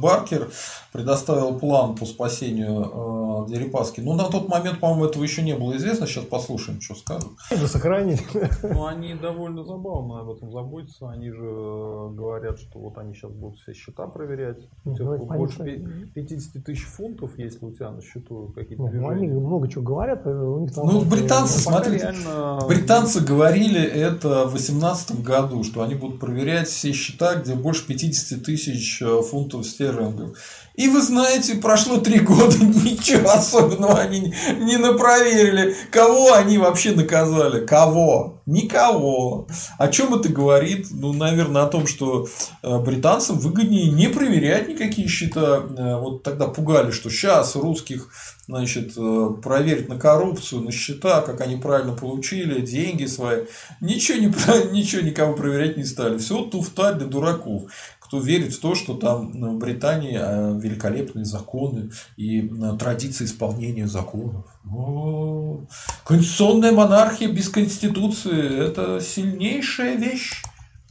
[0.00, 0.48] Баркер
[0.92, 4.00] предоставил план по спасению э, Дерипаски.
[4.00, 6.06] Ну, на тот момент, по-моему, этого еще не было известно.
[6.06, 7.30] Сейчас послушаем, что скажут.
[7.50, 8.24] Это сохранить.
[8.62, 11.10] Ну, они довольно забавно об этом заботятся.
[11.10, 14.58] Они же говорят, что вот они сейчас будут все счета проверять.
[14.84, 19.28] У тебя ну, больше 50 тысяч фунтов, если у тебя на счету какие-то ну, Они
[19.28, 20.26] много чего говорят.
[20.26, 22.58] Э, у них там ну, британцы, ну, смотрите, реально...
[22.80, 28.42] британцы говорили это в 2018 году, что они будут проверять все счета, где больше 50
[28.42, 30.38] тысяч э, фунтов стерлингов.
[30.74, 35.76] И вы знаете, прошло три года, ничего особенного они не напроверили.
[35.90, 37.66] Кого они вообще наказали?
[37.66, 38.40] Кого?
[38.46, 39.46] Никого.
[39.78, 40.86] О чем это говорит?
[40.90, 42.28] Ну, наверное, о том, что
[42.62, 45.62] э, британцам выгоднее не проверять никакие счета.
[45.76, 48.08] Э, вот тогда пугали, что сейчас русских
[48.50, 53.44] значит, э, проверить на коррупцию, на счета, как они правильно получили, деньги свои.
[53.80, 54.26] Ничего, не,
[54.72, 56.18] ничего никого проверять не стали.
[56.18, 57.70] Все туфта для дураков
[58.10, 63.86] кто верит в то, что там в Британии э, великолепные законы и э, традиции исполнения
[63.86, 64.46] законов.
[64.68, 65.60] О,
[66.04, 70.42] конституционная монархия без конституции– это сильнейшая вещь.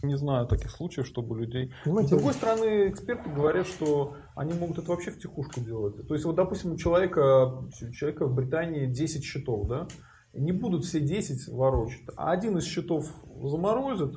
[0.02, 1.73] Не знаю таких случаев, чтобы людей...
[1.84, 6.07] Понимаете, С другой стороны, эксперты говорят, что они могут это вообще в тихушку делать.
[6.07, 9.88] То есть, вот, допустим, у человека, у человека в Британии 10 счетов, да?
[10.34, 12.03] Не будут все 10 ворочать.
[12.16, 13.14] А один из счетов
[13.44, 14.16] заморозят,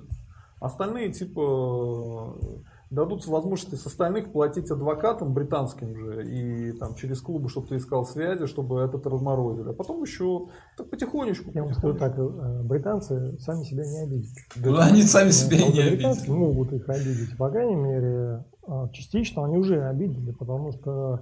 [0.60, 2.38] остальные типа
[2.90, 8.04] дадут возможности с остальных платить адвокатам британским же и там через клубы, чтобы ты искал
[8.04, 9.70] связи, чтобы этот разморозили.
[9.70, 10.46] А потом еще
[10.76, 11.50] так потихонечку.
[11.52, 14.36] Я вам скажу так, э, британцы сами себя не обидят.
[14.54, 15.94] Да, они сами себя не обидят.
[15.94, 17.36] Британцы могут их обидеть.
[17.36, 18.44] По крайней мере,
[18.92, 21.20] частично они уже обидели, потому что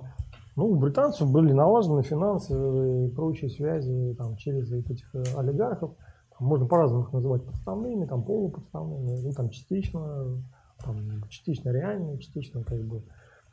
[0.56, 5.92] ну, у британцев были налажены финансы и прочие связи там, через этих э, олигархов.
[6.38, 10.42] можно по-разному их называть подставными, там полуподставными, ну, там частично
[10.84, 10.96] там,
[11.28, 13.02] частично реальные, частично как бы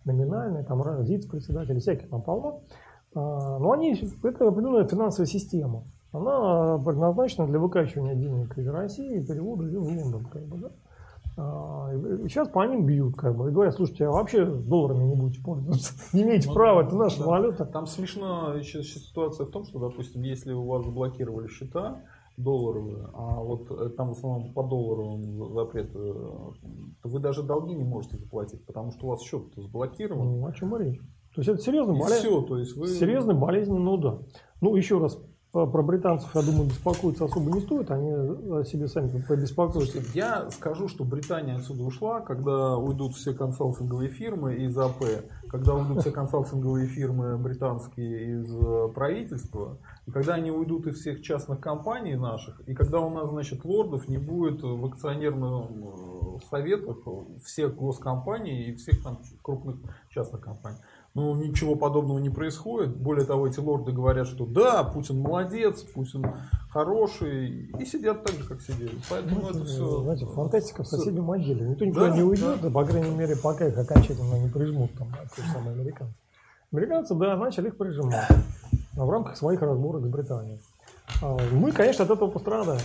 [0.06, 2.62] номинальные, там ЗИЦ-председатели, всяких там полно.
[3.14, 3.94] А, но они,
[4.24, 5.84] это определенная финансовая система.
[6.12, 10.26] Она предназначена для выкачивания денег из России и перевода в Лондон.
[10.26, 10.72] Как бы, да?
[11.38, 11.92] А,
[12.28, 15.94] сейчас по ним бьют, как бы, и говорят, слушайте, а вообще долларами не будете пользоваться,
[16.14, 17.26] не имеете ну, права, это наша да.
[17.28, 17.66] валюта.
[17.66, 22.02] Там смешно еще ситуация в том, что, допустим, если у вас заблокировали счета,
[22.38, 26.14] долларовые, а вот э, там в основном по долларовым запрет, э,
[27.02, 30.40] то вы даже долги не можете заплатить, потому что у вас счет заблокирован.
[30.40, 31.00] Ну, о чем речь?
[31.34, 32.88] То есть это серьезный, болезнь, все, то есть вы...
[32.88, 34.20] серьезный болезненный удар.
[34.62, 35.20] Ну, еще раз,
[35.66, 40.00] про британцев, я думаю, беспокоиться особо не стоит, они о себе сами побеспокоятся.
[40.14, 45.04] Я скажу, что Британия отсюда ушла, когда уйдут все консалтинговые фирмы из АП,
[45.50, 51.22] когда уйдут все консалтинговые фирмы британские из э, правительства, и когда они уйдут из всех
[51.22, 56.98] частных компаний наших, и когда у нас, значит, лордов не будет в акционерных э, советах
[57.44, 59.78] всех госкомпаний и всех там крупных
[60.10, 60.78] частных компаний.
[61.18, 62.96] Но ну, ничего подобного не происходит.
[62.96, 66.24] Более того, эти лорды говорят, что да, Путин молодец, Путин
[66.70, 68.92] хороший, и сидят так же, как сидели.
[69.10, 70.04] Поэтому ну, это все...
[70.04, 71.70] Знаете, фантастика в соседнем отделе.
[71.70, 72.70] Никто никуда да, не уйдет, да.
[72.70, 76.14] по крайней мере, пока их окончательно не прижмут, там, те же самые американцы.
[76.72, 78.28] Американцы, да, начали их прижимать
[78.94, 80.62] в рамках своих разборок с Британией.
[81.24, 82.80] А мы, конечно, от этого пострадаем.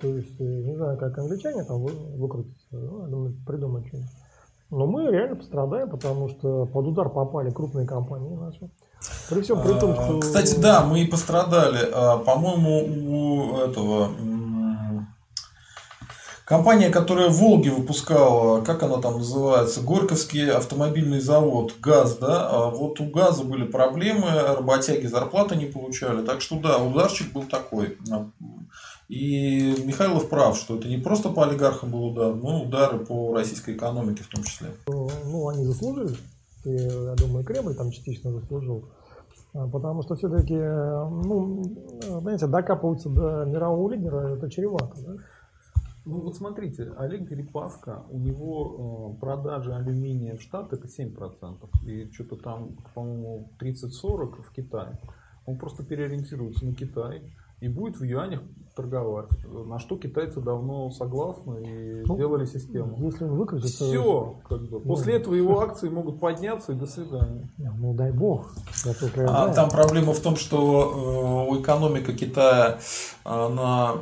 [0.00, 4.10] То есть, э, не знаю, как англичане там выкрутятся, ну, я думаю, придумают что-нибудь.
[4.70, 8.70] Но мы реально пострадаем, потому что под удар попали крупные компании наши.
[9.30, 10.20] При всем при том, что...
[10.20, 11.88] Кстати, да, мы и пострадали.
[11.92, 14.10] А, по-моему, у этого...
[16.44, 23.00] Компания, которая Волги выпускала, как она там называется, Горьковский автомобильный завод, ГАЗ, да, а вот
[23.00, 27.98] у ГАЗа были проблемы, работяги зарплаты не получали, так что да, ударчик был такой.
[29.08, 33.74] И Михайлов прав, что это не просто по олигархам был удар, но удары по российской
[33.74, 34.68] экономике в том числе.
[34.86, 36.14] Ну, они заслужили.
[36.64, 38.90] И, я думаю, Кремль там частично заслужил.
[39.54, 41.62] А, потому что все-таки, ну,
[42.20, 45.00] знаете, докапываться до мирового лидера это чревато.
[45.00, 45.14] Да?
[46.04, 51.68] Ну вот смотрите, Олег Дерипаска, у него э, продажи алюминия в Штат это 7%.
[51.86, 54.98] И что-то там, по-моему, 30-40 в Китае.
[55.44, 58.40] Он просто переориентируется на Китай и будет в юанях
[58.78, 59.26] торговать.
[59.66, 62.96] На что китайцы давно согласны и Ну, сделали систему.
[62.98, 63.84] Если он выкрутится...
[63.84, 64.80] Все, как бы.
[64.80, 67.48] После этого его акции могут подняться и до свидания.
[67.58, 68.52] Ну, дай бог.
[68.84, 72.78] Я только А там проблема в том, что э, экономика Китая,
[73.24, 73.94] она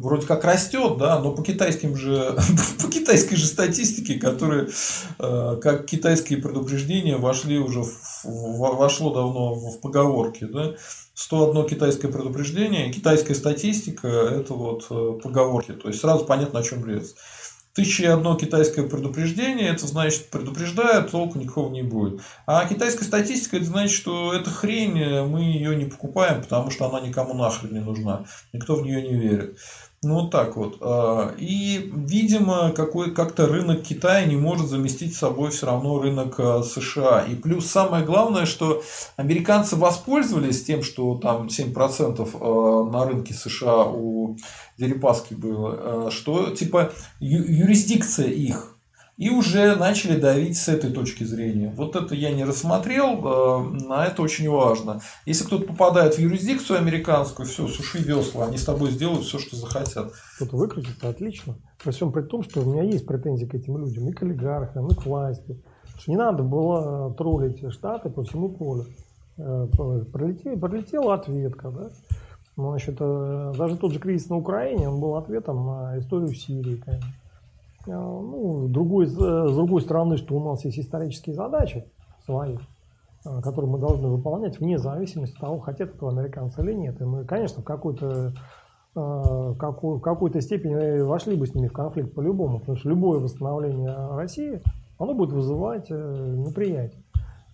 [0.00, 2.36] вроде как растет, да, но по китайским же,
[2.82, 4.68] по китайской же статистике, которые,
[5.18, 10.74] э, как китайские предупреждения, вошли уже, в- вошло давно в поговорки, да,
[11.14, 16.84] 101 китайское предупреждение, китайская статистика, это вот э, поговорки, то есть сразу понятно, о чем
[16.86, 17.08] речь.
[17.72, 22.20] Тысяча и одно китайское предупреждение, это значит, предупреждают, толку никакого не будет.
[22.44, 26.88] А китайская статистика, это значит, что эта хрень, э, мы ее не покупаем, потому что
[26.88, 28.24] она никому нахрен не нужна.
[28.52, 29.56] Никто в нее не верит.
[30.02, 30.78] Ну, вот так вот.
[30.80, 36.62] А, И, видимо, какой, как-то рынок Китая не может заместить собой все равно рынок а,
[36.62, 37.26] США.
[37.28, 38.82] И плюс самое главное, что
[39.16, 44.38] американцы воспользовались тем, что там 7% а, на рынке США у
[44.78, 48.79] Дерипаски было, что типа юрисдикция их.
[49.20, 51.74] И уже начали давить с этой точки зрения.
[51.76, 55.02] Вот это я не рассмотрел, э, а это очень важно.
[55.26, 59.56] Если кто-то попадает в юрисдикцию американскую, все, суши весла, они с тобой сделают все, что
[59.56, 60.14] захотят.
[60.36, 61.56] Кто-то выкрутится, отлично.
[61.84, 64.88] При всем при том, что у меня есть претензии к этим людям, и к олигархам,
[64.88, 65.62] и к власти.
[66.06, 68.86] Не надо было троллить Штаты по всему полю.
[69.36, 69.66] Э,
[70.10, 71.90] Пролетела, пролетела ответка, да?
[72.56, 76.76] Ну, Значит, э, даже тот же кризис на Украине, он был ответом на историю Сирии,
[76.76, 77.12] конечно.
[77.86, 81.84] Э, Ну, другой, с с другой стороны, что у нас есть исторические задачи
[82.24, 82.56] свои,
[83.24, 87.00] э, которые мы должны выполнять вне зависимости от того, хотят этого американцы или нет.
[87.00, 88.32] И мы, конечно, в какой-то
[88.96, 93.94] э, какой- какой-то степени вошли бы с ними в конфликт по-любому, потому что любое восстановление
[94.16, 94.60] России,
[94.98, 97.00] оно будет вызывать э, неприятие.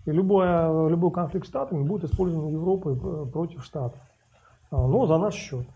[0.07, 4.01] И любое, любой конфликт с Штатами будет использован Европой э, против Штатов.
[4.71, 5.67] А, Но за наш счет.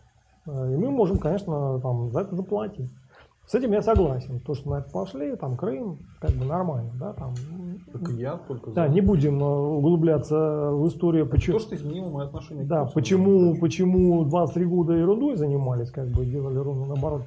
[0.47, 2.91] Э, И мы можем, конечно, там, за это заплатить.
[3.51, 4.39] С этим я согласен.
[4.39, 7.35] То, что на это пошли, там Крым, как бы нормально, да, там.
[7.93, 11.59] Так я только Да, не будем э, углубляться в историю, почему.
[11.59, 12.95] То, что изменило мое отношение к Да, Путину.
[12.95, 17.23] почему, почему 23 года ерундой занимались, как бы делали ровно наоборот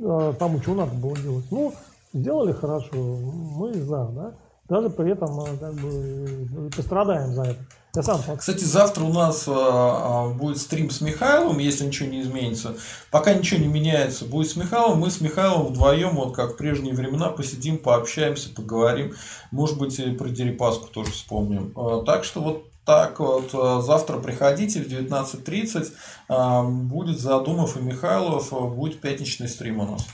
[0.00, 1.44] э, тому, что надо было делать.
[1.50, 1.74] Ну,
[2.14, 4.32] сделали хорошо, мы за, да.
[4.66, 7.58] Даже при этом э, как бы пострадаем за это.
[7.96, 12.08] Я сам так- Кстати, завтра у нас а, а, будет стрим с Михайловым, если ничего
[12.10, 12.76] не изменится.
[13.10, 15.00] Пока ничего не меняется, будет с Михайловым.
[15.00, 19.14] Мы с Михайловым вдвоем, вот как в прежние времена, посидим, пообщаемся, поговорим.
[19.50, 21.72] Может быть, и про Дерипаску тоже вспомним.
[21.74, 25.92] А, Так что вот так вот, а, завтра приходите в 19.30,
[26.28, 30.06] а, будет Задумов и Михайлов, будет пятничный стрим у нас.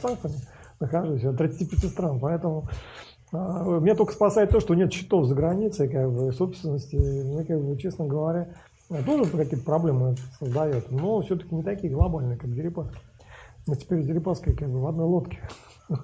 [0.00, 0.40] санкциями
[0.80, 2.68] нахожусь от 35 стран, поэтому
[3.36, 6.96] меня только спасает то, что нет счетов за границей, как бы, собственности.
[6.96, 8.48] Мне, как бы, честно говоря,
[8.90, 12.98] а, тоже какие-то проблемы создает, но все-таки не такие глобальные, как Дерипаска.
[13.66, 15.38] Мы теперь с Дерипаской как бы в одной лодке.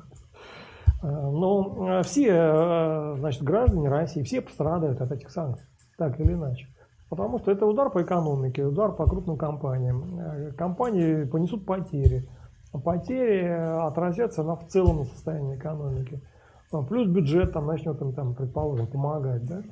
[1.02, 5.66] А, Но а, все, а, значит, граждане России, все пострадают от этих санкций,
[5.96, 6.66] так или иначе.
[7.08, 10.52] Потому что это удар по экономике, удар по крупным компаниям.
[10.58, 12.28] Компании понесут потери.
[12.72, 16.20] А Потери отразятся на в целом состоянии экономики.
[16.72, 19.46] А Плюс бюджет там начнет им, там, предположим, помогать.
[19.46, 19.62] Да?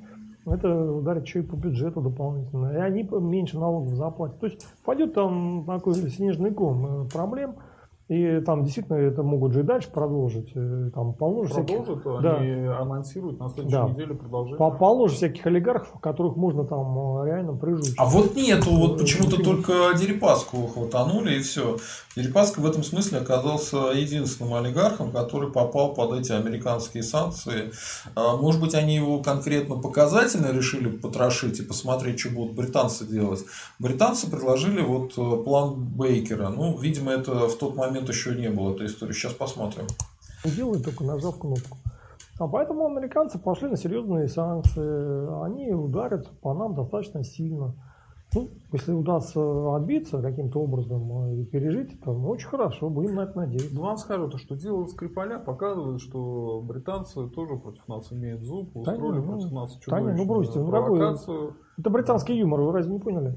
[0.47, 2.73] Это ударит еще и по бюджету дополнительно.
[2.73, 4.41] И они меньше налогов заплатят.
[4.41, 7.55] То есть пойдет там такой снежный ком э, проблем.
[8.09, 10.51] И там действительно это могут же и дальше продолжить.
[10.55, 12.37] Э, Там полно же всяких- Продолжат, Да.
[12.37, 13.89] они анонсируют на следующей Да.
[13.89, 14.57] неделе продолжение.
[14.57, 17.95] по- полно же всяких олигархов, которых можно там э, реально прижучить.
[17.99, 21.77] А вот нету, вот Э, почему-то только Дерипаску хватанули и все.
[22.17, 27.73] Дерипаска в этом смысле оказался единственным олигархом, который попал под эти американские санкции.
[28.15, 33.45] А, Может быть, они его конкретно показательно решили потрошить и посмотреть, что будут британцы делать.
[33.79, 35.15] Британцы предложили вот
[35.45, 36.49] план Бейкера.
[36.49, 39.13] Ну, видимо, это в тот момент еще не было этой истории.
[39.13, 39.87] Сейчас посмотрим.
[40.45, 41.79] делают только нажав кнопку.
[42.39, 45.45] А поэтому американцы пошли на серьезные санкции.
[45.45, 47.75] Они ударят по нам достаточно сильно.
[48.35, 53.39] Ну, если удастся отбиться каким-то образом и пережить это, ну, очень хорошо, будем на это
[53.39, 53.75] надеяться.
[53.75, 58.77] Ну, вам скажу, то, что дело Скрипаля показывает, что британцы тоже против нас имеют зуб,
[58.77, 61.55] устроили не, ну, против нас да не, ну, чудовищную бросьте, ну, какой-.
[61.79, 63.35] Это британский юмор, вы разве не поняли?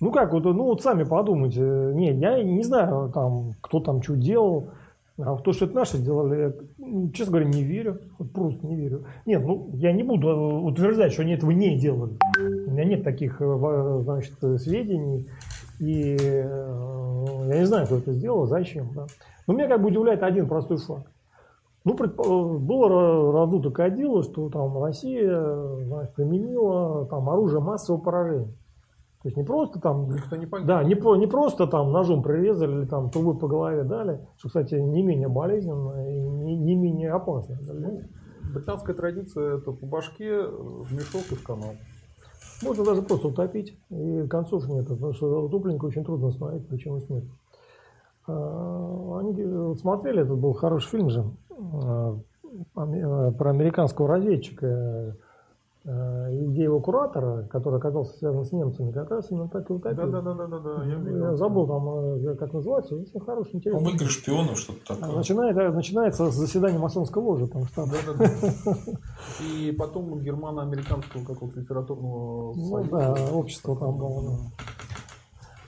[0.00, 1.60] Ну как, вот, ну вот сами подумайте.
[1.60, 4.70] Не, я не знаю, там, кто там что делал.
[5.18, 8.00] А в то, что это наши делали, я, ну, честно говоря, не верю.
[8.18, 9.04] Вот просто не верю.
[9.26, 12.14] Нет, ну я не буду э, утверждать, что они этого не делали.
[12.38, 15.28] У меня нет таких, э, значит, сведений.
[15.78, 18.88] И э, я не знаю, кто это сделал, зачем.
[18.94, 19.06] Да.
[19.46, 21.06] Но меня как бы удивляет один простой факт.
[21.84, 25.38] Ну, предпо- было ра- раздуто кадило, что там Россия
[25.84, 28.54] значит, применила там, оружие массового поражения.
[29.22, 30.66] То есть не просто там, Никто не погиб.
[30.66, 34.74] да, не, не просто там ножом прирезали или там трубой по голове дали, что, кстати,
[34.76, 37.58] не менее болезненно и не, не менее опасно.
[37.68, 38.00] Ну,
[38.54, 41.74] британская традиция это по башке в мешок и в канал.
[42.62, 47.30] Можно даже просто утопить, и концов нет, потому что утопленника очень трудно остановить причину смерти.
[48.26, 52.16] А, Они э, смотрели, это был хороший фильм же, э,
[52.74, 55.12] про американского разведчика, э,
[55.84, 59.96] и где его куратора, который оказался связан с немцами, как раз именно так и утопил.
[59.96, 60.84] Да, да, да, да, да, да.
[60.84, 61.36] Я, Я видел.
[61.36, 63.78] забыл там, э, как называется, очень хороший, интересный.
[63.78, 65.16] По-моему, игры шпионов, что-то А, такое.
[65.16, 67.88] Начинает, э, начинается с заседания масонской ложи, там штаб.
[67.88, 68.74] Да, да, да.
[69.44, 74.22] И потом германо-американского какого-то литературного Ну да, общество там было.
[74.22, 74.36] да.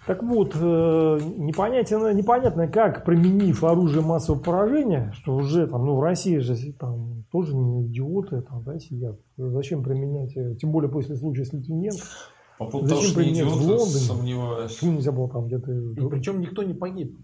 [0.07, 6.03] Так вот, э, непонятно, непонятно, как применив оружие массового поражения, что уже там, ну в
[6.03, 9.21] России же там тоже не идиоты там, да, сидят.
[9.37, 12.03] Зачем применять, э, тем более после случая с Литвиненко,
[12.59, 14.01] По поводу того, Зачем что не применять в идиоты, Лондоне?
[14.01, 14.73] сомневаюсь.
[14.73, 15.73] почему нельзя было там где-то...
[15.73, 17.17] И причем никто не погиб.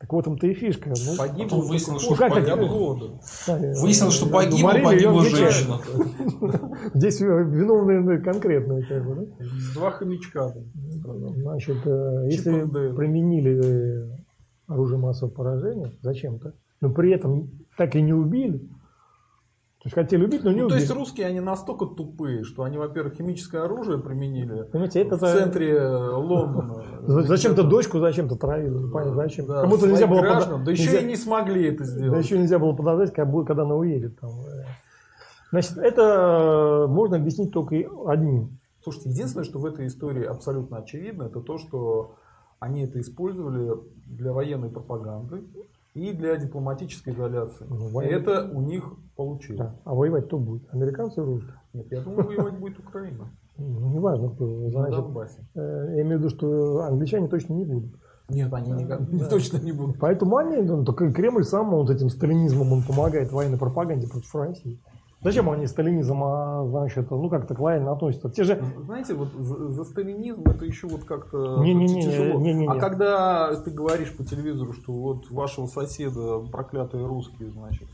[0.00, 0.88] Так в этом-то и фишка.
[0.88, 2.56] Ну, Погиб потом выяснилось, что от погиб.
[2.70, 3.20] голода.
[3.46, 5.78] да, Выяснилось, что погибла, погибла женщина.
[6.94, 9.44] Здесь виновные конкретные, как бы, да?
[9.74, 10.54] Два хомячка.
[11.36, 12.64] Значит, э, если
[12.94, 14.16] применили э,
[14.68, 18.70] оружие массового поражения зачем-то, но при этом так и не убили,
[19.82, 20.80] то есть хотели убить, но не Ну, то убили.
[20.80, 25.70] есть русские, они настолько тупые, что они, во-первых, химическое оружие применили Понимаете, это в центре
[25.74, 26.84] э, Лондона.
[27.06, 29.46] За- Зачем-то дочку зачем-то травили, непонятно зачем.
[29.46, 32.24] Да, Кому-то нельзя было граждан, пода- Да еще нельзя- и не смогли это да сделать.
[32.24, 34.20] еще нельзя было подождать, когда, она уедет.
[34.20, 34.30] Там.
[34.30, 34.64] э.
[35.50, 37.76] Значит, это э, можно объяснить только
[38.06, 38.58] одним.
[38.82, 42.16] Слушайте, единственное, что в этой истории абсолютно очевидно, это то, что
[42.60, 43.72] они это использовали
[44.06, 45.42] для военной пропаганды
[45.94, 47.66] и для дипломатической изоляции.
[47.68, 48.84] Ну, воен- это у них
[49.16, 49.58] получилось.
[49.58, 49.74] Да.
[49.84, 50.62] А воевать кто будет?
[50.72, 51.54] Американцы русские?
[51.72, 53.30] Нет, я думаю, воевать будет Украина.
[53.58, 54.46] Ну, неважно кто.
[54.46, 55.04] На Значит,
[55.54, 57.92] э, я имею в виду, что англичане точно не будут.
[58.28, 59.26] Нет, они никак- Да.
[59.30, 59.98] точно не будут.
[59.98, 64.80] Поэтому они, ну, только Кремль сам вот этим сталинизмом он помогает военной пропаганде против России.
[65.22, 68.30] Зачем они сталинизм, а, значит, ну как-то лояльно относятся?
[68.30, 72.40] Те же, Знаете, вот за, за сталинизм это еще вот как-то Не-не-не, тяжело.
[72.40, 72.68] не-не-не.
[72.68, 77.86] А когда ты говоришь по телевизору, что вот вашего соседа проклятые русские, значит,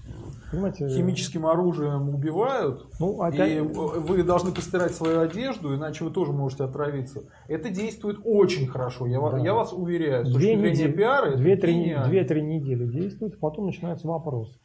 [0.52, 6.32] понимаете, химическим оружием убивают, ну, и опять, вы должны постирать свою одежду, иначе вы тоже
[6.32, 7.24] можете отравиться.
[7.48, 9.38] Это действует очень хорошо, я, Да.
[9.38, 10.24] я вас уверяю.
[10.26, 12.06] С две недели, пиара, две-три, гениально.
[12.06, 14.60] две-три недели действует, потом начинается вопрос.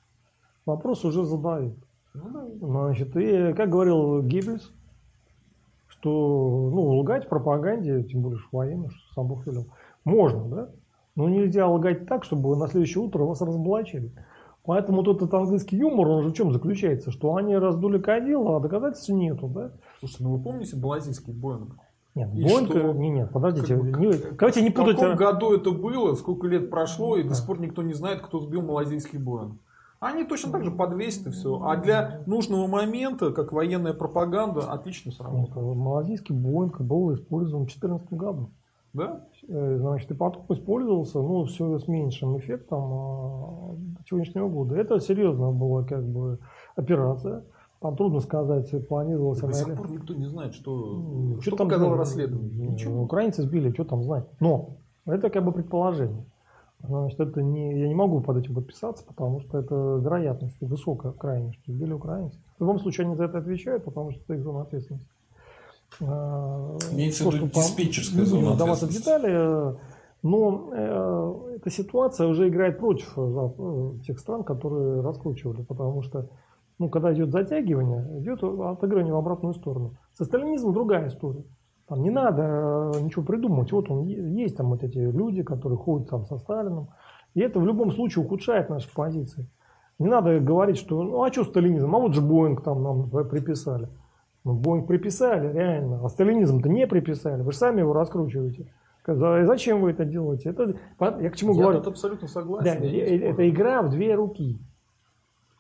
[0.68, 1.76] Вопрос уже задают.
[2.14, 2.46] Ну да.
[2.60, 4.72] Значит, и как говорил Геббельс,
[5.88, 9.68] что ну, лгать в пропаганде, тем более что военный, что сам Бог велел,
[10.04, 10.70] можно, да?
[11.16, 14.12] Но нельзя лгать так, чтобы на следующее утро вас разоблачили.
[14.64, 17.12] Поэтому вот этот английский юмор, он же в чем заключается?
[17.12, 19.72] Что они раздули кадило, а доказательств нету, да?
[20.00, 21.76] Слушайте, ну вы помните Малазийский Боинг?
[22.14, 22.94] Нет, И Боинг, что?
[22.94, 24.98] не, нет, подождите, Как не- давайте не В путать.
[24.98, 28.22] каком а- году это было, сколько лет прошло, и до сих пор никто не знает,
[28.22, 29.56] кто сбил малазийский Боинг.
[30.02, 31.62] Они точно так же подвесят и все.
[31.64, 35.76] А для нужного момента, как военная пропаганда, отлично Нет, сработало.
[35.76, 38.50] Малазийский Боинг был использован в 2014 году.
[38.94, 39.28] Да?
[39.48, 44.76] Э, Значит, и потом использовался, ну, все с меньшим эффектом а, до сегодняшнего года.
[44.76, 46.40] Это серьезная была как бы
[46.76, 47.44] операция.
[47.80, 51.96] Там трудно сказать, планировалась До сих пор никто не знает, что, Ну, что там показало
[51.96, 52.52] расследование.
[52.54, 53.04] Ну, Ничего.
[53.04, 54.26] Украинцы сбили, что там знать.
[54.40, 56.26] Но это как бы предположение.
[56.84, 61.54] Значит, это не, я не могу под этим подписаться, потому что это вероятность высокая крайне,
[61.54, 62.38] что сбили украинцы.
[62.58, 65.10] В любом случае они за это отвечают, потому что это их зона ответственности.
[66.02, 68.98] А, Имеется в виду диспетчерская зона ответственности.
[69.00, 69.76] детали, э,
[70.24, 76.30] но э, эта ситуация уже играет против э, тех стран, которые раскручивали, потому что
[76.80, 79.98] ну, когда идет затягивание, идет отыгрывание в обратную сторону.
[80.14, 81.44] Со сталинизмом другая история.
[81.92, 83.74] Там не надо э, ничего придумывать.
[83.74, 86.88] Вот он есть там вот эти люди, которые ходят там со Сталином.
[87.34, 89.46] И это в любом случае ухудшает наши позиции.
[90.00, 91.94] Не надо говорить, что ну а что сталинизм?
[91.94, 93.90] А вот же Боинг там нам приписали.
[94.46, 96.00] Ну, Боинг приписали, реально.
[96.02, 97.42] А сталинизм-то не приписали.
[97.42, 98.72] Вы же сами его раскручиваете.
[99.02, 100.52] Сказали, зачем вы это делаете?
[100.52, 100.74] Это,
[101.20, 101.80] я к чему Я говорю?
[101.80, 102.84] тут абсолютно Да, согласен.
[102.84, 104.62] я не э- это игра в две руки.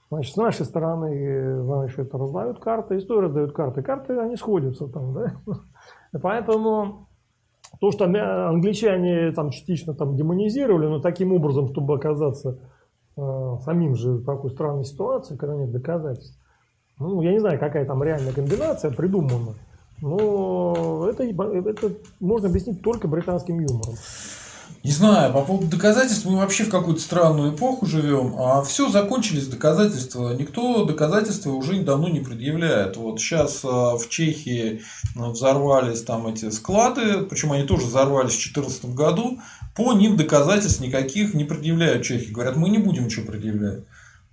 [0.09, 3.81] Значит, с нашей стороны, э, значит, раздают карты, и с той раздают карты.
[3.81, 5.33] Карты, они сходятся там, да?
[6.21, 7.07] Поэтому
[7.79, 12.59] то, что англичане там частично там демонизировали, но таким образом, чтобы оказаться
[13.17, 16.37] э, самим же в такой странной ситуации, когда нет доказательств.
[16.99, 19.55] Ну, я не знаю, какая там реальная комбинация придумана,
[20.01, 23.95] но это, это можно объяснить только британским юмором.
[24.83, 29.45] Не знаю, по поводу доказательств мы вообще в какую-то странную эпоху живем, а все закончились
[29.45, 30.33] доказательства.
[30.33, 32.97] Никто доказательства уже давно не предъявляет.
[32.97, 34.81] Вот сейчас а, в Чехии
[35.15, 39.39] а, взорвались там эти склады, причем они тоже взорвались в 2014 году.
[39.75, 42.31] По ним доказательств никаких не предъявляют чехи.
[42.31, 43.83] Говорят, мы не будем ничего предъявлять.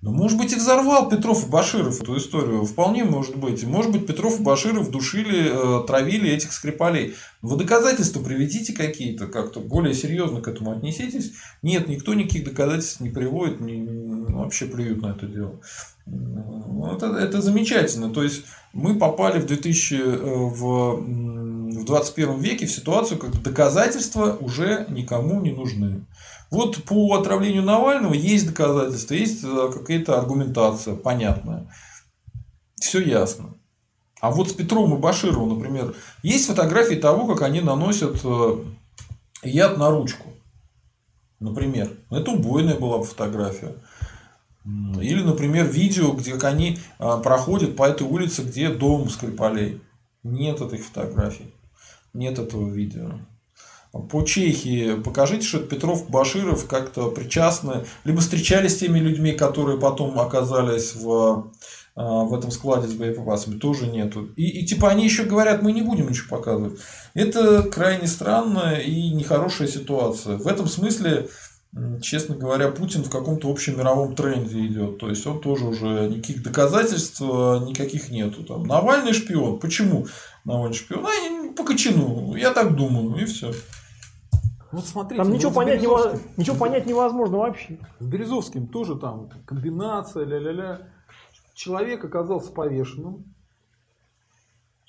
[0.01, 2.65] Ну, может быть, и взорвал Петров и Баширов эту историю.
[2.65, 3.65] Вполне может быть.
[3.65, 7.16] может быть, Петров и Баширов душили, э, травили этих скрипалей.
[7.43, 11.33] Вы доказательства приведите какие-то, как-то более серьезно к этому отнеситесь.
[11.62, 15.61] Нет, никто никаких доказательств не приводит, не, вообще плюют на это дело.
[16.07, 18.11] Ну, это, это замечательно.
[18.11, 24.37] То есть, мы попали в, 2000, э, в, в 21 веке в ситуацию, когда доказательства
[24.41, 26.05] уже никому не нужны.
[26.51, 31.70] Вот по отравлению Навального есть доказательства, есть э, какая-то аргументация понятная.
[32.77, 33.55] Все ясно.
[34.20, 38.65] А вот с Петровым и Башировым, например, есть фотографии того, как они наносят э,
[39.43, 40.31] яд на ручку.
[41.39, 41.91] Например.
[42.11, 43.75] Это убойная была фотография.
[45.01, 49.83] Или, например, видео, где как они э, проходят по этой улице, где дом Скрипалей.
[50.23, 51.53] Нет этой фотографии.
[52.15, 53.20] Нет этого видео
[53.93, 60.19] по Чехии покажите, что Петров, Баширов как-то причастны, либо встречались с теми людьми, которые потом
[60.19, 61.51] оказались в,
[61.97, 64.27] а, в этом складе с боеприпасами, тоже нету.
[64.36, 66.78] И, и типа они еще говорят, мы не будем ничего показывать.
[67.15, 70.36] Это крайне странная и нехорошая ситуация.
[70.36, 71.28] В этом смысле,
[72.02, 74.98] честно говоря, Путин в каком-то общем мировом тренде идет.
[74.98, 78.44] То есть он тоже уже никаких доказательств а, никаких нету.
[78.44, 79.59] Там, Навальный шпион.
[79.60, 80.06] Почему
[80.44, 81.06] Навальный шпион?
[81.06, 82.35] А, по кочану.
[82.36, 83.20] Я так думаю.
[83.20, 83.52] И все.
[84.70, 87.78] Вот смотрите, там ничего, понять невозможно, ничего понять невозможно вообще.
[88.01, 90.82] С Березовским тоже там комбинация, ля-ля-ля.
[91.55, 93.24] Человек оказался повешенным,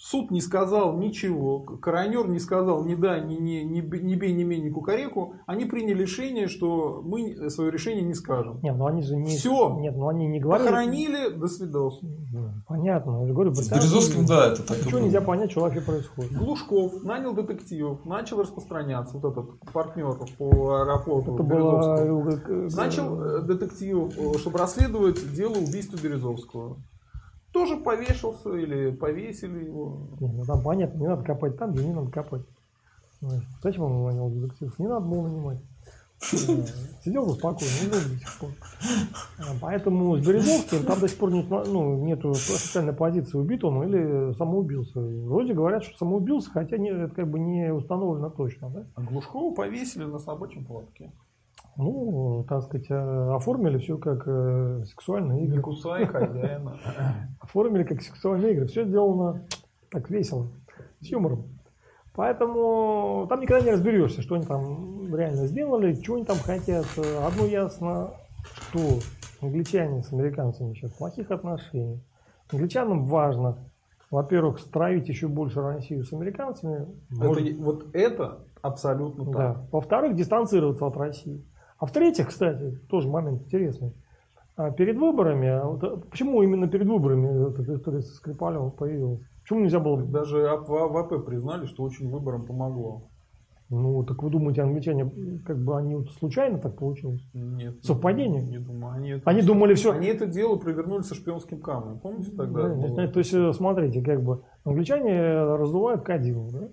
[0.01, 4.43] Суд не сказал ничего, коронер не сказал ни да, ни, ни, ни, ни бей, ни
[4.43, 5.33] мей, ни кукареку.
[5.45, 8.61] Они приняли решение, что мы свое решение не скажем.
[8.61, 9.35] Нет, ну они же не...
[9.35, 9.77] Все.
[9.77, 10.67] Нет, ну они не говорили.
[10.67, 11.99] Похоронили, до свидос.
[12.65, 13.53] Понятно, я же говорю.
[13.53, 16.31] С Березовским, да, это так Ничего нельзя понять, что вообще происходит.
[16.31, 22.69] Глушков нанял детективов, начал распространяться, вот этот партнер по Аэрофлоту это было...
[22.73, 26.77] Начал э, детективов, э, чтобы расследовать дело убийства Березовского
[27.59, 30.07] тоже повешался или повесили его.
[30.21, 32.43] Не, ну там понятно, не надо копать там, где не надо копать.
[33.61, 34.79] Зачем он нанял детективов?
[34.79, 35.59] Не надо было нанимать.
[36.21, 38.49] Сидел бы спокойно, не был до сих пор.
[39.61, 44.33] Поэтому с Березовским там до сих пор нет, ну, нету официальной позиции, убит он или
[44.35, 45.01] самоубился.
[45.01, 48.69] Вроде говорят, что самоубился, хотя не, это как бы не установлено точно.
[48.69, 48.85] Да?
[48.95, 51.11] А Глушкова повесили на собачьем платке.
[51.81, 55.55] Ну, так сказать, э, оформили все как э, сексуальные игры.
[55.55, 56.77] Не кусай хозяина.
[57.39, 58.67] Оформили как сексуальные игры.
[58.67, 59.43] Все сделано
[59.89, 60.47] так весело,
[60.99, 61.45] с юмором.
[62.13, 66.85] Поэтому там никогда не разберешься, что они там реально сделали, чего они там хотят.
[67.25, 68.11] Одно ясно,
[68.43, 68.99] что
[69.41, 72.01] англичане с американцами сейчас в плохих отношениях.
[72.51, 73.57] Англичанам важно,
[74.11, 76.87] во-первых, строить еще больше Россию с американцами.
[77.09, 77.57] Это, Может...
[77.57, 79.33] Вот это абсолютно так.
[79.33, 79.67] Да.
[79.71, 81.41] Во-вторых, дистанцироваться от России.
[81.79, 83.93] А в-третьих, кстати, тоже момент интересный.
[84.55, 89.21] А перед выборами, а вот, почему именно перед выборами эта история со Скрипалем появилась?
[89.41, 90.03] Почему нельзя было...
[90.03, 93.09] Даже в признали, что очень выборам помогло.
[93.69, 97.21] Ну, так вы думаете, англичане, как бы они вот случайно так получилось?
[97.33, 97.75] Нет.
[97.83, 98.41] Совпадение?
[98.41, 98.93] Не, не думаю.
[98.95, 99.91] Они, это, они думали все...
[99.91, 101.99] Они это дело провернули со шпионским камнем.
[101.99, 102.67] Помните тогда?
[102.67, 103.07] Да, было...
[103.07, 106.67] То есть, э, смотрите, как бы англичане раздувают кадилу, да?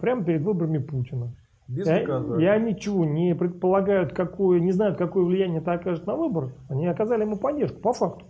[0.00, 1.32] Прямо перед выборами Путина.
[1.68, 6.14] Без и, и они ничего не предполагают, какое, не знают, какое влияние это окажет на
[6.14, 6.52] выбор.
[6.68, 8.26] Они оказали ему поддержку, по факту.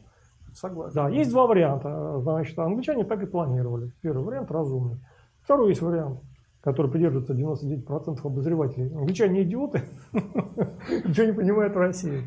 [0.55, 0.95] Согласен.
[0.95, 2.19] Да, есть два варианта.
[2.21, 3.93] Значит, англичане так и планировали.
[4.01, 4.99] Первый вариант разумный.
[5.39, 6.21] Второй есть вариант,
[6.63, 8.91] который придерживается 99% обозревателей.
[8.97, 9.83] Англичане идиоты,
[10.13, 12.23] ничего не понимают в России.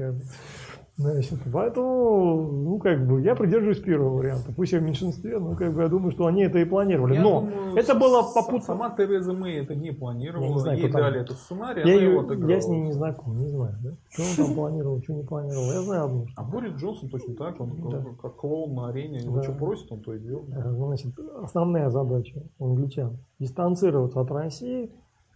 [1.00, 4.52] Значит, поэтому, ну, как бы, я придерживаюсь первого варианта.
[4.54, 7.14] Пусть я в меньшинстве, но, как бы, я думаю, что они это и планировали.
[7.14, 8.60] Я но думаю, это было попутно.
[8.60, 10.48] Сама Тереза Мэй это не планировала.
[10.48, 13.48] Я не знаю, Ей дали этот сценарий, я, ее, я с ней не знаком, не
[13.48, 13.92] знаю, да?
[14.10, 15.72] Что он там планировал, что не планировал.
[15.72, 16.26] Я знаю одно.
[16.36, 18.04] А Борис Джонсон точно так он да.
[18.22, 19.44] как клоун на арене, его да.
[19.44, 20.50] что просит, он то и делает.
[20.50, 24.92] Значит, основная задача англичан– дистанцироваться от России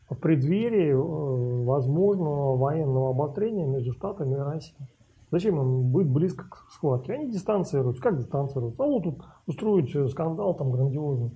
[0.09, 4.75] в преддверии э, возможного военного обострения между Штатами и Россией.
[5.33, 7.13] Зачем им быть близко к схватке?
[7.13, 8.03] Они дистанцируются.
[8.03, 8.83] Как дистанцируются?
[8.83, 11.31] А вот тут устроить э, скандал там грандиозный.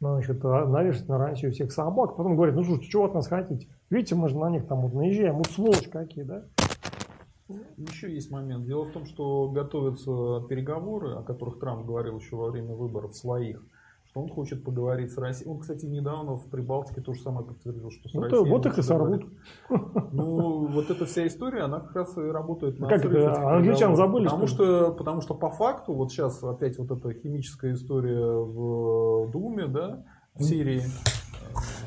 [0.00, 2.16] Значит, а, навешать на Россию всех собак.
[2.16, 3.68] Потом говорят, ну слушайте, что от нас хотите?
[3.90, 5.36] Видите, мы же на них там вот наезжаем.
[5.36, 6.44] Вот сволочь какие, да?
[7.76, 8.64] Еще есть момент.
[8.64, 13.62] Дело в том, что готовятся переговоры, о которых Трамп говорил еще во время выборов своих,
[14.14, 15.50] что он хочет поговорить с Россией.
[15.50, 18.48] Он, кстати, недавно в Прибалтике то же самое подтвердил, что с Ну, Россией...
[18.48, 19.26] вот их и сорвут.
[20.12, 24.26] Ну, вот эта вся история, она как раз и работает на Как это, англичан забыли,
[24.26, 29.32] Потому что что, потому что по факту, вот сейчас опять вот эта химическая история в
[29.32, 30.04] Думе, да,
[30.36, 30.82] в Сирии.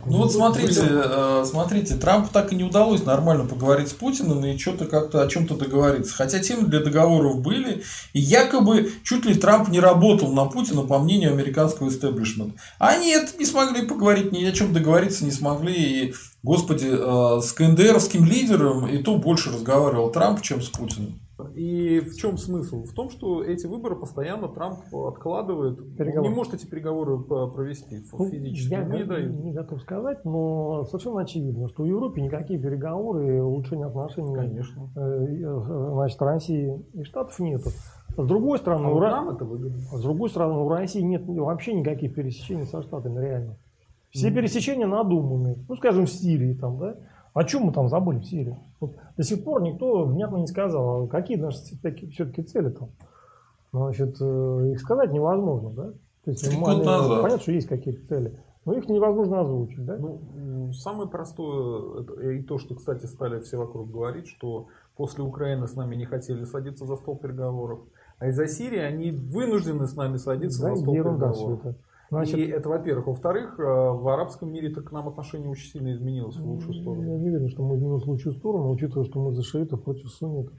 [0.10, 4.58] Ну вот смотрите, э, смотрите, Трампу так и не удалось нормально поговорить с Путиным и
[4.58, 6.14] что-то как-то о чем-то договориться.
[6.14, 10.98] Хотя темы для договоров были, и якобы чуть ли Трамп не работал на Путина, по
[11.00, 12.58] мнению американского истеблишмента.
[12.80, 15.74] А нет, не смогли поговорить, ни о чем договориться не смогли.
[15.74, 21.20] И, господи, э, с КНДРовским лидером и то больше разговаривал Трамп, чем с Путиным.
[21.56, 22.84] И в чем смысл?
[22.84, 25.80] В том, что эти выборы постоянно Трамп откладывает.
[25.80, 26.30] Он Переговоры.
[26.30, 28.72] не может эти переговоры по- провести Ну, физически.
[28.74, 29.44] Я не дают.
[29.44, 34.90] не готов сказать, но совершенно очевидно, что в Европе никакие переговоры улучшения отношений Конечно.
[34.96, 37.70] э, э, значит, России и Штатов нету.
[38.18, 39.78] С другой А стороны, у вот Ра- это выгодно.
[39.78, 43.58] с другой стороны, у России нет вообще никаких пересечений со Штатами, реально.
[44.10, 44.38] Все Мгм.
[44.38, 45.58] пересечения надуманные.
[45.70, 46.96] Ну, скажем, в Сирии там, да?
[47.36, 48.58] О чем мы там забыли в Сирии?
[48.80, 52.90] Вот до сих пор никто внятно не сказал, а какие наши все-таки цели там.
[53.74, 55.92] Значит, э, их сказать невозможно, да?
[56.24, 57.22] То есть, года назад.
[57.22, 59.98] понятно, что есть какие-то цели, но их невозможно озвучить, да?
[59.98, 65.68] Ну, самое простое, это и то, что, кстати, стали все вокруг говорить, что после Украины
[65.68, 67.80] с нами не хотели садиться за стол переговоров,
[68.20, 71.66] а из-за Сирии они вынуждены с нами садиться Да, за стол ерунда все переговоров.
[71.76, 71.88] это.
[72.10, 73.08] Значит, и это, во-первых.
[73.08, 76.82] Во-вторых, э, в арабском мире так к нам отношение очень сильно изменилось в лучшую Я
[76.82, 77.04] сторону.
[77.04, 80.54] не уверен, что мы изменились в лучшую сторону, учитывая, что мы за шиитов против суннитов.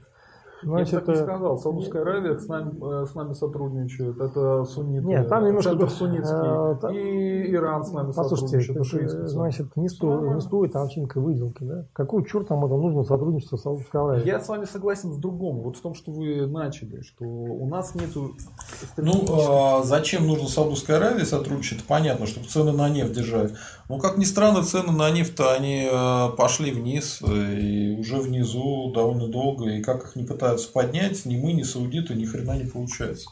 [0.63, 1.57] Я бы так не э, сказал.
[1.57, 4.19] Саудовская Аравия с нами, э, с нами сотрудничает.
[4.19, 5.05] Это сунниты.
[5.07, 6.35] Нет, там немножко центр суннитский.
[6.37, 9.13] э, там- И Иран с нами Послушайте, сотрудничает.
[9.13, 11.85] это, значит, не, сто, не стоит овчинкой выделки, да?
[11.93, 14.27] Какой черт нам это нужно сотрудничество с Саудовской Аравией?
[14.27, 15.61] Я с вами согласен в другом.
[15.61, 18.31] Вот в том, что вы начали, что у нас нету
[18.97, 23.53] Ну, а зачем нужно Саудовской Аравии сотрудничать, понятно, чтобы цены на нефть держать.
[23.87, 25.87] Но, как ни странно, цены на нефть они
[26.37, 31.53] пошли вниз, и уже внизу довольно долго, и как их не пытаются поднять, ни мы,
[31.53, 33.29] ни саудиты, ни хрена не получается.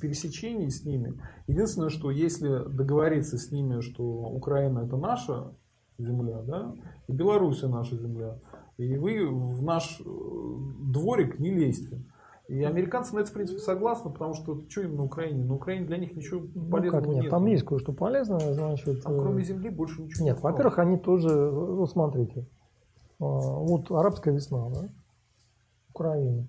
[0.00, 1.14] пересечений с ними.
[1.48, 5.52] Единственное, что если договориться с ними, что Украина это наша
[5.98, 6.72] земля, да,
[7.08, 8.38] и Беларусь наша земля,
[8.76, 10.04] и вы в наш э,
[10.92, 11.98] дворик не лезьте.
[12.46, 15.44] И американцы на это, в принципе, согласны, потому что что им на Украине?
[15.44, 17.30] На Украине для них ничего Ну, полезного как нет, нет.
[17.30, 19.02] там есть кое-что полезное, значит.
[19.02, 20.42] Там э, кроме земли больше ничего Нет, нет.
[20.44, 22.46] во-первых, они тоже, вот смотрите,
[23.18, 24.88] вот арабская весна, да,
[25.90, 26.48] Украина.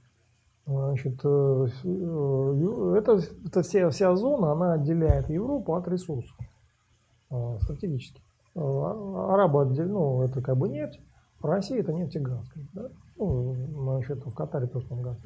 [0.66, 6.38] Значит, э, э, это, это вся, вся зона, она отделяет Европу от ресурсов
[7.32, 8.22] а, стратегически.
[8.56, 11.00] А, Арабы отделены, ну, это как бы нефть,
[11.42, 12.46] Россия это нефть и газ.
[12.74, 12.90] Да?
[13.18, 15.18] Ну, значит, в Катаре тоже там газ.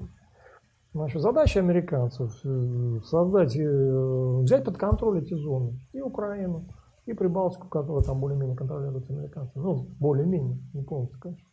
[0.93, 5.79] Значит, задача американцев э, создать, э, взять под контроль эти зоны.
[5.91, 6.65] И Украину,
[7.07, 9.63] и Прибалтику, которая там более-менее контролируется американцами.
[9.63, 11.43] Ну, более-менее, не полностью, конечно.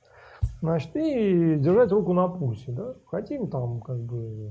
[0.61, 2.95] Значит, и держать руку на пульсе, да.
[3.07, 4.51] Хотим там, как бы,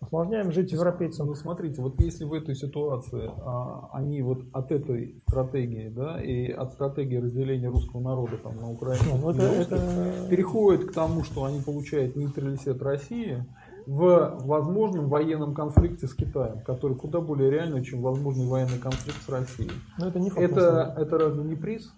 [0.00, 1.26] осложняем жить европейцам.
[1.28, 6.50] Ну, смотрите, вот если в этой ситуации а, они вот от этой стратегии, да, и
[6.50, 11.44] от стратегии разделения русского народа там на Украину Ну, это, это- переходит к тому, что
[11.44, 13.44] они получают нейтралитет России
[13.86, 19.28] в возможном военном конфликте с Китаем, который куда более реальный, чем возможный военный конфликт с
[19.28, 19.70] Россией.
[19.98, 20.42] ну, это не факт.
[20.42, 21.92] Это, это разве не приз?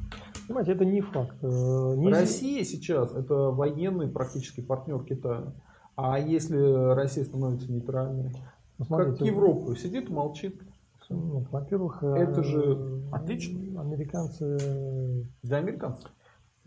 [0.52, 1.34] Понимаете, это не факт.
[1.42, 5.54] Э, не- Россия сейчас это военный практически партнер Китая.
[5.96, 8.24] А если Россия становится нейтральной?
[8.78, 10.60] ну, Как смотрите, Европа сидит молчит.
[11.08, 13.80] Нет, во-первых, Это э, же отлично.
[13.80, 16.10] Американцы, Для американцев.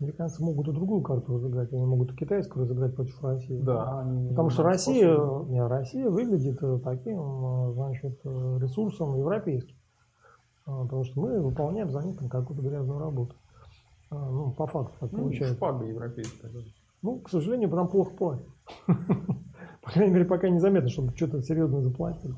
[0.00, 3.60] американцы могут и другую карту разыграть, они могут и китайскую разыграть против России.
[3.60, 5.52] Да, они Потому что Россия, способны.
[5.52, 9.76] не, Россия выглядит э, таким, значит, ресурсом европейским.
[10.66, 13.36] А, Потому что мы выполняем за них там какую-то грязную работу.
[14.10, 15.54] А, Ну, по факту так Ну, получается.
[15.56, 16.50] шпага европейская.
[17.02, 18.46] Ну, к сожалению, там плохо платят.
[19.82, 22.34] По крайней мере, пока незаметно, чтобы что-то серьезное заплатили.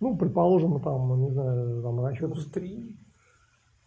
[0.00, 2.30] Ну, предположим, там, не знаю, там расчет.
[2.32, 2.94] Плюс три.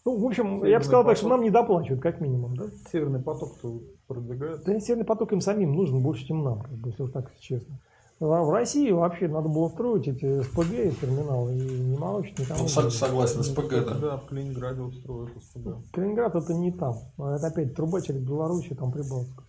[0.06, 1.38] Ну, в общем, я Северный бы сказал так, что поток.
[1.38, 2.66] нам не доплачивают, как минимум, да?
[2.92, 4.64] Северный поток-то продвигает.
[4.66, 7.78] Да Северный поток им самим нужен больше, чем нам, как бы, если уж так честно.
[8.20, 12.62] В России вообще надо было строить эти СПГ и терминалы и не молочить никому.
[12.62, 13.94] Ну, сог- согласен, СПГ, да.
[14.02, 15.76] Да, в Калининграде устроят СПГ.
[15.94, 16.96] Калининград это не там.
[17.20, 19.44] А Это опять труба через Белоруссию, там Прибалтика.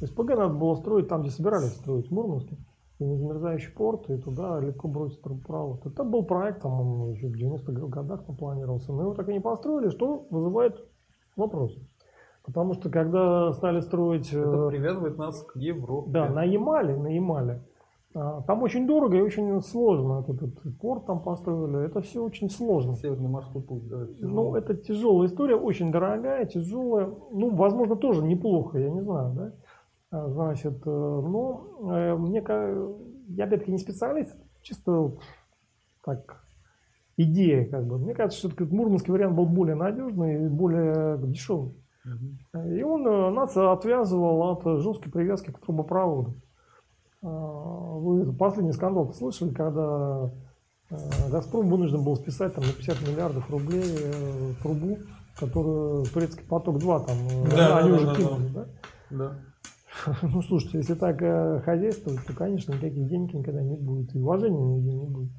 [0.00, 2.56] СПГ надо было строить там, где собирались строить, в Мурманске.
[3.00, 5.84] И незамерзающий порт, и туда легко бросить трубопровод.
[5.84, 8.92] Это был проект, там он еще в 90-х годах там планировался.
[8.92, 10.76] Но его так и не построили, что вызывает
[11.36, 11.78] вопросы.
[12.46, 14.32] Потому что когда стали строить...
[14.32, 16.10] э, Это привязывает нас к Европе.
[16.10, 17.62] Да, на Ямале, на Ямале.
[18.14, 20.20] А, Там очень дорого и очень сложно.
[20.20, 21.86] Вот Этот порт там построили.
[21.86, 22.94] Это все очень сложно.
[22.94, 24.06] Северный морской путь, да.
[24.20, 27.12] Ну, это тяжелая история, очень дорогая, тяжелая.
[27.32, 29.52] Ну, возможно, тоже неплохо, я не знаю, да.
[30.10, 32.42] А, Значит, э, но э, мне,
[33.28, 35.16] я опять-таки не специалист, чисто
[36.04, 36.44] так
[37.16, 37.98] идея, как бы.
[37.98, 41.74] Мне кажется, что мурманский вариант был более надежный и более дешевый.
[42.54, 46.36] И он э, нас отвязывал от жесткой привязки к трубопроводу.
[47.24, 47.28] А,
[47.98, 50.30] Вы последний скандал слышали, когда
[50.90, 50.96] э,
[51.30, 54.98] Газпром вынужден был списать там, на 50 миллиардов рублей э, трубу,
[55.38, 58.66] которую турецкий поток-2 там э, Да, они да, уже да, кинули, да?
[59.10, 59.38] Да.
[60.22, 61.18] Ну, слушайте, если так
[61.64, 65.30] хозяйствовать, то, конечно, никаких денег никогда не будет, и уважения нигде не будет.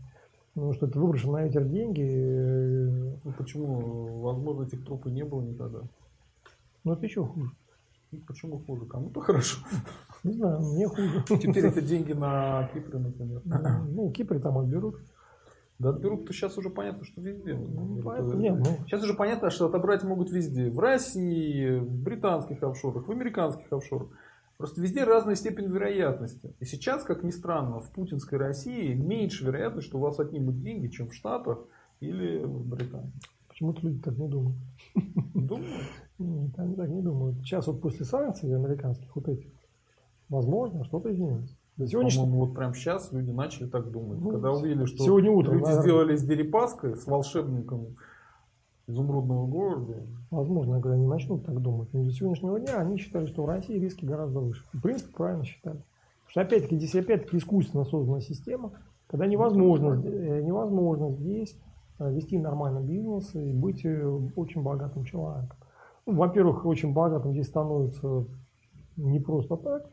[0.56, 4.22] Потому что это выброшено на ветер деньги, Ну, почему?
[4.22, 5.82] Возможно, этих труб и не было никогда.
[6.86, 7.52] ну, это еще хуже.
[8.12, 8.86] Ну, почему хуже?
[8.86, 9.57] Кому-то хорошо.
[10.26, 11.23] Не знаю, мне хуже.
[11.27, 13.41] Теперь это деньги на Кипре, например.
[13.89, 14.97] Ну, Кипре там отберут.
[15.77, 17.53] Да отберут-то сейчас уже понятно, что везде.
[17.53, 20.69] Ну, Это- поэтому, не, ну, Сейчас уже понятно, что отобрать могут везде.
[20.69, 24.07] В России, в британских офшорах, в американских офшорах.
[24.57, 26.56] Просто везде разная степень вероятности.
[26.61, 30.88] И сейчас, как ни странно, в путинской России меньше вероятность, что у вас отнимут деньги,
[30.88, 31.60] чем в Штатах
[31.99, 33.11] или в Британии.
[33.49, 34.57] почему-то люди так не думают.
[35.34, 35.68] Думаю.
[36.19, 37.38] Нет, они так не думают.
[37.39, 39.47] Сейчас вот после санкций американских вот этих,
[40.30, 41.56] возможно, что-то изменится.
[41.77, 44.19] До сегодняшнего По-моему, вот прямо сейчас люди начали так думать.
[44.19, 45.84] Ну, Когда увидели, что сегодня утром, люди наверное.
[45.84, 47.97] сделали с Дерипаской, с волшебником
[48.88, 50.06] изумрудного города.
[50.31, 51.89] Возможно, когда они начнут так думать.
[51.91, 54.64] Но до сегодняшнего дня они считали, что в России риски гораздо выше.
[54.73, 55.77] В принципе, правильно считали.
[55.77, 58.72] Потому что опять-таки здесь опять-таки искусственно создана система,
[59.07, 61.57] когда невозможно, э, невозможно здесь
[61.99, 65.57] э, вести нормальный бизнес и быть э, очень богатым человеком.
[66.06, 68.26] Ну, во-первых, очень богатым здесь становится
[68.95, 69.89] не просто так.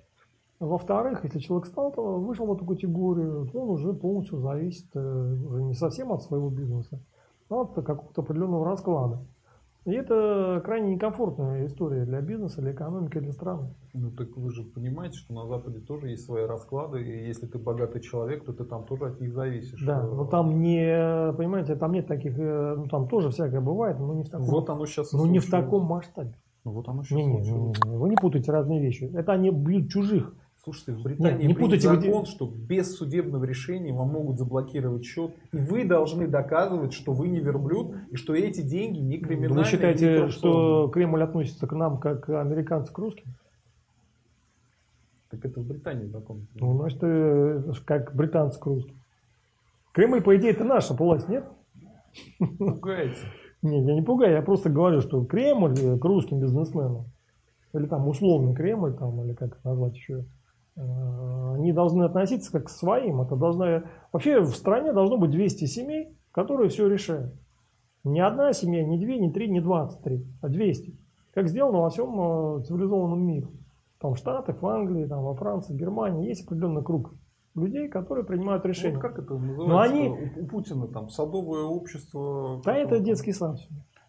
[0.63, 5.37] Во-вторых, если человек стал, то вышел в эту категорию, то он уже полностью зависит э,
[5.45, 7.01] уже не совсем от своего бизнеса,
[7.49, 9.19] а от какого-то определенного расклада.
[9.85, 13.75] И это крайне некомфортная история для бизнеса, для экономики, для страны.
[13.93, 17.59] Ну так вы же понимаете, что на Западе тоже есть свои расклады, и если ты
[17.59, 19.83] богатый человек, то ты там тоже от них зависишь.
[19.85, 24.15] Да, но там не, понимаете, там нет таких, э, ну там тоже всякое бывает, но
[24.15, 25.13] не в таком, Вот оно сейчас.
[25.13, 26.37] но не в таком масштабе.
[26.65, 29.11] Ну, вот оно сейчас Не, не, не, не, вы не путайте разные вещи.
[29.13, 30.33] Это они бьют чужих.
[30.65, 35.05] Слушайте, в Британии не принят путайте вы закон, что без судебного решения вам могут заблокировать
[35.05, 39.55] счет, и вы должны доказывать, что вы не верблюд, и что эти деньги не криминальные.
[39.55, 40.89] Вы не считаете, что.
[40.89, 43.35] Кремль относится к нам как американцы к русским?
[45.31, 46.47] Так это в Британии закон.
[46.55, 48.95] Ну, значит, э, как британцы к русским.
[49.93, 51.45] Кремль, по идее, это наша власть, нет?
[52.59, 53.27] Пугается.
[53.63, 57.07] Нет, я не пугаю, я просто говорю, что Кремль э, к русским бизнесменам,
[57.73, 60.25] или там условный Кремль, там, или как это назвать еще,
[60.77, 63.21] они должны относиться как к своим.
[63.21, 63.85] Это должна...
[64.13, 67.35] Вообще в стране должно быть 200 семей, которые все решают.
[68.05, 70.99] Не одна семья, не две, не три, не 23, а 200.
[71.35, 73.49] Как сделано во всем э, цивилизованном мире.
[74.01, 77.15] Там в Штатах, в Англии, там, во Франции, Германии есть определенный круг
[77.55, 78.95] людей, которые принимают решения.
[78.95, 79.69] Вот как это называется?
[79.69, 82.61] Но они- у, Путина там садовое общество.
[82.65, 83.59] Да, это детский сад.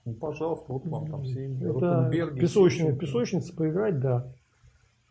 [0.06, 4.34] Ну, пожалуйста, вот вам там все Это песочница, песочница поиграть, да.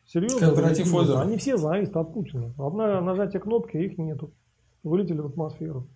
[0.06, 0.40] Серьезно?
[0.48, 1.20] Кооператив Они- озера.
[1.20, 2.52] Они все зависят от Путина.
[2.58, 4.32] Одна нажатие кнопки, их нету.
[4.82, 5.86] Вылетели в атмосферу.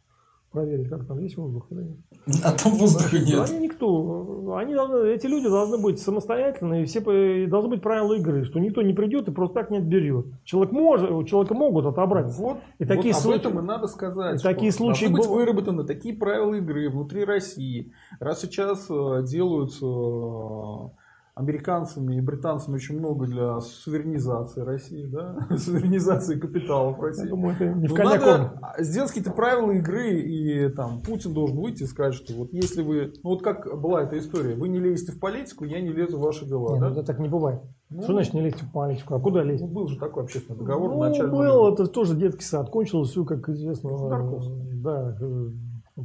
[0.53, 1.97] Проверить, как там есть воздух или нет.
[2.43, 3.51] А там воздуха Да, нет.
[3.51, 4.55] Они никто.
[4.57, 7.01] Они должны, эти люди должны быть самостоятельны, и все
[7.43, 10.27] и должны быть правила игры, что никто не придет и просто так не отберет.
[10.45, 12.33] Человек может, у человека могут отобрать.
[12.39, 14.41] Вот, И вот такие об случаи- этом и надо сказать.
[14.41, 17.93] и такие случаи должны быть выработаны такие правила игры внутри России.
[18.19, 20.89] Раз сейчас э, делаются э,
[21.37, 25.37] американцами и британцами очень много для суверенизации России, да?
[25.59, 27.29] суверенизации капиталов Я России.
[27.29, 31.83] думаю, это не в Ну, надо сделать какие-то правила игры, и там Путин должен выйти
[31.83, 35.13] и сказать, что вот если вы, ну вот как была эта история, вы не лезете
[35.13, 36.89] в политику, я не лезу в ваши дела, Не, да?
[36.89, 37.61] ну это так не бывает.
[37.91, 39.15] Ну, Что значит не лезть в политику?
[39.15, 39.63] А куда лезть?
[39.63, 42.71] Ну, был же такой общественный договор ну, в начале был, это тоже детский сад.
[42.71, 44.41] Кончилось все, как известно, э,
[44.77, 45.51] да, э,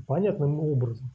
[0.05, 1.09] понятным образом.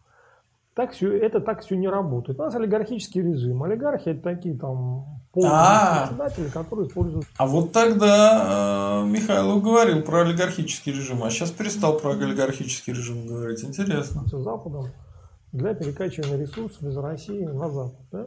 [0.76, 2.38] Так все, это так все не работает.
[2.38, 3.62] У нас олигархический режим.
[3.62, 6.06] Олигархи это такие там полные А.
[6.06, 7.24] председатели, которые используют.
[7.38, 13.26] А вот тогда э, Михайлов говорил про олигархический режим, а сейчас перестал про олигархический режим
[13.26, 13.64] говорить.
[13.64, 14.26] Интересно.
[14.26, 14.88] с Западом
[15.52, 18.00] для перекачивания ресурсов из России на Запад.
[18.12, 18.26] Да?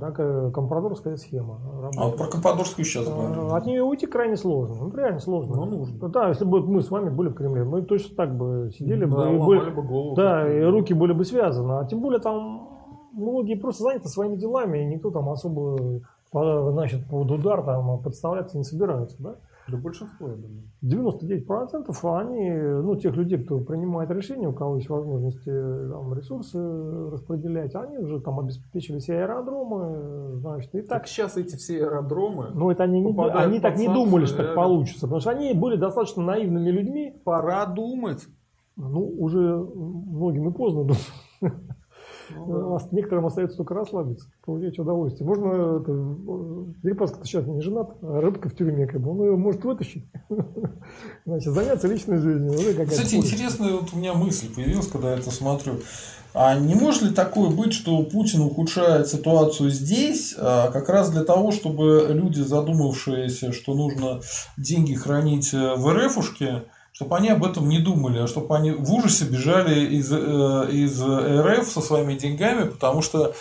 [0.00, 1.58] Такая компрадорская схема.
[1.64, 2.16] А вот работает.
[2.16, 3.54] про Каппадорскую сейчас А, говорим.
[3.54, 4.76] От нее уйти крайне сложно.
[4.80, 5.56] Ну, реально сложно.
[5.56, 6.08] Но нужно.
[6.08, 9.16] Да, если бы мы с вами были в Кремле, мы точно так бы сидели бы.
[9.16, 10.16] Да, и ломали были- бы голову.
[10.16, 11.72] Да, и руки были бы связаны.
[11.80, 12.68] А тем более там
[13.12, 16.00] многие просто заняты своими делами, и никто там особо
[16.32, 19.16] по- значит, под удар там подставляться не собирается.
[19.22, 19.34] Да?
[19.66, 20.64] Да большинство, я думаю.
[20.82, 22.50] 99% они,
[22.82, 26.58] ну, тех людей, кто принимает решения, у кого есть возможности там, ресурсы
[27.10, 31.00] распределять, они уже там обеспечили все аэродромы, значит, и так.
[31.00, 34.54] Так сейчас эти все аэродромы, Ну, это они, не, они так не думали, что так
[34.54, 38.26] получится, потому что они были достаточно наивными людьми, пора думать.
[38.76, 41.12] ну, уже многим и поздно думать.
[42.30, 45.26] Ну, А Некоторым остается только расслабиться, получать удовольствие.
[45.26, 49.36] Можно, это, э, Дерипаска сейчас не женат, а рыбка в тюрьме, как бы, он ее
[49.36, 50.04] может вытащить.
[51.26, 52.52] Значит, заняться личной жизнью.
[52.86, 55.74] Кстати, интересная вот у меня мысль появилась, когда я это смотрю.
[56.36, 61.22] А не может ли такое быть, что Путин ухудшает ситуацию здесь, а, как раз для
[61.22, 64.20] того, чтобы люди, задумавшиеся, что нужно
[64.56, 66.64] деньги хранить э, в РФушке,
[66.94, 71.02] чтобы они об этом не думали, а чтобы они в ужасе бежали из, э, из
[71.02, 73.34] РФ со своими деньгами, потому что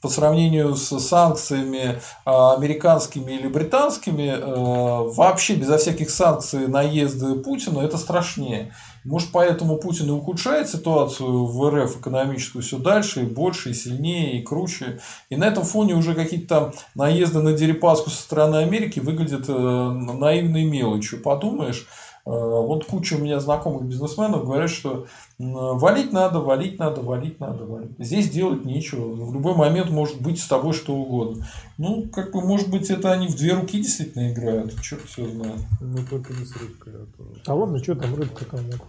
[0.00, 7.80] по сравнению с санкциями а, американскими или британскими, э, вообще безо всяких санкций наезды Путина
[7.80, 8.72] это страшнее.
[9.04, 14.38] Может, поэтому Путин и ухудшает ситуацию в РФ экономическую все дальше, и больше, и сильнее,
[14.38, 15.00] и круче.
[15.30, 19.52] И на этом фоне уже какие-то там наезды на Дерипаску со стороны Америки выглядят э,
[19.52, 21.22] наивной мелочью.
[21.22, 25.06] Подумаешь, э, вот куча у меня знакомых бизнесменов говорят, что
[25.38, 27.90] валить надо, валить надо, валить надо, валить.
[27.98, 29.12] Здесь делать нечего.
[29.14, 31.46] В любой момент может быть с тобой что угодно.
[31.78, 34.80] Ну, как бы, может быть, это они в две руки действительно играют.
[34.80, 35.60] Черт все знает.
[35.80, 36.92] Ну, только не с рыбкой.
[36.96, 38.60] а то- А ладно, что там рыбка там?
[38.66, 38.80] вот,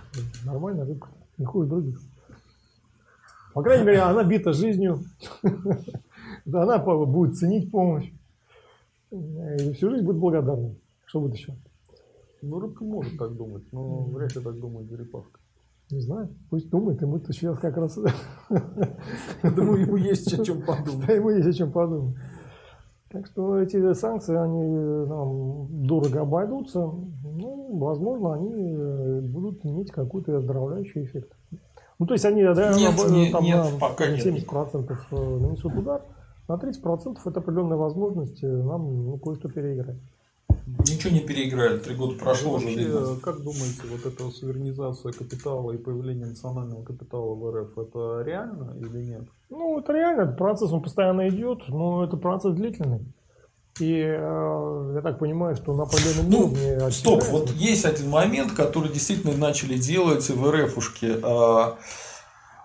[0.46, 1.08] Нормальная рыбка.
[1.38, 2.00] Не хуже других.
[3.54, 5.04] По крайней мере, она бита жизнью.
[6.46, 8.10] Да, Она будет ценить помощь.
[9.12, 10.74] И всю жизнь будет благодарна.
[11.06, 11.54] Что будет еще?
[12.42, 15.40] Ну, рыбка может так думать, но вряд ли так думает Дерипаска.
[15.92, 16.30] Не знаю.
[16.50, 17.98] Пусть думает, и мы -то сейчас как раз...
[19.44, 21.06] Думаю, ему есть о чем подумать.
[21.06, 22.16] Да, ему есть о чем подумать.
[23.10, 26.80] Так что эти санкции, они нам дорого обойдутся.
[26.80, 31.34] Ну, возможно, они э, будут иметь какой-то оздоровляющий эффект.
[32.00, 34.26] Ну, то есть они да, Нет, об- не- там, нет, на пока нет.
[34.26, 36.02] 70% э, нанесут удар,
[36.48, 39.98] на 30% это определенная возможность э, нам ну, кое-что переиграть.
[40.80, 41.78] Ничего не переиграли.
[41.78, 42.68] Три года прошло уже.
[42.68, 43.00] видно.
[43.02, 48.76] Вообще, как думаете, вот эта суверенизация капитала и появление национального капитала в РФ, это реально
[48.80, 49.24] или нет?
[49.50, 53.02] Ну, это реально, этот процесс, он постоянно идет, но это процесс длительный.
[53.80, 56.92] И э, я так понимаю, что на определенном Ну, уровне...
[56.92, 61.16] Стоп, вот есть один момент, который действительно начали делать в РФушке.
[61.24, 61.78] А,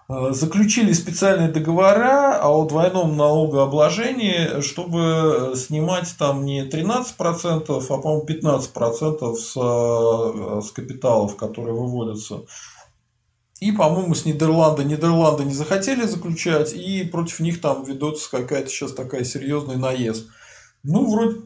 [0.08, 9.56] Заключили специальные договора о двойном налогообложении, чтобы снимать там не 13%, а, по-моему, 15% с,
[9.56, 12.42] а, с капиталов, которые выводятся.
[13.58, 18.92] И, по-моему, с Нидерланда Нидерланды не захотели заключать, и против них там ведется какая-то сейчас
[18.92, 20.28] такая серьезный наезд.
[20.84, 21.40] Ну, вроде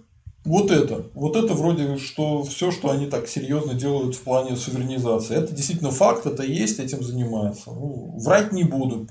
[0.45, 1.07] вот это.
[1.15, 5.37] Вот это вроде что все, что они так серьезно делают в плане суверенизации.
[5.37, 7.71] Это действительно факт, это есть, этим занимаются.
[7.71, 9.07] Ну, врать не буду.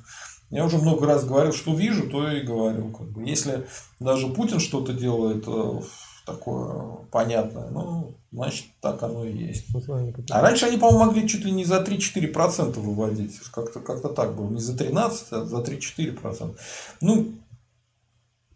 [0.50, 2.90] Я уже много раз говорил, что вижу, то и говорю.
[2.90, 3.24] Как бы.
[3.24, 3.68] Если
[4.00, 5.82] даже Путин что-то делает э,
[6.26, 9.72] такое понятное, ну, значит, так оно и есть.
[10.12, 10.40] Капитал.
[10.40, 13.38] А раньше они, по-моему, могли чуть ли не за 3-4% выводить.
[13.54, 14.50] Как-то как так было.
[14.50, 16.56] Не за 13, а за 3-4%.
[17.02, 17.28] Ну,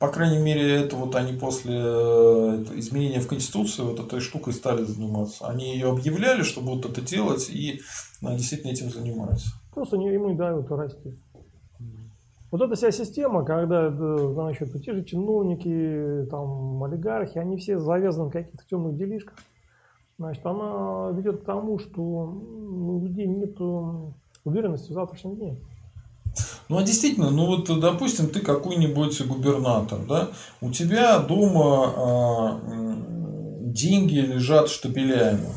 [0.04, 4.84] по крайней мере, это вот они после э, изменения в Конституцию вот этой штукой стали
[4.84, 5.48] заниматься.
[5.48, 7.80] Они ее объявляли, что будут это делать, и
[8.22, 9.48] действительно этим занимаются.
[9.74, 11.18] Просто не, ему не дают расти.
[12.52, 18.28] Вот эта вся система, когда, э, значит, те же чиновники, там, олигархи, они все завязаны
[18.28, 19.38] в каких-то темных делишках.
[20.20, 23.58] Значит, она ведет к тому, что у людей нет
[24.44, 25.58] уверенности в завтрашнем дне.
[26.70, 30.30] Ну, а действительно, ну вот, допустим, ты какой-нибудь губернатор, да,
[30.62, 35.50] у тебя дома м, деньги лежат штабелями.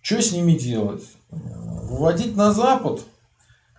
[0.00, 1.04] Что с ними делать?
[1.30, 3.02] Выводить на Запад?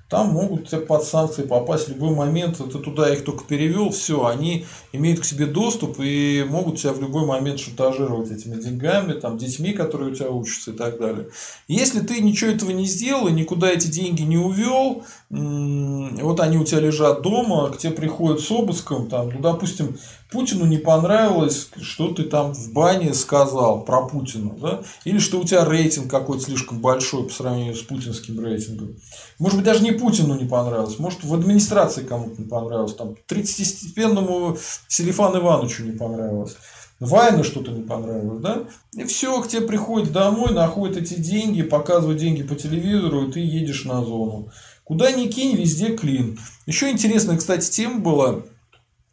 [0.10, 2.58] Там могут тебе под санкции попасть в любой момент.
[2.58, 7.02] Ты туда их только перевел, все, они имеют к себе доступ и могут тебя в
[7.02, 11.30] любой момент шантажировать этими деньгами, там, детьми, которые у тебя учатся и так далее.
[11.68, 16.64] Если ты ничего этого не сделал и никуда эти деньги не увел, вот они у
[16.64, 19.96] тебя лежат дома, к тебе приходят с обыском, там, ну, допустим,
[20.32, 24.84] Путину не понравилось, что ты там в бане сказал про Путина, да?
[25.04, 28.96] или что у тебя рейтинг какой-то слишком большой по сравнению с путинским рейтингом.
[29.40, 34.60] Может быть, даже не Путину не понравилось, может, в администрации кому-то не понравилось, там, 30-степенному
[34.88, 36.56] Селифану Ивановичу не понравилось.
[37.00, 38.66] Вайна что-то не понравилось, да?
[38.94, 43.40] И все, к тебе приходит домой, находит эти деньги, показывает деньги по телевизору, и ты
[43.40, 44.52] едешь на зону.
[44.84, 46.38] Куда ни кинь, везде клин.
[46.66, 48.42] Еще интересная, кстати, тема была.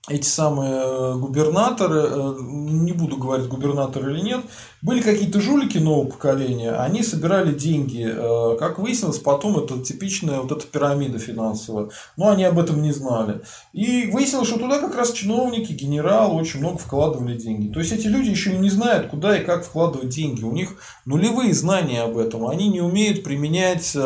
[0.08, 4.40] Эти самые э, губернаторы, э, не буду говорить, губернаторы или нет,
[4.80, 8.06] были какие-то жулики нового поколения, они собирали деньги.
[8.08, 11.90] Э, как выяснилось, потом это типичная вот эта пирамида финансовая.
[12.16, 13.40] Но они об этом не знали.
[13.72, 17.72] И выяснилось, что туда как раз чиновники, генералы очень много вкладывали деньги.
[17.72, 20.44] То есть эти люди еще не знают, куда и как вкладывать деньги.
[20.44, 22.46] У них нулевые знания об этом.
[22.46, 23.96] Они не умеют применять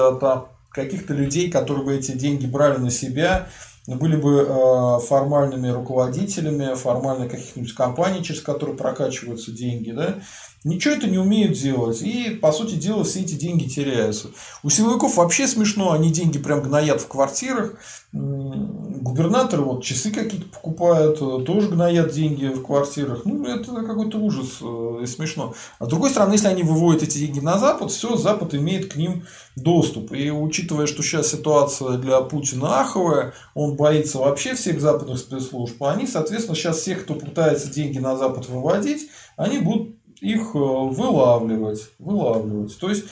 [0.70, 3.48] каких-то людей, которые бы эти деньги брали на себя
[3.86, 10.16] были бы э, формальными руководителями, формально каких-нибудь компаний, через которые прокачиваются деньги, да,
[10.64, 12.02] ничего это не умеют делать.
[12.02, 14.28] И, по сути дела, все эти деньги теряются.
[14.62, 17.74] У силовиков вообще смешно, они деньги прям гноят в квартирах.
[18.12, 23.24] Губернаторы вот часы какие-то покупают, э, тоже гноят деньги в квартирах.
[23.24, 25.54] Ну, это какой-то ужас э, и смешно.
[25.78, 28.96] А с другой стороны, если они выводят эти деньги на Запад, все, Запад имеет к
[28.96, 30.10] ним доступ.
[30.10, 36.08] И учитывая, что сейчас ситуация для Путина аховая, он боится вообще всех западных спецслужб, они,
[36.08, 42.76] соответственно, сейчас всех, кто пытается деньги на Запад выводить, они будут их э, вылавливать, вылавливать.
[42.78, 43.04] То есть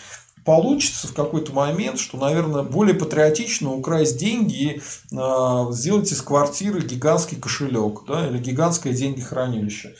[0.48, 6.80] получится в какой-то момент, что, наверное, более патриотично украсть деньги и э, сделать из квартиры
[6.80, 9.94] гигантский кошелек да, или гигантское деньги хранилище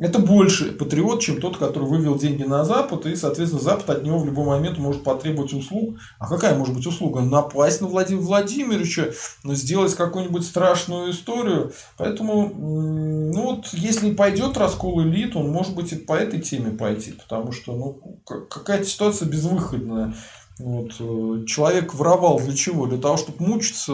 [0.00, 4.18] это больше патриот, чем тот, который вывел деньги на Запад, и, соответственно, Запад от него
[4.18, 5.98] в любой момент может потребовать услуг.
[6.18, 7.20] А какая может быть услуга?
[7.20, 9.08] Напасть на Владимира Владимировича,
[9.44, 11.72] сделать какую-нибудь страшную историю.
[11.98, 17.12] Поэтому, ну вот, если пойдет раскол элит, он может быть и по этой теме пойти,
[17.12, 20.14] потому что, ну, какая-то ситуация безвыходная.
[20.58, 20.92] Вот.
[21.00, 22.86] Э, человек воровал для чего?
[22.86, 23.92] Для того, чтобы мучиться,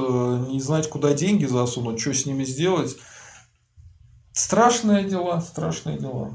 [0.49, 2.97] не знать, куда деньги засунуть, что с ними сделать.
[4.37, 6.35] Страшные дела, страшные дела.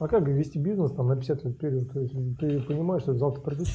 [0.00, 1.92] А как вести бизнес там на 50 лет вперед?
[1.92, 3.68] То есть ты понимаешь, что завтра придет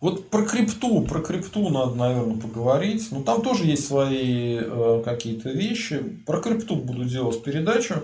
[0.00, 3.08] вот про крипту, про крипту надо, наверное, поговорить.
[3.10, 5.98] Ну, там тоже есть свои э, какие-то вещи.
[6.24, 7.96] Про крипту буду делать передачу.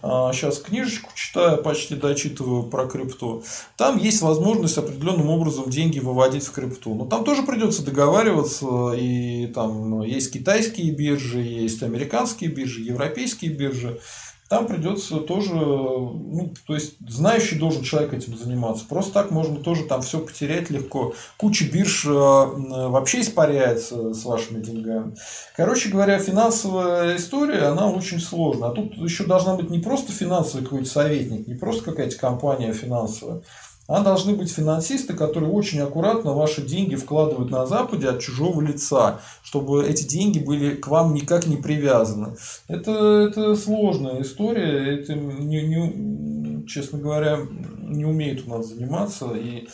[0.00, 3.44] А, сейчас книжечку читаю, почти дочитываю про крипту.
[3.76, 6.94] Там есть возможность определенным образом деньги выводить в крипту.
[6.94, 8.94] Но там тоже придется договариваться.
[8.96, 14.00] И там есть китайские биржи, есть американские биржи, европейские биржи
[14.48, 18.84] там придется тоже, ну, то есть знающий должен человек этим заниматься.
[18.86, 21.14] Просто так можно тоже там все потерять легко.
[21.38, 25.16] Куча бирж э, вообще испаряется с вашими деньгами.
[25.56, 28.68] Короче говоря, финансовая история, она очень сложная.
[28.68, 33.42] А тут еще должна быть не просто финансовый какой-то советник, не просто какая-то компания финансовая,
[33.86, 39.20] а должны быть финансисты, которые очень аккуратно ваши деньги вкладывают на Западе от чужого лица,
[39.42, 42.36] чтобы эти деньги были к вам никак не привязаны.
[42.68, 42.92] Это,
[43.28, 47.40] это сложная история, этим, не, не, честно говоря,
[47.82, 49.32] не умеют у нас заниматься.
[49.34, 49.68] И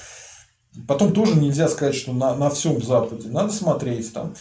[0.88, 3.28] потом тоже нельзя сказать, что на, на всем Западе.
[3.28, 4.34] Надо смотреть там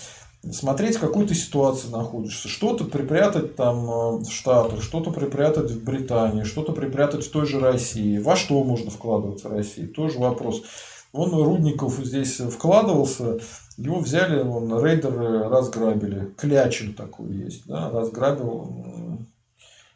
[0.51, 2.47] смотреть, в какой ты ситуации находишься.
[2.47, 7.59] Что-то припрятать там э, в Штатах, что-то припрятать в Британии, что-то припрятать в той же
[7.59, 8.17] России.
[8.17, 9.85] Во что можно вкладывать в России?
[9.85, 10.63] Тоже вопрос.
[11.11, 13.39] Он Рудников здесь вкладывался,
[13.77, 16.33] его взяли, он рейдеры разграбили.
[16.37, 19.25] Клячин такой есть, да, разграбил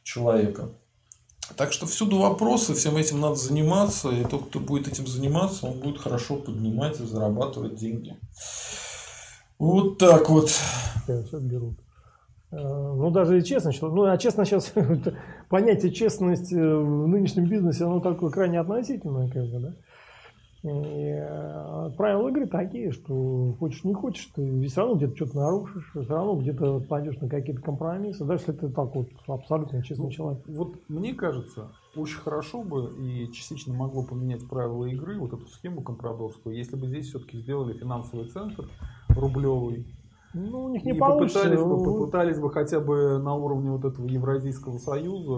[0.02, 0.70] человека.
[1.56, 5.80] Так что всюду вопросы, всем этим надо заниматься, и тот, кто будет этим заниматься, он
[5.80, 8.18] будет хорошо поднимать и зарабатывать деньги.
[9.64, 10.50] Вот так вот.
[10.50, 11.76] Сейчас берут.
[12.52, 14.74] Э, ну, даже и честно, ну, а честно сейчас,
[15.50, 19.74] понятие честности в нынешнем бизнесе, оно такое крайне относительное, как бы, да.
[20.64, 25.92] И э, правила игры такие, что хочешь не хочешь, ты все равно где-то что-то нарушишь,
[25.92, 30.12] все равно где-то пойдешь на какие-то компромиссы, даже если ты так вот абсолютно честный ну,
[30.12, 30.42] человек.
[30.48, 35.82] Вот мне кажется, очень хорошо бы и частично могло поменять правила игры, вот эту схему
[35.82, 38.70] компрадорскую, если бы здесь все-таки сделали финансовый центр
[39.18, 39.96] рублевый,
[40.34, 41.44] ну, у них не и получится.
[41.44, 45.32] Попытались бы, попытались бы хотя бы на уровне вот этого Евразийского союза.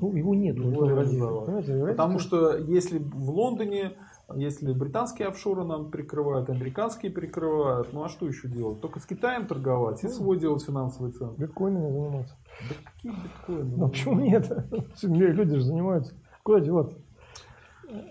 [0.00, 0.56] Ну, его нет.
[0.56, 3.92] Его Потому что если в Лондоне
[4.34, 8.80] если британские офшоры нам прикрывают, американские прикрывают, ну а что еще делать?
[8.80, 11.40] Только с Китаем торговать и свой делать финансовый центр.
[11.40, 12.34] Биткоинами заниматься.
[12.68, 13.76] Да какие биткоины?
[13.76, 14.50] Ну почему нет?
[15.02, 16.14] Люди же занимаются.
[16.42, 16.98] Куда деваться?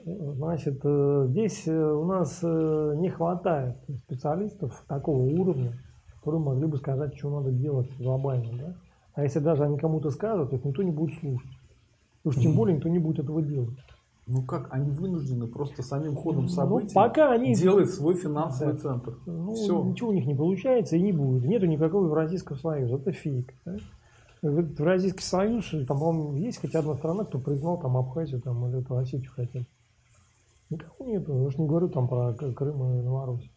[0.05, 3.75] Значит, э, здесь э, у нас э, не хватает
[4.05, 5.73] специалистов такого уровня,
[6.15, 8.57] которые могли бы сказать, что надо делать глобально.
[8.57, 8.75] Да?
[9.13, 11.51] А если даже они кому-то скажут, то никто не будет слушать.
[12.23, 13.77] Уж тем более никто не будет этого делать.
[14.27, 17.53] Ну как, они вынуждены просто самим ходом ну, событий ну, пока они...
[17.53, 18.79] делать свой финансовый да.
[18.79, 19.19] центр.
[19.27, 19.83] Ну, Все.
[19.83, 21.45] Ничего у них не получается и не будет.
[21.45, 22.95] Нету никакого Евразийского союза.
[22.95, 23.53] Это фейк.
[23.65, 23.77] Да?
[24.49, 28.97] Евразийский союз, там, по-моему, есть хотя одна страна, кто признал там Абхазию там, или эту
[28.97, 29.63] Осетию хотят.
[30.69, 31.33] Никого нету.
[31.33, 33.51] Я уж не говорю там про Крым и Новороссию.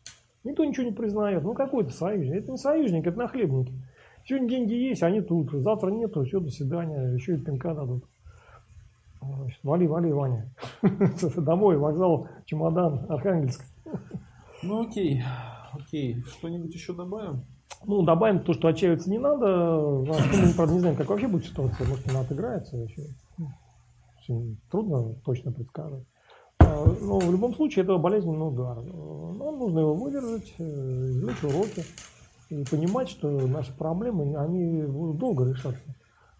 [0.45, 1.43] Никто ничего не признает.
[1.43, 2.37] Ну какой это союзник?
[2.37, 3.73] Это не союзник, это нахлебники.
[4.25, 5.51] Сегодня деньги есть, они тут.
[5.53, 7.15] Завтра нету, все, до свидания.
[7.15, 8.05] Еще и пинка дадут.
[9.21, 10.51] Значит, вали, вали, Ваня.
[11.37, 13.65] Домой, вокзал, чемодан, Архангельск.
[14.63, 15.23] Ну окей,
[15.73, 16.23] окей.
[16.23, 17.45] Что-нибудь еще добавим?
[17.85, 19.47] Ну, добавим то, что отчаиваться не надо.
[19.47, 21.87] Мы, правда, не знаем, как вообще будет ситуация.
[21.87, 23.03] Может, она отыграется еще.
[24.19, 26.05] Очень трудно точно предсказать.
[26.59, 28.83] А, но в любом случае это болезненный удар.
[28.83, 31.85] Нам нужно его выдержать, э, извлечь уроки
[32.51, 35.85] и понимать, что наши проблемы, они будут долго решаться.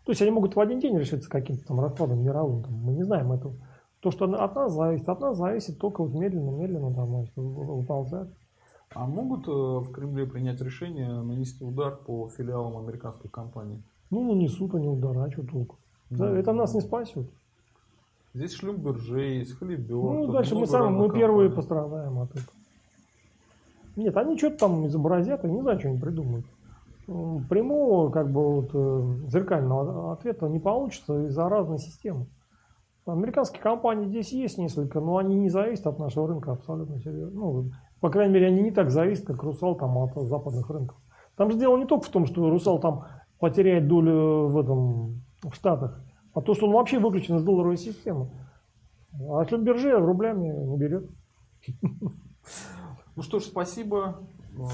[0.05, 3.05] То есть они могут в один день решиться каким-то там раскладом мировым, там, мы не
[3.05, 3.55] знаем этого.
[4.01, 8.29] То, что от нас зависит, от нас зависит только вот медленно-медленно там, выползать.
[8.95, 13.83] А могут э, в Кремле принять решение нанести удар по филиалам американской компании?
[14.11, 15.77] Ну, нанесут они удар, а что толку?
[16.11, 17.29] Да, это нас не спасет.
[18.35, 19.91] Здесь Шлюмберже есть, Хлебет.
[19.91, 22.57] Ну, дальше мы сами, мы первые пострадаем от этого.
[23.97, 26.47] Нет, они что-то там изобразят, я не знаю, что они придумают.
[27.07, 32.27] Прямого, как бы, вот, э, зеркального ответа не получится из-за разной системы.
[33.07, 37.41] Американские компании здесь есть несколько, но они не зависят от нашего рынка абсолютно серьезно.
[37.41, 40.97] Ну, по крайней мере, они не так зависят, как Русал там от западных рынков.
[41.37, 43.05] Там же дело не только в том, что Русал там
[43.39, 46.01] потеряет долю в этом в Штатах,
[46.35, 48.31] а то, что он вообще выключен из долларовой системы.
[49.31, 51.09] А Шлюмберже рублями не берет.
[53.17, 54.21] Ну что ж, спасибо.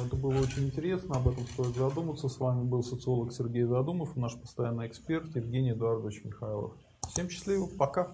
[0.06, 2.28] Это было очень интересно, об этом стоит задуматься.
[2.28, 6.72] С вами был социолог Сергей Задумов, наш постоянный эксперт Евгений Эдуардович Михайлов.
[7.08, 8.08] Всем счастливо, пока.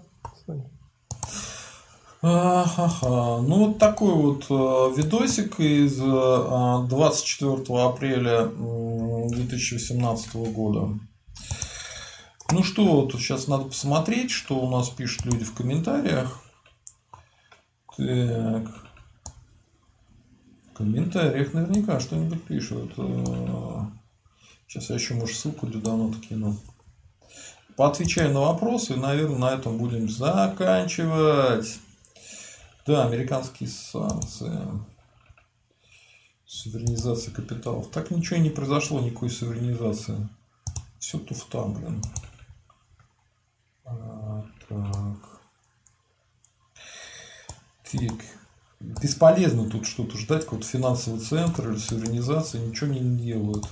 [2.23, 10.99] Ага, ну вот такой вот э, видосик из 24 э, апреля 2018 года.
[12.53, 16.43] Ну что, тут сейчас надо посмотреть, что у нас пишут люди в комментариях.
[17.97, 18.69] Так.
[20.67, 22.93] В комментариях наверняка что-нибудь пишут.
[24.67, 26.55] Сейчас я еще, может, ссылку для доната кину.
[27.77, 31.79] Поотвечаю на вопросы и, наверное, на этом будем заканчивать.
[32.87, 34.53] Да, американские санкции.
[36.47, 37.91] Суверенизация капиталов.
[37.91, 40.29] Так ничего и не произошло, никакой суверенизации.
[40.99, 42.03] Все туфта, блин.
[43.85, 45.41] А, так.
[47.91, 48.25] Так.
[48.81, 53.67] Бесполезно тут что-то ждать, какой-то финансовый центр или суверенизация, ничего не делают.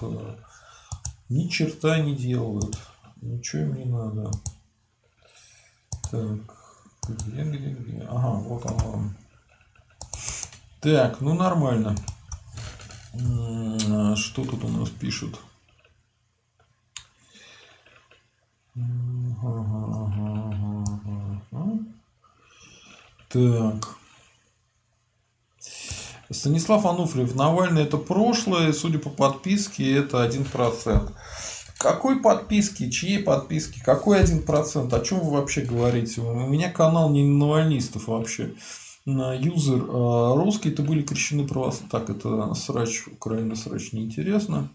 [1.29, 2.79] Ни черта не делают.
[3.21, 4.31] Ничего им не надо.
[6.11, 6.58] Так.
[7.09, 8.03] Где, где, где?
[8.09, 9.17] Ага, вот он.
[10.81, 11.97] Так, ну нормально.
[14.17, 15.41] Что тут у нас пишут?
[23.29, 23.97] Так.
[26.31, 27.35] Станислав Ануфриев.
[27.35, 31.13] Навальный это прошлое, судя по подписке, это 1%.
[31.79, 32.91] Какой подписки?
[32.91, 33.81] Чьи подписки?
[33.85, 34.93] Какой 1%?
[34.93, 36.21] О чем вы вообще говорите?
[36.21, 38.55] У меня канал не навальнистов вообще.
[39.07, 41.91] Юзер а, русский, это были крещены православные.
[41.91, 44.71] Так, это срач, Украина срач неинтересно.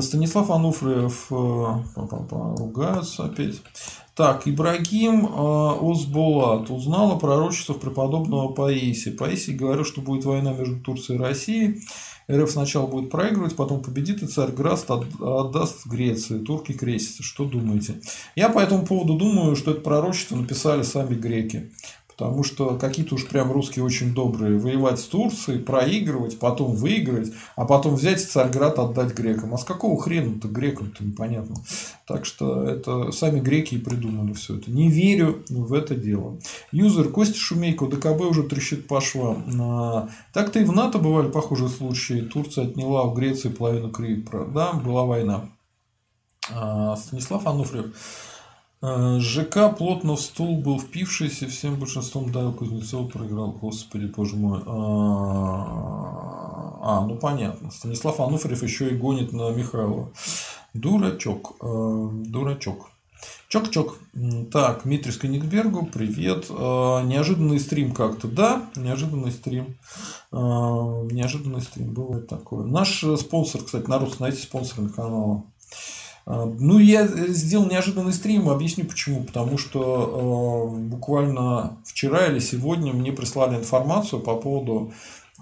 [0.00, 1.34] Станислав Ануфриев э,
[1.96, 3.62] ругаются опять.
[4.14, 5.30] Так, Ибрагим э,
[5.80, 9.12] Озбулат узнал о пророчествах преподобного Паисия.
[9.12, 11.80] Паисий говорил, что будет война между Турцией и Россией.
[12.30, 16.38] РФ сначала будет проигрывать, потом победит, и царь Граст отдаст Греции.
[16.38, 17.22] Турки крестятся.
[17.22, 18.00] Что думаете?
[18.36, 21.72] Я по этому поводу думаю, что это пророчество написали сами греки.
[22.20, 24.58] Потому что какие-то уж прям русские очень добрые.
[24.58, 29.54] Воевать с Турцией, проигрывать, потом выиграть, а потом взять Царьград отдать грекам.
[29.54, 31.56] А с какого хрена-то грекам-то непонятно.
[32.06, 34.70] Так что это сами греки и придумали все это.
[34.70, 36.36] Не верю в это дело.
[36.72, 39.42] Юзер Костя Шумейко, ДКБ уже трещит по швам.
[39.58, 42.20] А, так-то и в НАТО бывали похожие случаи.
[42.20, 44.44] Турция отняла у Греции половину Кипра.
[44.44, 45.48] Да, была война.
[46.54, 47.94] А, Станислав Ануфриев.
[48.82, 53.52] Э, ЖК плотно в стул был впившийся, всем большинством Давид Кузнецов проиграл.
[53.52, 54.62] Господи, боже мой.
[54.66, 54.72] А,
[56.80, 57.70] а, ну понятно.
[57.70, 60.10] Станислав Ануфриев еще и гонит на Михайлова.
[60.72, 61.56] Дурачок.
[61.60, 62.88] Э, дурачок.
[63.48, 63.98] Чок-чок.
[64.50, 66.46] Так, Дмитрий Сканигбергу, привет.
[66.48, 68.70] Э, неожиданный стрим как-то, да?
[68.76, 69.76] Неожиданный стрим.
[70.32, 72.64] Неожиданный стрим, бывает такое.
[72.64, 75.42] Наш спонсор, кстати, народ, знаете, спонсорами канала.
[76.30, 79.24] А, ну, я сделал неожиданный стрим, объясню почему.
[79.24, 84.92] Потому что э, буквально вчера или сегодня мне прислали информацию по поводу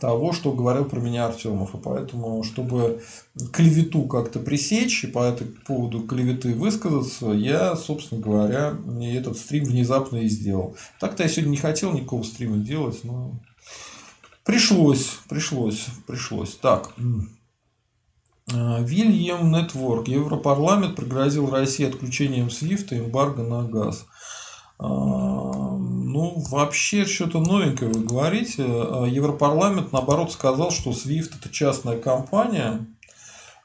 [0.00, 1.74] того, что говорил про меня Артемов.
[1.74, 3.02] И поэтому, чтобы
[3.52, 10.16] клевету как-то пресечь и по этому поводу клеветы высказаться, я, собственно говоря, этот стрим внезапно
[10.16, 10.74] и сделал.
[11.00, 13.32] Так-то я сегодня не хотел никакого стрима делать, но
[14.42, 16.54] пришлось, пришлось, пришлось.
[16.54, 16.94] Так.
[18.54, 20.08] А, Вильям Нетворк.
[20.08, 24.06] Европарламент пригрозил России отключением свифта и эмбарго на газ.
[24.78, 28.64] А, ну, вообще, что-то новенькое вы говорите.
[28.66, 32.86] А, Европарламент, наоборот, сказал, что SWIFT– это частная компания.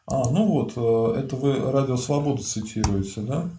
[0.05, 3.49] А, ну вот, э, это вы Радио Свободу цитируете, да?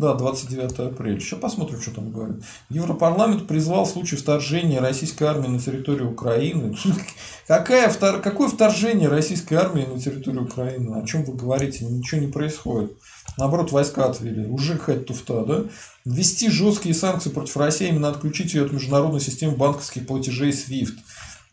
[0.00, 1.20] Да, 29 апреля.
[1.20, 2.42] Сейчас посмотрим, что там говорит.
[2.70, 6.74] Европарламент призвал в случае вторжения российской армии на территорию Украины.
[7.46, 11.02] Какая, какое вторжение российской армии на территорию Украины?
[11.02, 11.84] О чем вы говорите?
[11.84, 12.96] Ничего не происходит.
[13.36, 14.46] Наоборот, войска отвели.
[14.46, 15.64] Уже хоть туфта, да?
[16.06, 20.94] Ввести жесткие санкции против России, именно отключить ее от международной системы банковских платежей SWIFT.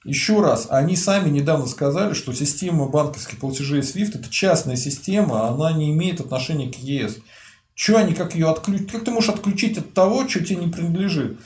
[0.05, 5.73] Еще раз, они сами недавно сказали, что система банковских платежей SWIFT это частная система, она
[5.73, 7.17] не имеет отношения к ЕС.
[7.77, 8.91] Что они, как ее отключить?
[8.91, 11.39] Как ты можешь отключить от того, что тебе не принадлежит?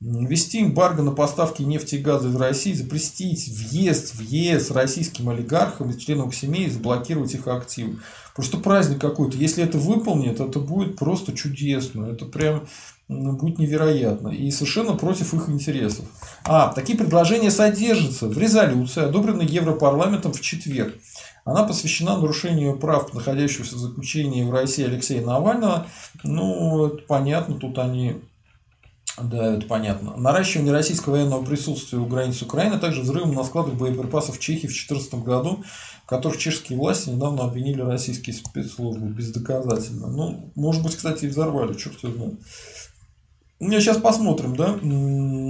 [0.00, 5.90] Ввести эмбарго на поставки нефти и газа из России, запретить въезд в ЕС российским олигархам
[5.90, 7.98] и членам их семей, заблокировать их активы.
[8.34, 9.36] Просто праздник какой-то.
[9.36, 12.06] Если это выполнит, это будет просто чудесно.
[12.06, 12.66] Это прям
[13.08, 14.28] будет невероятно.
[14.28, 16.06] И совершенно против их интересов.
[16.44, 20.94] А, такие предложения содержатся в резолюции, одобренной Европарламентом в четверг.
[21.44, 25.86] Она посвящена нарушению прав находящегося в заключении в России Алексея Навального.
[26.22, 28.16] Ну, это понятно, тут они
[29.22, 30.16] да, это понятно.
[30.16, 34.66] Наращивание российского военного присутствия у границ Украины, а также взрывом на складах боеприпасов в Чехии
[34.66, 35.62] в 2014 году,
[36.04, 40.08] в которых чешские власти недавно обвинили российские спецслужбы бездоказательно.
[40.08, 42.34] Ну, может быть, кстати, и взорвали, черт его знает.
[43.60, 44.74] Ну, сейчас посмотрим, да.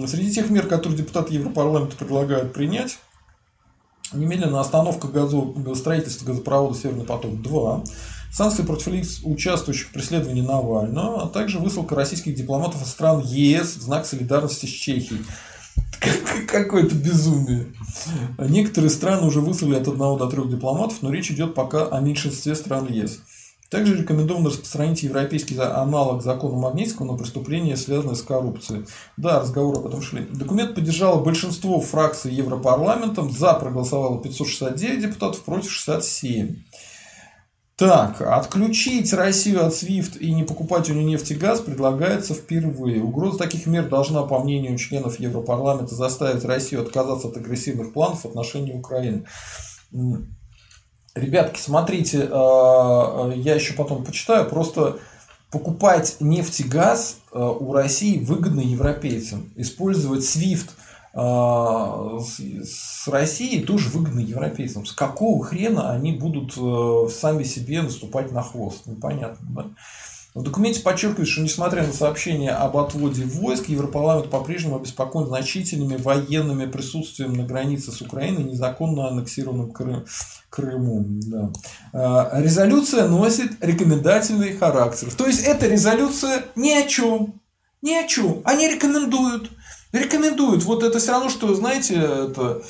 [0.09, 2.99] Среди тех мер, которые депутаты Европарламента предлагают принять,
[4.15, 5.43] немедленно остановка газо...
[5.75, 7.87] строительства газопровода «Северный поток-2»,
[8.33, 13.77] санкции против лиц, участвующих в преследовании Навального, а также высылка российских дипломатов из стран ЕС
[13.77, 15.25] в знак солидарности с Чехией.
[16.49, 17.73] Какое-то безумие.
[18.39, 22.55] Некоторые страны уже выслали от одного до трех дипломатов, но речь идет пока о меньшинстве
[22.55, 23.21] стран ЕС.
[23.71, 28.87] Также рекомендовано распространить европейский аналог закона Магнитского на преступления, связанные с коррупцией.
[29.17, 30.27] Да, разговоры об этом шли.
[30.31, 33.31] Документ поддержало большинство фракций Европарламентом.
[33.31, 36.57] За проголосовало 569 депутатов, против 67.
[37.77, 43.03] Так, отключить Россию от SWIFT и не покупать у нее нефть и газ предлагается впервые.
[43.03, 48.27] Угроза таких мер должна, по мнению членов Европарламента, заставить Россию отказаться от агрессивных планов в
[48.27, 49.27] отношении Украины.
[51.15, 54.99] Ребятки, смотрите, э, э, я еще потом почитаю, просто
[55.53, 59.53] покупать нефть и газ э, у России выгодно европейцам.
[59.57, 60.71] Использовать SWIFT
[61.17, 64.85] с Россией тоже выгодно европейцам.
[64.85, 66.55] С какого хрена они будут
[67.13, 68.87] сами себе наступать на хвост?
[68.87, 69.67] Непонятно, да?
[70.35, 76.67] В документе подчеркивается, что несмотря на сообщение об отводе войск, Европарламент по-прежнему обеспокоен значительными военными
[76.67, 80.05] присутствием на границе с Украиной, незаконно аннексированным Крым,
[80.51, 81.05] Крыму.
[81.07, 81.53] Да.
[81.93, 85.15] А, резолюция носит рекомендательный характер.
[85.15, 87.41] То есть эта резолюция ни о чем.
[87.81, 88.43] Ни о чем.
[88.45, 89.53] Они рекомендуют.
[89.93, 90.65] Рекомендуют.
[90.65, 92.61] Вот это все равно, что, знаете, это...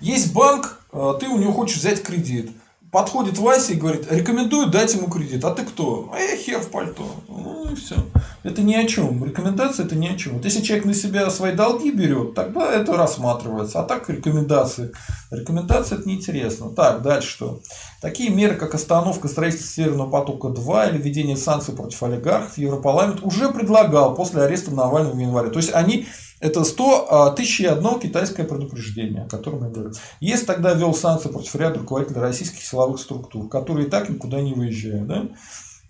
[0.00, 2.50] Есть банк, а, ты у него хочешь взять кредит
[2.96, 5.44] подходит Вася и говорит, рекомендую дать ему кредит.
[5.44, 6.10] А ты кто?
[6.14, 7.04] А я хер в пальто.
[7.28, 7.94] Ну и все.
[8.42, 9.22] Это ни о чем.
[9.22, 10.36] Рекомендация это ни о чем.
[10.36, 13.80] Вот если человек на себя свои долги берет, тогда это рассматривается.
[13.80, 14.92] А так рекомендации.
[15.30, 16.70] Рекомендация это неинтересно.
[16.70, 17.60] Так, дальше что?
[18.00, 23.50] Такие меры, как остановка строительства Северного потока 2 или введение санкций против олигархов, Европарламент уже
[23.50, 25.50] предлагал после ареста Навального в январе.
[25.50, 26.06] То есть они
[26.46, 29.92] это 100 а, тысяч и одно китайское предупреждение, о котором я говорю.
[30.20, 34.54] ЕС тогда ввел санкции против ряда руководителей российских силовых структур, которые и так никуда не
[34.54, 35.06] выезжают.
[35.06, 35.28] Да?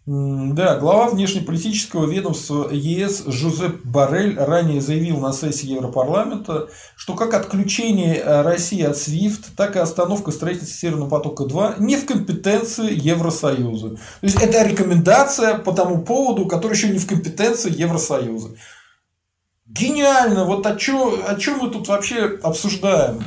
[0.06, 8.14] Да, глава внешнеполитического ведомства ЕС Жозеп Барель ранее заявил на сессии Европарламента, что как отключение
[8.14, 13.90] э, России от SWIFT, так и остановка строительства Северного потока-2 не в компетенции Евросоюза.
[13.90, 18.50] То есть это рекомендация по тому поводу, который еще не в компетенции Евросоюза.
[19.78, 20.44] Гениально!
[20.44, 23.22] Вот о чем, о чем мы тут вообще обсуждаем?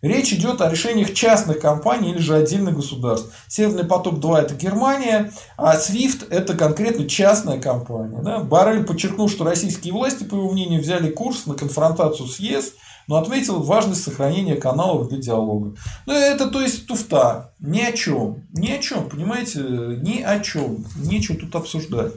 [0.00, 3.32] Речь идет о решениях частных компаний или же отдельных государств.
[3.48, 8.20] Северный поток-2 это Германия, а SWIFT это конкретно частная компания.
[8.22, 8.38] Да?
[8.38, 12.74] Барель подчеркнул, что российские власти, по его мнению, взяли курс на конфронтацию с ЕС,
[13.08, 15.74] но отметил важность сохранения каналов для диалога.
[16.06, 17.52] Ну, это то есть туфта.
[17.58, 18.46] Ни о чем.
[18.52, 19.60] Ни о чем, понимаете?
[19.60, 20.84] Ни о чем.
[20.96, 22.12] Нечего тут обсуждать.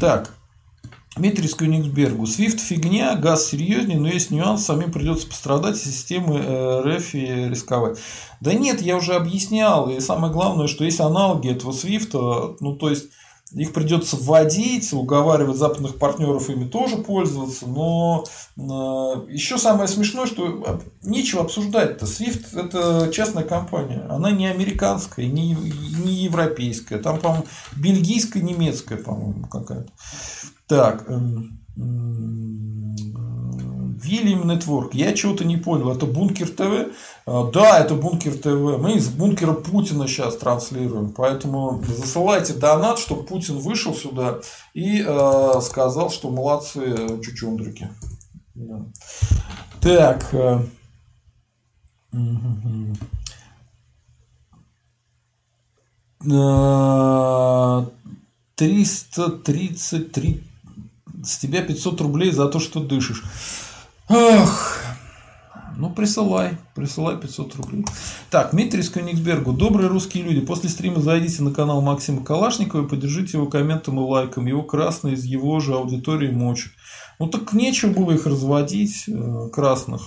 [0.00, 0.34] Так.
[1.18, 2.26] Дмитрий Скюниксбергу.
[2.26, 7.98] Свифт фигня, газ серьезнее, но есть нюанс, самим придется пострадать, системы э, РФ и рисковать.
[8.40, 12.88] Да нет, я уже объяснял, и самое главное, что есть аналоги этого Свифта, ну то
[12.88, 13.06] есть
[13.52, 17.66] их придется вводить, уговаривать западных партнеров ими тоже пользоваться.
[17.66, 18.24] Но
[18.56, 18.60] э,
[19.30, 22.04] еще самое смешное, что нечего обсуждать-то.
[22.04, 24.06] SWIFT это частная компания.
[24.10, 26.98] Она не американская, не, не европейская.
[26.98, 29.90] Там, по-моему, бельгийская, немецкая, по-моему, какая-то.
[30.68, 31.08] Так.
[34.08, 34.94] Вильям Нетворк.
[34.94, 35.90] Я чего-то не понял.
[35.90, 36.92] Это Бункер ТВ?
[37.26, 38.78] А, да, это Бункер ТВ.
[38.78, 41.12] Мы из бункера Путина сейчас транслируем.
[41.12, 44.40] Поэтому засылайте донат, чтобы Путин вышел сюда
[44.74, 47.88] и э, сказал, что молодцы чучундрики.
[48.54, 48.84] Да.
[49.80, 50.34] Так.
[50.34, 50.60] Э,
[58.56, 60.42] 333
[61.24, 63.22] с тебя 500 рублей за то, что дышишь.
[64.08, 64.82] Ах,
[65.78, 67.84] ну, присылай, присылай 500 рублей.
[68.30, 69.52] Так, Дмитрий Кёнигсбергу.
[69.52, 70.40] Добрые русские люди.
[70.40, 74.46] После стрима зайдите на канал Максима Калашникова и поддержите его комментом и лайком.
[74.46, 76.72] Его красные из его же аудитории мочат.
[77.20, 80.02] Ну, так нечего было их разводить, э, красных.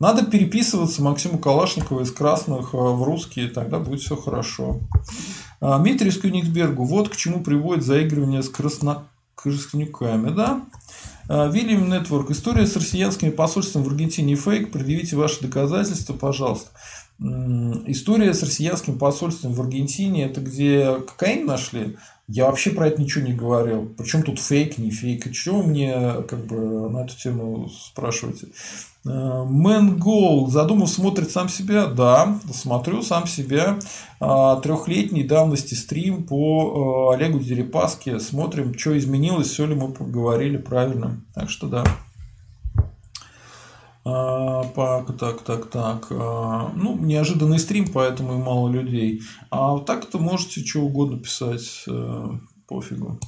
[0.00, 4.80] Надо переписываться Максиму Калашникову из красных э, в русские, тогда будет все хорошо.
[5.62, 6.84] А, Дмитрий из Кёнигсбергу.
[6.84, 8.48] Вот к чему приводит заигрывание с
[9.42, 10.66] красноками, да?
[11.28, 12.30] Вильям Нетворк.
[12.30, 14.72] История с россиянскими посольствами в Аргентине фейк.
[14.72, 16.70] Предъявите ваши доказательства, пожалуйста.
[17.18, 21.98] История с россиянским посольством в Аргентине, это где кокаин нашли?
[22.26, 23.94] Я вообще про это ничего не говорил.
[23.98, 25.26] Причем тут фейк, не фейк.
[25.26, 28.48] И чего мне как бы на эту тему спрашиваете?
[29.02, 31.86] Мэн Гол Задумов смотрит сам себя?
[31.86, 33.78] Да, смотрю сам себя.
[34.20, 38.20] А, трехлетней давности стрим по а, Олегу Дерипаске.
[38.20, 41.24] Смотрим, что изменилось, все ли мы поговорили правильно.
[41.34, 41.84] Так что да.
[44.02, 46.10] Так, так, так, так.
[46.10, 49.20] Ну, неожиданный стрим, поэтому и мало людей.
[49.50, 51.84] А так-то можете что угодно писать.
[52.70, 53.18] Пофигу.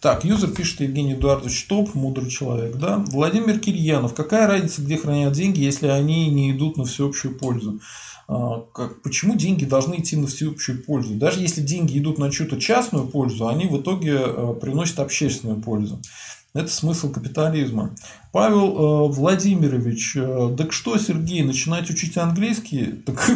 [0.00, 3.04] Так, юзер пишет Евгений Эдуардович Топ, мудрый человек, да.
[3.06, 4.14] Владимир Кирьянов.
[4.14, 7.80] Какая разница, где хранят деньги, если они не идут на всеобщую пользу?
[8.26, 11.14] Как, почему деньги должны идти на всеобщую пользу?
[11.14, 16.00] Даже если деньги идут на чью-то частную пользу, они в итоге э, приносят общественную пользу.
[16.52, 17.94] Это смысл капитализма.
[18.32, 23.04] Павел э, Владимирович, э, так что, Сергей, начинать учить английский?
[23.06, 23.30] Так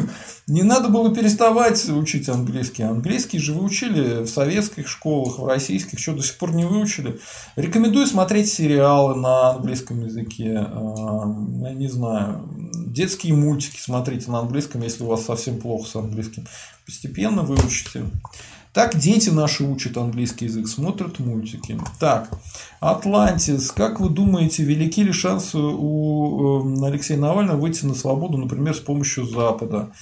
[0.48, 2.82] не надо было переставать учить английский.
[2.82, 7.20] Английский же вы учили в советских школах, в российских, что до сих пор не выучили.
[7.54, 10.66] Рекомендую смотреть сериалы на английском языке.
[10.68, 11.24] Э,
[11.62, 16.48] я не знаю, детские мультики смотрите на английском, если у вас совсем плохо с английским.
[16.84, 18.06] Постепенно выучите.
[18.74, 21.78] Так дети наши учат английский язык, смотрят мультики.
[22.00, 22.28] Так,
[22.80, 23.70] Атлантис.
[23.70, 28.80] Как вы думаете, велики ли шансы у эм, Алексея Навального выйти на свободу, например, с
[28.80, 29.92] помощью Запада?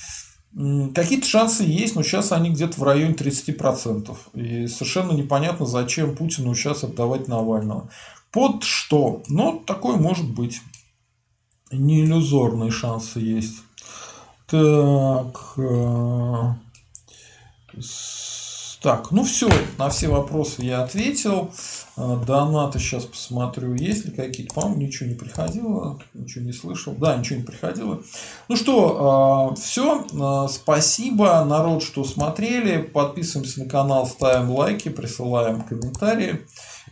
[0.94, 4.16] Какие-то шансы есть, но сейчас они где-то в районе 30%.
[4.34, 7.90] И совершенно непонятно, зачем Путину сейчас отдавать Навального.
[8.30, 9.22] Под что?
[9.28, 10.62] Ну, такое может быть.
[11.70, 13.56] Не иллюзорные шансы есть.
[14.46, 15.58] Так.
[15.58, 16.54] Э,
[18.82, 19.48] так, ну все,
[19.78, 21.50] на все вопросы я ответил.
[21.96, 24.54] А, донаты сейчас посмотрю, есть ли какие-то.
[24.54, 26.92] По-моему, ничего не приходило, ничего не слышал.
[26.94, 28.02] Да, ничего не приходило.
[28.48, 30.04] Ну что, а, все.
[30.20, 32.82] А, спасибо, народ, что смотрели.
[32.82, 36.40] Подписываемся на канал, ставим лайки, присылаем комментарии.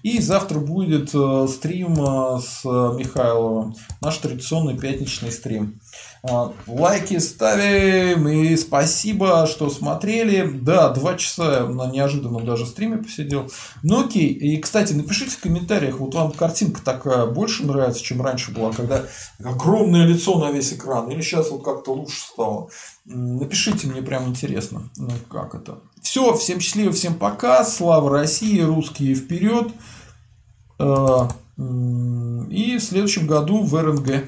[0.03, 1.97] И завтра будет стрим
[2.41, 3.75] с Михайловым.
[4.01, 5.81] Наш традиционный пятничный стрим.
[6.23, 10.51] А, лайки ставим и спасибо, что смотрели.
[10.51, 13.51] Да, два часа на неожиданном даже стриме посидел.
[13.83, 14.29] Ну окей.
[14.29, 19.05] И, кстати, напишите в комментариях, вот вам картинка такая больше нравится, чем раньше была, когда
[19.43, 21.11] огромное лицо на весь экран.
[21.11, 22.69] Или сейчас вот как-то лучше стало.
[23.07, 25.79] Напишите, мне прям интересно, ну, как это.
[26.03, 27.65] Все, всем счастливо, всем пока.
[27.65, 29.69] Слава России, русские вперед.
[30.79, 34.25] А, и в следующем году в РНГ.